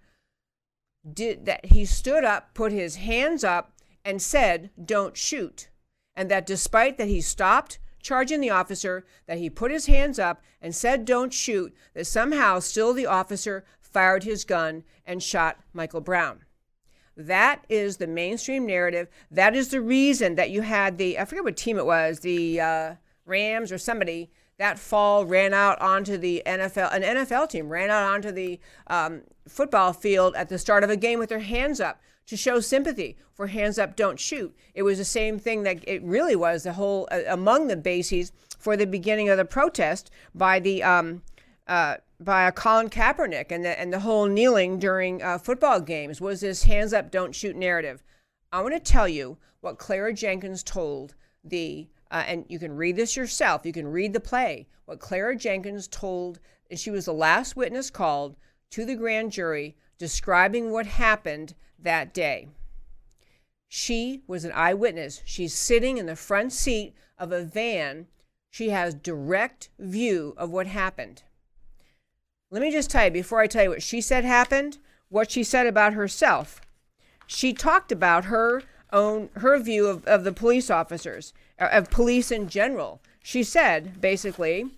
did 1.13 1.45
that 1.45 1.67
he 1.67 1.85
stood 1.85 2.25
up, 2.25 2.55
put 2.55 2.73
his 2.73 2.97
hands 2.97 3.45
up, 3.45 3.73
and 4.05 4.21
said, 4.21 4.71
Don't 4.83 5.17
shoot. 5.17 5.69
And 6.15 6.31
that 6.31 6.47
despite 6.47 6.99
that 6.99 7.09
he 7.09 7.21
stopped, 7.21 7.79
charging 8.03 8.41
the 8.41 8.51
officer 8.51 9.05
that 9.27 9.39
he 9.39 9.51
put 9.51 9.71
his 9.71 9.87
hands 9.87 10.19
up 10.19 10.43
and 10.61 10.75
said, 10.75 11.05
Don't 11.05 11.33
shoot, 11.33 11.75
that 11.95 12.07
somehow 12.07 12.59
still 12.59 12.93
the 12.93 13.07
officer 13.07 13.65
fired 13.81 14.25
his 14.25 14.45
gun 14.45 14.85
and 15.05 15.23
shot 15.23 15.59
Michael 15.73 16.01
Brown. 16.01 16.45
That 17.17 17.65
is 17.69 17.99
the 17.99 18.07
mainstream 18.07 18.67
narrative. 18.67 19.09
That 19.31 19.55
is 19.55 19.69
the 19.69 19.81
reason 19.81 20.37
that 20.37 20.51
you 20.51 20.63
had 20.63 20.97
the, 20.97 21.19
I 21.19 21.25
forget 21.25 21.45
what 21.45 21.57
team 21.57 21.77
it 21.77 21.85
was, 21.85 22.21
the 22.21 22.61
uh, 22.61 22.95
Rams 23.27 23.73
or 23.73 23.79
somebody 23.79 24.31
that 24.59 24.79
fall 24.79 25.25
ran 25.25 25.55
out 25.55 25.81
onto 25.81 26.19
the 26.19 26.43
NFL, 26.47 26.95
an 26.95 27.03
NFL 27.03 27.49
team 27.49 27.71
ran 27.71 27.91
out 27.91 28.05
onto 28.13 28.31
the 28.31 28.61
um, 28.87 29.23
football 29.49 29.93
field 29.93 30.35
at 30.37 30.49
the 30.49 30.59
start 30.59 30.85
of 30.85 30.91
a 30.91 30.97
game 30.97 31.19
with 31.19 31.31
their 31.31 31.39
hands 31.39 31.81
up 31.81 32.01
to 32.31 32.37
show 32.37 32.61
sympathy 32.61 33.17
for 33.35 33.49
Hands 33.49 33.77
Up, 33.77 33.97
Don't 33.97 34.19
Shoot. 34.19 34.57
It 34.73 34.85
was 34.85 34.99
the 34.99 35.05
same 35.05 35.41
thing 35.41 35.65
that 35.65 35.83
it 35.89 36.01
really 36.05 36.37
was 36.37 36.63
the 36.63 36.75
whole, 36.75 37.09
uh, 37.11 37.23
among 37.27 37.67
the 37.67 37.77
bases 37.77 38.31
for 38.57 38.77
the 38.77 38.87
beginning 38.87 39.29
of 39.29 39.37
the 39.37 39.45
protest 39.45 40.13
by 40.33 40.61
the, 40.61 40.81
um, 40.85 41.23
uh, 41.67 41.97
by 42.21 42.47
a 42.47 42.53
Colin 42.53 42.89
Kaepernick 42.89 43.51
and 43.51 43.65
the, 43.65 43.79
and 43.81 43.93
the 43.93 43.99
whole 43.99 44.27
kneeling 44.27 44.79
during 44.79 45.21
uh, 45.21 45.39
football 45.39 45.81
games 45.81 46.21
was 46.21 46.41
this 46.41 46.63
hands 46.63 46.93
up, 46.93 47.11
don't 47.11 47.35
shoot 47.35 47.57
narrative. 47.57 48.05
I 48.53 48.63
want 48.63 48.75
to 48.75 48.81
tell 48.81 49.09
you 49.09 49.37
what 49.61 49.79
Clara 49.79 50.15
Jenkins 50.15 50.63
told 50.63 51.17
the, 51.43 51.89
uh, 52.13 52.23
and 52.29 52.45
you 52.49 52.61
can 52.61 52.77
read 52.77 52.95
this 52.95 53.17
yourself, 53.17 53.67
you 53.67 53.73
can 53.73 53.89
read 53.89 54.13
the 54.13 54.21
play, 54.21 54.69
what 54.85 55.01
Clara 55.01 55.35
Jenkins 55.35 55.89
told, 55.89 56.39
and 56.71 56.79
she 56.79 56.93
was 56.93 57.07
the 57.07 57.13
last 57.13 57.57
witness 57.57 57.91
called 57.91 58.37
to 58.71 58.85
the 58.85 58.95
grand 58.95 59.33
jury 59.33 59.75
describing 60.01 60.71
what 60.71 60.87
happened 60.87 61.55
that 61.79 62.15
day. 62.15 62.49
She 63.69 64.23
was 64.27 64.45
an 64.45 64.53
eyewitness. 64.53 65.23
She's 65.27 65.55
sitting 65.55 65.99
in 65.99 66.07
the 66.07 66.17
front 66.17 66.53
seat 66.53 66.95
of 67.19 67.31
a 67.31 67.45
van. 67.45 68.07
She 68.51 68.71
has 68.71 68.95
direct 68.95 69.69
view 69.79 70.35
of 70.39 70.51
what 70.51 70.67
happened. 70.67 71.23
Let 72.51 72.63
me 72.63 72.73
just 72.73 72.91
tell 72.91 73.05
you, 73.05 73.11
before 73.11 73.41
I 73.41 73.47
tell 73.47 73.65
you 73.65 73.71
what 73.71 73.83
she 73.83 74.01
said 74.01 74.25
happened, 74.25 74.79
what 75.11 75.31
she 75.31 75.45
said 75.45 75.67
about 75.67 75.93
herself. 75.93 76.63
She 77.27 77.53
talked 77.53 77.93
about 77.93 78.25
her 78.25 78.63
own 78.93 79.29
her 79.37 79.57
view 79.59 79.87
of, 79.87 80.05
of 80.07 80.25
the 80.25 80.33
police 80.33 80.71
officers, 80.71 81.33
uh, 81.61 81.69
of 81.71 81.91
police 81.91 82.33
in 82.33 82.49
general. 82.49 83.01
She 83.23 83.45
said 83.45 84.01
basically, 84.01 84.71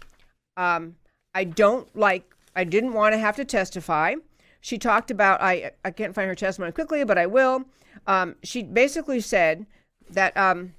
um, 0.56 0.96
I 1.32 1.44
don't 1.44 1.94
like 1.96 2.34
I 2.54 2.64
didn't 2.64 2.92
want 2.92 3.14
to 3.14 3.18
have 3.18 3.36
to 3.36 3.44
testify. 3.44 4.16
She 4.62 4.78
talked 4.78 5.10
about, 5.10 5.42
I, 5.42 5.72
I 5.84 5.90
can't 5.90 6.14
find 6.14 6.28
her 6.28 6.36
testimony 6.36 6.70
quickly, 6.70 7.04
but 7.04 7.18
I 7.18 7.26
will. 7.26 7.64
Um, 8.06 8.36
she 8.44 8.62
basically 8.62 9.20
said 9.20 9.66
that 10.08 10.34
um, 10.36 10.74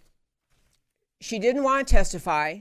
she 1.19 1.37
didn't 1.37 1.63
want 1.63 1.85
to 1.85 1.93
testify. 1.93 2.59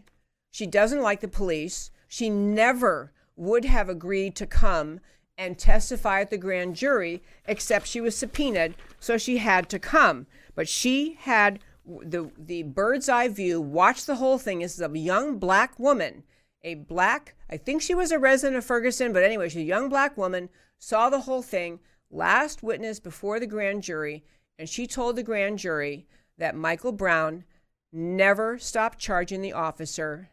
She 0.51 0.67
doesn't 0.67 1.01
like 1.01 1.21
the 1.21 1.29
police. 1.29 1.93
She 2.09 2.29
never 2.29 3.13
would 3.37 3.65
have 3.65 3.89
agreed 3.89 4.35
to 4.37 4.47
come 4.47 4.99
and 5.39 5.57
testify 5.57 6.21
at 6.21 6.31
the 6.31 6.39
grand 6.39 6.75
jury, 6.75 7.23
except 7.47 7.87
she 7.87 8.01
was 8.01 8.17
subpoenaed, 8.17 8.75
so 8.99 9.17
she 9.17 9.39
had 9.39 9.69
to 9.71 9.79
come. 9.79 10.27
But 10.57 10.69
she 10.69 11.17
had 11.21 11.61
the 11.87 12.31
the 12.37 12.65
bird's 12.65 13.09
eye 13.09 13.29
view, 13.29 13.61
watched 13.61 14.09
the 14.09 14.17
whole 14.17 14.39
thing. 14.39 14.59
This 14.59 14.75
is 14.75 14.81
a 14.81 14.99
young 14.99 15.39
black 15.39 15.79
woman, 15.79 16.25
a 16.63 16.75
black, 16.75 17.37
I 17.49 17.57
think 17.57 17.81
she 17.81 17.95
was 17.95 18.11
a 18.11 18.19
resident 18.19 18.57
of 18.57 18.65
Ferguson, 18.65 19.13
but 19.13 19.23
anyway, 19.23 19.49
she's 19.49 19.63
a 19.63 19.67
young 19.67 19.89
black 19.89 20.17
woman 20.17 20.49
saw 20.83 21.09
the 21.09 21.21
whole 21.21 21.43
thing, 21.43 21.79
last 22.11 22.61
witness 22.61 22.99
before 22.99 23.39
the 23.39 23.47
grand 23.47 23.85
jury, 23.85 24.25
and 24.59 24.69
she 24.69 24.85
told 24.85 25.15
the 25.15 25.23
grand 25.23 25.57
jury 25.57 26.09
that 26.39 26.57
Michael 26.57 26.91
Brown 26.91 27.45
never 27.93 28.59
stopped 28.59 28.99
charging 28.99 29.43
the 29.43 29.53
officer, 29.53 30.31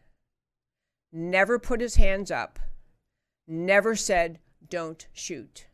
never 1.13 1.59
put 1.59 1.79
his 1.79 1.97
hands 1.97 2.31
up, 2.31 2.57
never 3.47 3.95
said, 3.95 4.39
don't 4.67 5.05
shoot. 5.13 5.67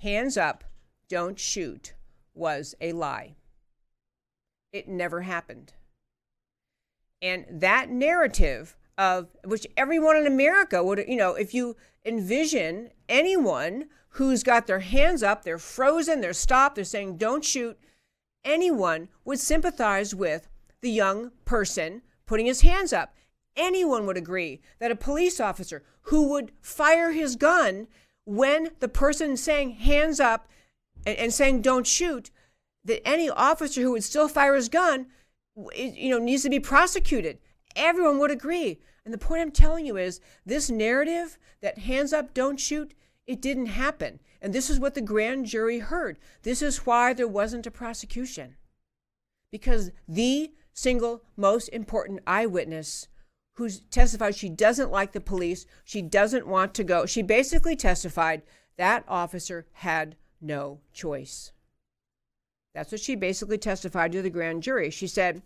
Hands 0.00 0.36
up, 0.36 0.62
don't 1.08 1.38
shoot 1.38 1.94
was 2.34 2.76
a 2.80 2.92
lie. 2.92 3.34
It 4.72 4.86
never 4.86 5.22
happened. 5.22 5.72
And 7.20 7.44
that 7.50 7.90
narrative 7.90 8.76
of 8.96 9.26
which 9.44 9.66
everyone 9.76 10.16
in 10.16 10.26
America 10.28 10.84
would, 10.84 11.04
you 11.08 11.16
know, 11.16 11.34
if 11.34 11.52
you 11.52 11.76
envision 12.06 12.90
anyone 13.08 13.88
who's 14.10 14.42
got 14.42 14.66
their 14.66 14.80
hands 14.80 15.22
up, 15.22 15.42
they're 15.42 15.58
frozen, 15.58 16.20
they're 16.20 16.32
stopped, 16.32 16.76
they're 16.76 16.84
saying, 16.84 17.18
don't 17.18 17.44
shoot, 17.44 17.78
anyone 18.44 19.08
would 19.24 19.38
sympathize 19.38 20.14
with 20.14 20.48
the 20.80 20.90
young 20.90 21.32
person 21.44 22.02
putting 22.26 22.46
his 22.46 22.62
hands 22.62 22.92
up. 22.92 23.14
Anyone 23.56 24.06
would 24.06 24.16
agree 24.16 24.60
that 24.78 24.90
a 24.90 24.96
police 24.96 25.40
officer 25.40 25.82
who 26.02 26.28
would 26.28 26.52
fire 26.60 27.12
his 27.12 27.36
gun 27.36 27.88
when 28.24 28.70
the 28.80 28.88
person 28.88 29.36
saying 29.36 29.70
hands 29.72 30.20
up 30.20 30.48
and, 31.04 31.16
and 31.18 31.32
saying 31.32 31.62
don't 31.62 31.86
shoot, 31.86 32.30
that 32.84 33.06
any 33.06 33.28
officer 33.28 33.80
who 33.80 33.92
would 33.92 34.04
still 34.04 34.28
fire 34.28 34.54
his 34.54 34.68
gun, 34.68 35.06
you 35.74 36.10
know, 36.10 36.18
needs 36.18 36.42
to 36.42 36.50
be 36.50 36.60
prosecuted. 36.60 37.38
Everyone 37.74 38.18
would 38.18 38.30
agree. 38.30 38.80
And 39.06 39.14
the 39.14 39.18
point 39.18 39.40
I'm 39.40 39.52
telling 39.52 39.86
you 39.86 39.96
is 39.96 40.20
this 40.44 40.68
narrative 40.68 41.38
that 41.60 41.78
hands 41.78 42.12
up, 42.12 42.34
don't 42.34 42.58
shoot, 42.58 42.92
it 43.24 43.40
didn't 43.40 43.66
happen. 43.66 44.18
And 44.42 44.52
this 44.52 44.68
is 44.68 44.80
what 44.80 44.94
the 44.94 45.00
grand 45.00 45.46
jury 45.46 45.78
heard. 45.78 46.18
This 46.42 46.60
is 46.60 46.84
why 46.84 47.12
there 47.12 47.28
wasn't 47.28 47.68
a 47.68 47.70
prosecution. 47.70 48.56
Because 49.52 49.92
the 50.08 50.52
single 50.72 51.22
most 51.36 51.68
important 51.68 52.18
eyewitness 52.26 53.06
who 53.54 53.70
testified 53.70 54.34
she 54.34 54.48
doesn't 54.48 54.90
like 54.90 55.12
the 55.12 55.20
police, 55.20 55.66
she 55.84 56.02
doesn't 56.02 56.48
want 56.48 56.74
to 56.74 56.82
go, 56.82 57.06
she 57.06 57.22
basically 57.22 57.76
testified 57.76 58.42
that 58.76 59.04
officer 59.06 59.66
had 59.72 60.16
no 60.40 60.80
choice. 60.92 61.52
That's 62.74 62.90
what 62.90 63.00
she 63.00 63.14
basically 63.14 63.56
testified 63.56 64.10
to 64.12 64.20
the 64.20 64.30
grand 64.30 64.64
jury. 64.64 64.90
She 64.90 65.06
said 65.06 65.42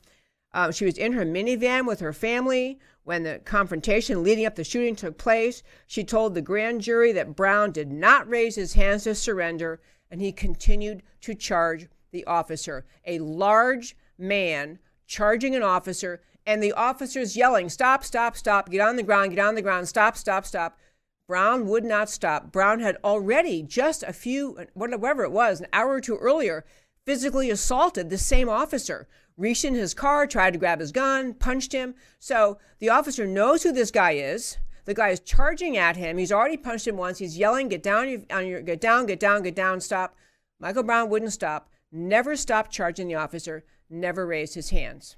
um, 0.53 0.73
she 0.73 0.85
was 0.85 0.99
in 0.99 1.13
her 1.13 1.25
minivan 1.25 1.87
with 1.87 2.01
her 2.01 2.13
family 2.13 2.79
when 3.05 3.23
the 3.23 3.41
confrontation 3.45 4.23
leading 4.23 4.47
up 4.47 4.57
the 4.57 4.65
shooting 4.65 4.97
took 4.97 5.17
place. 5.17 5.63
She 5.87 6.05
told 6.05 6.35
the 6.35 6.43
grand 6.43 6.81
jury 6.81 7.13
that 7.13 7.37
Brown 7.37 7.73
did 7.73 7.91
not 7.91 8.29
raise 8.29 8.57
his 8.57 8.75
hands 8.75 9.05
to 9.05 9.15
surrender, 9.15 9.81
and 10.11 10.21
he 10.21 10.33
continued 10.33 11.03
to 11.23 11.35
charge 11.35 11.87
the 12.11 12.25
officer. 12.25 12.85
A 13.07 13.21
large 13.21 13.97
man 14.19 14.79
charging 15.07 15.55
an 15.55 15.63
officer, 15.63 16.21
and 16.47 16.63
the 16.63 16.73
officers 16.73 17.37
yelling, 17.37 17.69
Stop, 17.69 18.05
stop, 18.05 18.37
stop, 18.37 18.71
get 18.71 18.81
on 18.81 18.97
the 18.97 19.03
ground, 19.03 19.35
get 19.35 19.45
on 19.45 19.55
the 19.55 19.63
ground, 19.63 19.89
stop, 19.89 20.17
stop, 20.17 20.47
stop. 20.47 20.79
Brown 21.27 21.69
would 21.69 21.85
not 21.85 22.11
stop. 22.11 22.51
Brown 22.51 22.81
had 22.81 22.97
already, 23.05 23.63
just 23.63 24.03
a 24.03 24.13
few, 24.13 24.67
whatever 24.75 25.23
it 25.23 25.31
was, 25.31 25.61
an 25.61 25.69
hour 25.73 25.91
or 25.93 26.01
two 26.01 26.17
earlier, 26.17 26.65
physically 27.07 27.51
assaulted 27.51 28.11
the 28.11 28.19
same 28.19 28.49
officer, 28.49 29.07
reached 29.41 29.65
in 29.65 29.75
his 29.75 29.95
car, 29.95 30.27
tried 30.27 30.53
to 30.53 30.59
grab 30.59 30.81
his 30.81 30.93
gun, 30.93 31.33
punched 31.35 31.73
him. 31.73 31.95
So 32.19 32.59
the 32.79 32.91
officer 32.91 33.27
knows 33.27 33.63
who 33.63 33.73
this 33.73 33.91
guy 33.91 34.13
is. 34.13 34.59
The 34.85 34.95
guy 34.95 35.09
is 35.09 35.21
charging 35.21 35.77
at 35.77 35.97
him. 35.97 36.19
He's 36.19 36.33
already 36.33 36.57
punched 36.57 36.87
him 36.87 36.97
once. 36.97 37.19
He's 37.19 37.39
yelling, 37.39 37.69
"Get 37.69 37.83
down! 37.83 38.27
On 38.31 38.47
your, 38.47 38.61
get 38.61 38.81
down! 38.81 39.07
Get 39.07 39.21
down! 39.21 39.43
Get 39.43 39.55
down! 39.55 39.81
Stop!" 39.81 40.17
Michael 40.59 40.83
Brown 40.83 41.09
wouldn't 41.09 41.33
stop. 41.33 41.71
Never 41.91 42.37
stopped 42.37 42.71
charging 42.71 43.09
the 43.09 43.15
officer. 43.15 43.65
Never 43.89 44.27
raised 44.27 44.55
his 44.55 44.71
hands. 44.71 45.17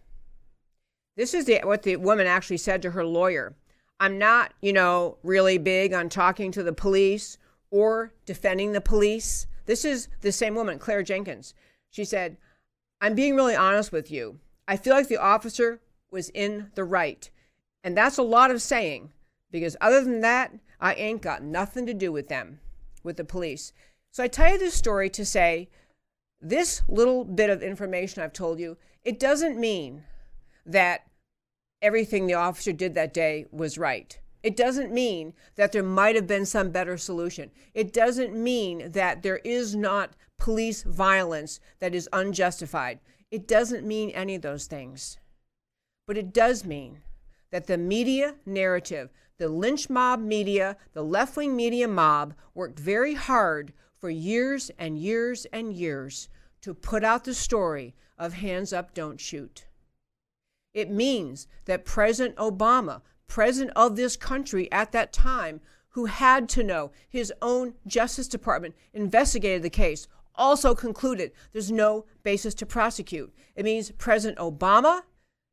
This 1.16 1.34
is 1.34 1.44
the, 1.44 1.60
what 1.64 1.82
the 1.82 1.96
woman 1.96 2.26
actually 2.26 2.56
said 2.56 2.80
to 2.82 2.92
her 2.92 3.04
lawyer. 3.04 3.54
I'm 4.00 4.18
not, 4.18 4.54
you 4.60 4.72
know, 4.72 5.18
really 5.22 5.58
big 5.58 5.92
on 5.92 6.08
talking 6.08 6.50
to 6.52 6.62
the 6.62 6.72
police 6.72 7.38
or 7.70 8.12
defending 8.24 8.72
the 8.72 8.80
police. 8.80 9.46
This 9.66 9.84
is 9.84 10.08
the 10.22 10.32
same 10.32 10.54
woman, 10.54 10.78
Claire 10.78 11.02
Jenkins. 11.02 11.54
She 11.90 12.04
said, 12.04 12.36
I'm 13.03 13.16
being 13.16 13.34
really 13.34 13.57
honest 13.57 13.90
with 13.90 14.12
you. 14.12 14.38
I 14.68 14.76
feel 14.76 14.94
like 14.94 15.09
the 15.09 15.20
officer 15.20 15.80
was 16.12 16.28
in 16.30 16.70
the 16.76 16.84
right. 16.84 17.28
And 17.82 17.96
that's 17.96 18.16
a 18.16 18.22
lot 18.22 18.53
of 18.53 18.62
saying 18.62 19.11
because 19.50 19.76
other 19.80 20.05
than 20.05 20.20
that, 20.20 20.53
I 20.80 20.94
ain't 20.94 21.20
got 21.20 21.42
nothing 21.42 21.84
to 21.86 21.94
do 21.94 22.12
with 22.12 22.28
them, 22.28 22.61
with 23.03 23.16
the 23.16 23.24
police. 23.24 23.72
So 24.12 24.22
I 24.22 24.28
tell 24.28 24.53
you 24.53 24.59
this 24.59 24.74
story 24.74 25.11
to 25.11 25.24
say 25.24 25.68
this 26.40 26.82
little 26.88 27.24
bit 27.24 27.50
of 27.50 27.61
information 27.61 28.22
I've 28.22 28.32
told 28.32 28.61
you, 28.61 28.76
it 29.05 29.18
doesn't 29.18 29.59
mean 29.59 30.05
that 30.64 31.05
everything 31.82 32.28
the 32.28 32.34
officer 32.34 32.72
did 32.72 32.94
that 32.94 33.12
day 33.12 33.46
was 33.50 33.78
right. 33.78 34.16
It 34.43 34.57
doesn't 34.57 34.93
mean 34.93 35.34
that 35.55 35.72
there 35.72 35.82
might 35.82 36.16
have 36.16 36.26
been 36.26 36.47
some 36.47 36.70
better 36.70 36.97
solution. 36.97 37.51
It 37.74 37.93
doesn't 37.93 38.34
mean 38.34 38.90
that 38.93 39.22
there 39.22 39.38
is 39.38 39.76
not 39.76 40.16
police 40.38 40.82
violence 40.82 41.61
that 41.78 41.95
is 41.95 42.09
unjustified. 42.12 42.99
It 43.30 43.47
doesn't 43.47 43.86
mean 43.86 44.11
any 44.11 44.34
of 44.34 44.43
those 44.43 44.66
things. 44.66 45.18
But 46.07 46.18
it 46.18 46.32
does 46.32 46.64
mean 46.64 46.99
that 47.51 47.66
the 47.66 47.78
media 47.78 48.34
narrative, 48.45 49.11
the 49.38 49.49
lynch 49.49 49.88
mob 49.88 50.20
media, 50.20 50.76
the 50.93 51.05
left 51.05 51.36
wing 51.36 51.55
media 51.55 51.86
mob 51.86 52.34
worked 52.55 52.78
very 52.78 53.14
hard 53.14 53.72
for 53.97 54.11
years 54.11 54.70
and 54.78 54.99
years 54.99 55.47
and 55.53 55.72
years 55.72 56.28
to 56.62 56.74
put 56.74 57.05
out 57.05 57.24
the 57.24 57.34
story 57.34 57.95
of 58.18 58.34
hands 58.34 58.72
up, 58.72 58.95
don't 58.95 59.20
shoot. 59.20 59.66
It 60.74 60.90
means 60.90 61.47
that 61.66 61.84
President 61.84 62.36
Obama, 62.36 63.03
president 63.33 63.72
of 63.74 63.97
this 63.97 64.14
country 64.14 64.70
at 64.70 64.93
that 64.93 65.11
time, 65.11 65.59
who 65.89 66.05
had 66.05 66.51
to 66.51 66.62
know 66.62 66.93
his 67.09 67.33
own 67.41 67.72
Justice 67.87 68.28
Department 68.28 68.74
investigated 68.93 69.62
the 69.62 69.70
case, 69.70 70.07
also 70.35 70.74
concluded 70.74 71.33
there's 71.51 71.72
no 71.72 72.05
basis 72.22 72.53
to 72.53 72.66
prosecute. 72.66 73.33
It 73.57 73.64
means 73.64 73.91
President 73.93 74.39
Obama 74.39 75.01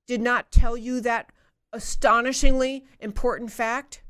did 0.08 0.20
not 0.20 0.52
tell 0.52 0.76
you 0.76 1.00
that 1.00 1.32
astonishingly 1.72 2.84
important 3.00 3.50
fact, 3.50 4.04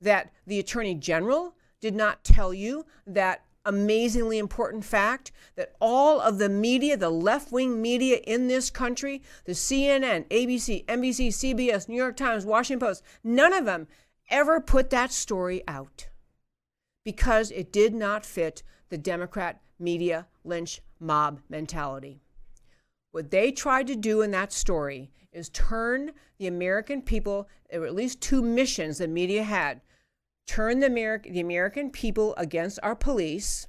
that 0.00 0.32
the 0.46 0.58
Attorney 0.58 0.94
General 0.94 1.54
did 1.82 1.94
not 1.94 2.24
tell 2.24 2.54
you 2.54 2.86
that 3.06 3.44
amazingly 3.68 4.38
important 4.38 4.82
fact 4.82 5.30
that 5.54 5.74
all 5.78 6.20
of 6.20 6.38
the 6.38 6.48
media, 6.48 6.96
the 6.96 7.10
left 7.10 7.52
wing 7.52 7.82
media 7.82 8.16
in 8.26 8.48
this 8.48 8.70
country, 8.70 9.22
the 9.44 9.52
CNN, 9.52 10.26
ABC, 10.28 10.86
NBC, 10.86 11.28
CBS, 11.28 11.86
New 11.86 11.96
York 11.96 12.16
Times, 12.16 12.46
Washington 12.46 12.86
Post, 12.88 13.02
none 13.22 13.52
of 13.52 13.66
them 13.66 13.86
ever 14.30 14.58
put 14.58 14.88
that 14.90 15.12
story 15.12 15.62
out 15.68 16.08
because 17.04 17.50
it 17.50 17.70
did 17.70 17.94
not 17.94 18.24
fit 18.24 18.62
the 18.88 18.98
Democrat 18.98 19.60
media 19.78 20.26
lynch 20.44 20.80
mob 20.98 21.40
mentality. 21.50 22.20
What 23.10 23.30
they 23.30 23.52
tried 23.52 23.86
to 23.88 23.96
do 23.96 24.22
in 24.22 24.30
that 24.30 24.52
story 24.52 25.10
is 25.30 25.50
turn 25.50 26.12
the 26.38 26.46
American 26.46 27.02
people, 27.02 27.48
there 27.70 27.80
were 27.80 27.86
at 27.86 27.94
least 27.94 28.22
two 28.22 28.40
missions 28.40 28.98
the 28.98 29.08
media 29.08 29.42
had 29.42 29.82
turn 30.48 30.80
the, 30.80 30.88
the 31.30 31.40
American 31.40 31.90
people 31.90 32.34
against 32.36 32.80
our 32.82 32.96
police, 32.96 33.68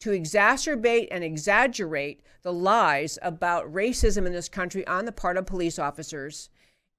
to 0.00 0.10
exacerbate 0.10 1.08
and 1.10 1.22
exaggerate 1.22 2.22
the 2.42 2.52
lies 2.52 3.18
about 3.20 3.72
racism 3.72 4.26
in 4.26 4.32
this 4.32 4.48
country 4.48 4.86
on 4.86 5.04
the 5.04 5.12
part 5.12 5.36
of 5.36 5.46
police 5.46 5.78
officers, 5.78 6.50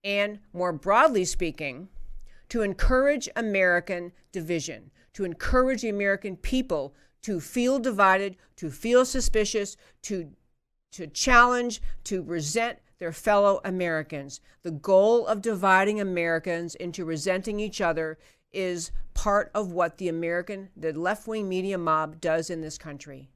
and 0.04 0.40
more 0.54 0.72
broadly 0.72 1.26
speaking, 1.26 1.90
to 2.50 2.62
encourage 2.62 3.28
American 3.36 4.12
division, 4.32 4.92
to 5.14 5.24
encourage 5.24 5.82
the 5.82 5.90
American 5.90 6.36
people 6.36 6.94
to 7.22 7.40
feel 7.40 7.80
divided, 7.80 8.36
to 8.58 8.70
feel 8.70 9.06
suspicious, 9.06 9.76
to, 10.02 10.30
to 10.92 11.08
challenge, 11.08 11.82
to 12.04 12.22
resent 12.22 12.80
their 13.00 13.12
fellow 13.12 13.62
Americans. 13.64 14.42
The 14.64 14.72
goal 14.72 15.26
of 15.26 15.42
dividing 15.42 16.00
Americans 16.02 16.76
into 16.76 17.06
resenting 17.06 17.60
each 17.60 17.82
other 17.82 18.18
is 18.52 18.92
part 19.14 19.52
of 19.54 19.72
what 19.72 19.98
the 19.98 20.08
American, 20.08 20.70
the 20.76 20.94
left 20.94 21.28
wing 21.28 21.50
media 21.50 21.78
mob 21.78 22.22
does 22.22 22.50
in 22.50 22.62
this 22.62 22.78
country. 22.78 23.30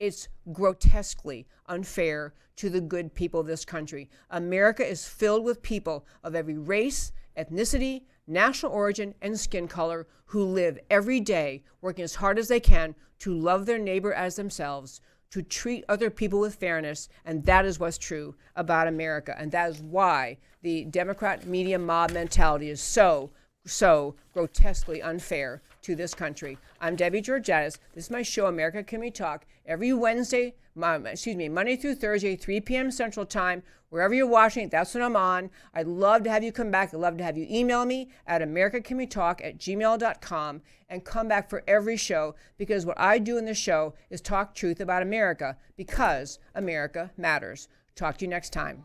It's 0.00 0.28
grotesquely 0.52 1.46
unfair 1.66 2.34
to 2.56 2.70
the 2.70 2.80
good 2.80 3.14
people 3.14 3.40
of 3.40 3.46
this 3.46 3.64
country. 3.64 4.08
America 4.30 4.84
is 4.86 5.06
filled 5.06 5.44
with 5.44 5.62
people 5.62 6.06
of 6.24 6.34
every 6.34 6.56
race, 6.56 7.12
ethnicity, 7.36 8.02
national 8.26 8.72
origin, 8.72 9.14
and 9.22 9.38
skin 9.38 9.68
color 9.68 10.06
who 10.26 10.44
live 10.44 10.78
every 10.90 11.20
day 11.20 11.62
working 11.80 12.04
as 12.04 12.16
hard 12.16 12.38
as 12.38 12.48
they 12.48 12.60
can 12.60 12.94
to 13.20 13.32
love 13.32 13.66
their 13.66 13.78
neighbor 13.78 14.12
as 14.12 14.36
themselves, 14.36 15.00
to 15.30 15.42
treat 15.42 15.84
other 15.88 16.10
people 16.10 16.40
with 16.40 16.54
fairness, 16.54 17.08
and 17.24 17.44
that 17.44 17.64
is 17.64 17.78
what's 17.78 17.98
true 17.98 18.34
about 18.56 18.86
America. 18.86 19.34
And 19.38 19.52
that 19.52 19.70
is 19.70 19.82
why 19.82 20.38
the 20.62 20.84
Democrat 20.84 21.46
media 21.46 21.78
mob 21.78 22.12
mentality 22.12 22.70
is 22.70 22.80
so 22.80 23.30
so 23.68 24.14
grotesquely 24.34 25.02
unfair 25.02 25.62
to 25.82 25.94
this 25.94 26.14
country. 26.14 26.58
I'm 26.80 26.96
Debbie 26.96 27.22
Georgatos. 27.22 27.78
This 27.94 28.04
is 28.04 28.10
my 28.10 28.22
show, 28.22 28.46
America 28.46 28.82
Can 28.82 29.00
We 29.00 29.10
Talk, 29.10 29.46
every 29.66 29.92
Wednesday, 29.92 30.54
excuse 30.76 31.36
me, 31.36 31.48
Monday 31.48 31.76
through 31.76 31.96
Thursday, 31.96 32.36
3 32.36 32.60
p.m. 32.62 32.90
Central 32.90 33.26
Time. 33.26 33.62
Wherever 33.90 34.12
you're 34.12 34.26
watching 34.26 34.64
it, 34.64 34.70
that's 34.70 34.92
when 34.92 35.02
I'm 35.02 35.16
on. 35.16 35.50
I'd 35.72 35.86
love 35.86 36.22
to 36.24 36.30
have 36.30 36.42
you 36.42 36.52
come 36.52 36.70
back. 36.70 36.92
I'd 36.92 37.00
love 37.00 37.16
to 37.18 37.24
have 37.24 37.38
you 37.38 37.46
email 37.48 37.86
me 37.86 38.10
at 38.26 38.42
americacanwetalk 38.42 39.42
at 39.42 39.58
gmail.com 39.58 40.62
and 40.90 41.04
come 41.04 41.28
back 41.28 41.48
for 41.48 41.62
every 41.66 41.96
show 41.96 42.34
because 42.58 42.84
what 42.84 43.00
I 43.00 43.18
do 43.18 43.38
in 43.38 43.46
this 43.46 43.56
show 43.56 43.94
is 44.10 44.20
talk 44.20 44.54
truth 44.54 44.80
about 44.80 45.02
America 45.02 45.56
because 45.76 46.38
America 46.54 47.10
matters. 47.16 47.68
Talk 47.94 48.18
to 48.18 48.24
you 48.26 48.28
next 48.28 48.52
time. 48.52 48.84